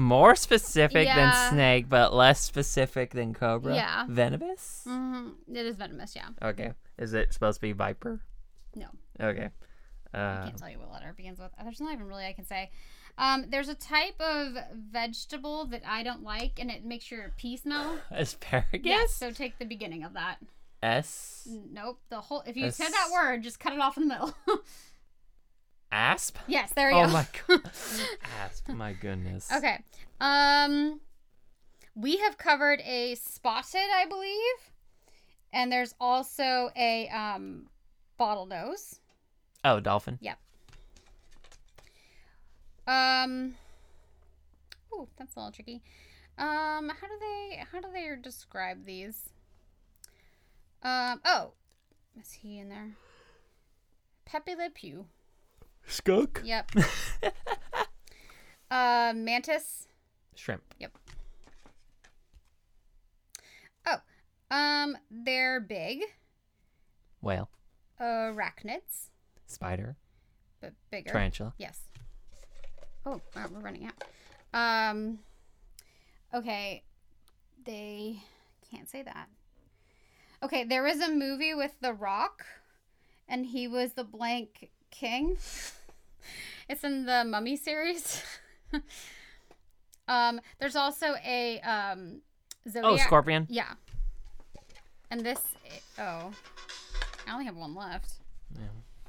More 0.00 0.34
specific 0.34 1.04
Yeah. 1.06 1.16
than 1.16 1.50
snake, 1.52 1.88
but 1.88 2.14
less 2.14 2.40
specific 2.40 3.10
than 3.10 3.34
cobra. 3.34 3.74
Yeah. 3.74 4.06
Venomous. 4.08 4.84
mhm, 4.88 5.34
it 5.46 5.66
is 5.66 5.76
venomous. 5.76 6.16
Yeah. 6.16 6.28
Okay. 6.42 6.72
Is 6.98 7.12
it 7.12 7.32
supposed 7.34 7.56
to 7.58 7.60
be 7.60 7.72
viper? 7.72 8.20
No, 8.74 8.86
Okay. 9.20 9.50
I 10.14 10.18
Uh, 10.18 10.44
can't 10.44 10.56
tell 10.58 10.70
you 10.70 10.78
what 10.78 10.90
letter 10.90 11.10
it 11.10 11.16
begins 11.16 11.38
with. 11.38 11.50
There's 11.62 11.80
not 11.80 11.92
even 11.92 12.06
really 12.06 12.24
I 12.24 12.32
can 12.32 12.46
say. 12.46 12.70
Um, 13.18 13.50
there's 13.50 13.68
a 13.68 13.74
type 13.74 14.18
of 14.20 14.56
vegetable 14.74 15.66
that 15.66 15.82
I 15.86 16.02
don't 16.02 16.22
like, 16.22 16.58
and 16.58 16.70
it 16.70 16.84
makes 16.84 17.10
your 17.10 17.34
pee 17.36 17.56
smell. 17.58 17.98
asparagus. 18.10 18.80
Yes. 18.82 19.14
So 19.14 19.30
take 19.32 19.58
the 19.58 19.66
beginning 19.66 20.02
of 20.02 20.14
that. 20.14 20.38
S. 20.82 21.46
Nope. 21.70 22.00
The 22.08 22.22
whole. 22.22 22.40
If 22.46 22.56
you 22.56 22.70
said 22.70 22.88
that 22.88 23.10
word, 23.12 23.42
just 23.42 23.60
cut 23.60 23.74
it 23.74 23.80
off 23.80 23.98
in 23.98 24.08
the 24.08 24.14
middle. 24.14 24.34
Asp. 25.92 26.36
yes. 26.46 26.72
There 26.72 26.90
you 26.90 26.96
Oh 26.98 27.06
go. 27.06 27.12
my 27.12 27.26
god. 27.48 27.70
Asp. 28.42 28.68
My 28.68 28.92
goodness. 28.92 29.50
Okay. 29.52 29.78
Um 30.20 31.00
we 31.96 32.18
have 32.18 32.38
covered 32.38 32.80
a 32.82 33.16
spotted, 33.16 33.80
I 33.94 34.06
believe. 34.06 34.72
And 35.52 35.70
there's 35.72 35.94
also 36.00 36.70
a 36.76 37.08
um 37.08 37.66
bottlenose. 38.18 39.00
Oh, 39.64 39.80
dolphin. 39.80 40.18
Yep. 40.20 40.38
Um 42.86 43.54
Oh, 44.92 45.08
that's 45.18 45.34
a 45.34 45.38
little 45.38 45.52
tricky. 45.52 45.82
Um 46.38 46.88
how 46.88 47.06
do 47.08 47.14
they 47.20 47.62
how 47.72 47.80
do 47.80 47.88
they 47.92 48.08
describe 48.22 48.84
these? 48.84 49.30
Um 50.82 51.20
oh, 51.24 51.52
is 52.20 52.32
he 52.32 52.58
in 52.58 52.68
there? 52.68 52.92
Pepe 54.24 54.54
Le 54.54 54.70
Pew. 54.70 55.06
Skunk. 55.90 56.40
Yep. 56.44 56.70
uh 58.70 59.12
mantis. 59.14 59.88
Shrimp. 60.34 60.62
Yep. 60.78 60.96
Oh, 63.86 63.96
um 64.50 64.96
they're 65.10 65.60
big. 65.60 66.02
Whale. 67.20 67.50
Arachnids. 68.00 69.10
Spider. 69.46 69.96
but 70.60 70.72
bigger. 70.90 71.10
Tarantula. 71.10 71.54
Yes. 71.58 71.80
Oh, 73.04 73.20
wow, 73.34 73.46
we're 73.50 73.60
running 73.60 73.86
out. 73.86 74.04
Um. 74.54 75.18
Okay, 76.32 76.84
they 77.64 78.18
can't 78.70 78.88
say 78.88 79.02
that. 79.02 79.28
Okay, 80.42 80.64
there 80.64 80.82
was 80.82 81.00
a 81.00 81.10
movie 81.10 81.54
with 81.54 81.72
The 81.80 81.92
Rock, 81.92 82.44
and 83.28 83.44
he 83.46 83.66
was 83.66 83.92
the 83.94 84.04
blank 84.04 84.70
king. 84.90 85.36
it's 86.68 86.84
in 86.84 87.06
the 87.06 87.24
Mummy 87.24 87.56
series. 87.56 88.22
um, 90.08 90.40
there's 90.58 90.76
also 90.76 91.14
a 91.24 91.60
um 91.60 92.20
zodiac. 92.68 92.92
Oh, 92.92 92.96
scorpion. 92.96 93.46
Yeah. 93.48 93.72
And 95.10 95.22
this, 95.26 95.40
oh, 95.98 96.32
I 97.26 97.32
only 97.32 97.44
have 97.44 97.56
one 97.56 97.74
left. 97.74 98.12
Yeah. 98.54 98.66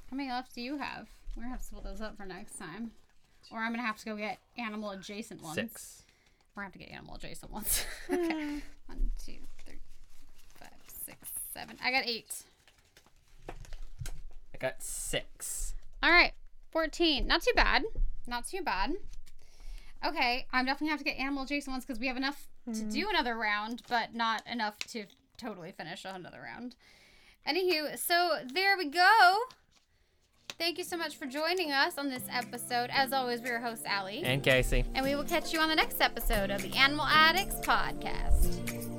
How 0.09 0.17
many 0.17 0.29
left 0.29 0.55
do 0.55 0.61
you 0.61 0.77
have? 0.77 1.07
We're 1.35 1.43
gonna 1.43 1.53
have 1.53 1.61
to 1.61 1.65
split 1.65 1.83
those 1.83 2.01
up 2.01 2.17
for 2.17 2.25
next 2.25 2.57
time, 2.57 2.91
or 3.51 3.59
I'm 3.59 3.71
gonna 3.71 3.85
have 3.85 3.97
to 3.99 4.05
go 4.05 4.15
get 4.15 4.39
animal 4.57 4.91
adjacent 4.91 5.41
ones. 5.41 5.55
Six. 5.55 6.03
We're 6.55 6.63
gonna 6.63 6.71
have 6.71 6.73
to 6.73 6.79
get 6.79 6.91
animal 6.91 7.15
adjacent 7.15 7.51
ones. 7.51 7.85
okay. 8.11 8.61
One, 8.87 9.11
two, 9.23 9.37
three, 9.65 9.79
five, 10.59 10.69
six, 10.87 11.29
seven. 11.53 11.77
I 11.83 11.91
got 11.91 12.05
eight. 12.05 12.43
I 13.47 14.57
got 14.59 14.81
six. 14.83 15.73
All 16.03 16.11
right, 16.11 16.33
fourteen. 16.71 17.27
Not 17.27 17.41
too 17.43 17.53
bad. 17.55 17.83
Not 18.27 18.47
too 18.47 18.61
bad. 18.61 18.93
Okay, 20.05 20.47
I'm 20.51 20.65
definitely 20.65 20.87
gonna 20.87 20.91
have 20.91 20.99
to 20.99 21.05
get 21.05 21.17
animal 21.17 21.43
adjacent 21.43 21.73
ones 21.73 21.85
because 21.85 21.99
we 21.99 22.07
have 22.07 22.17
enough 22.17 22.47
to 22.73 22.79
hmm. 22.79 22.89
do 22.89 23.09
another 23.09 23.35
round, 23.35 23.83
but 23.87 24.15
not 24.15 24.41
enough 24.47 24.79
to 24.89 25.05
totally 25.37 25.71
finish 25.71 26.05
another 26.05 26.41
round. 26.41 26.75
Anywho, 27.47 27.97
so 27.97 28.39
there 28.53 28.77
we 28.77 28.89
go. 28.89 29.37
Thank 30.57 30.77
you 30.77 30.83
so 30.83 30.97
much 30.97 31.15
for 31.15 31.25
joining 31.25 31.71
us 31.71 31.97
on 31.97 32.09
this 32.09 32.23
episode. 32.29 32.89
As 32.93 33.13
always, 33.13 33.41
we're 33.41 33.47
your 33.47 33.59
host, 33.59 33.83
Allie. 33.85 34.21
And 34.23 34.43
Casey. 34.43 34.85
And 34.93 35.03
we 35.03 35.15
will 35.15 35.23
catch 35.23 35.53
you 35.53 35.59
on 35.59 35.69
the 35.69 35.75
next 35.75 36.01
episode 36.01 36.51
of 36.51 36.61
the 36.61 36.73
Animal 36.75 37.05
Addicts 37.07 37.55
Podcast. 37.65 38.90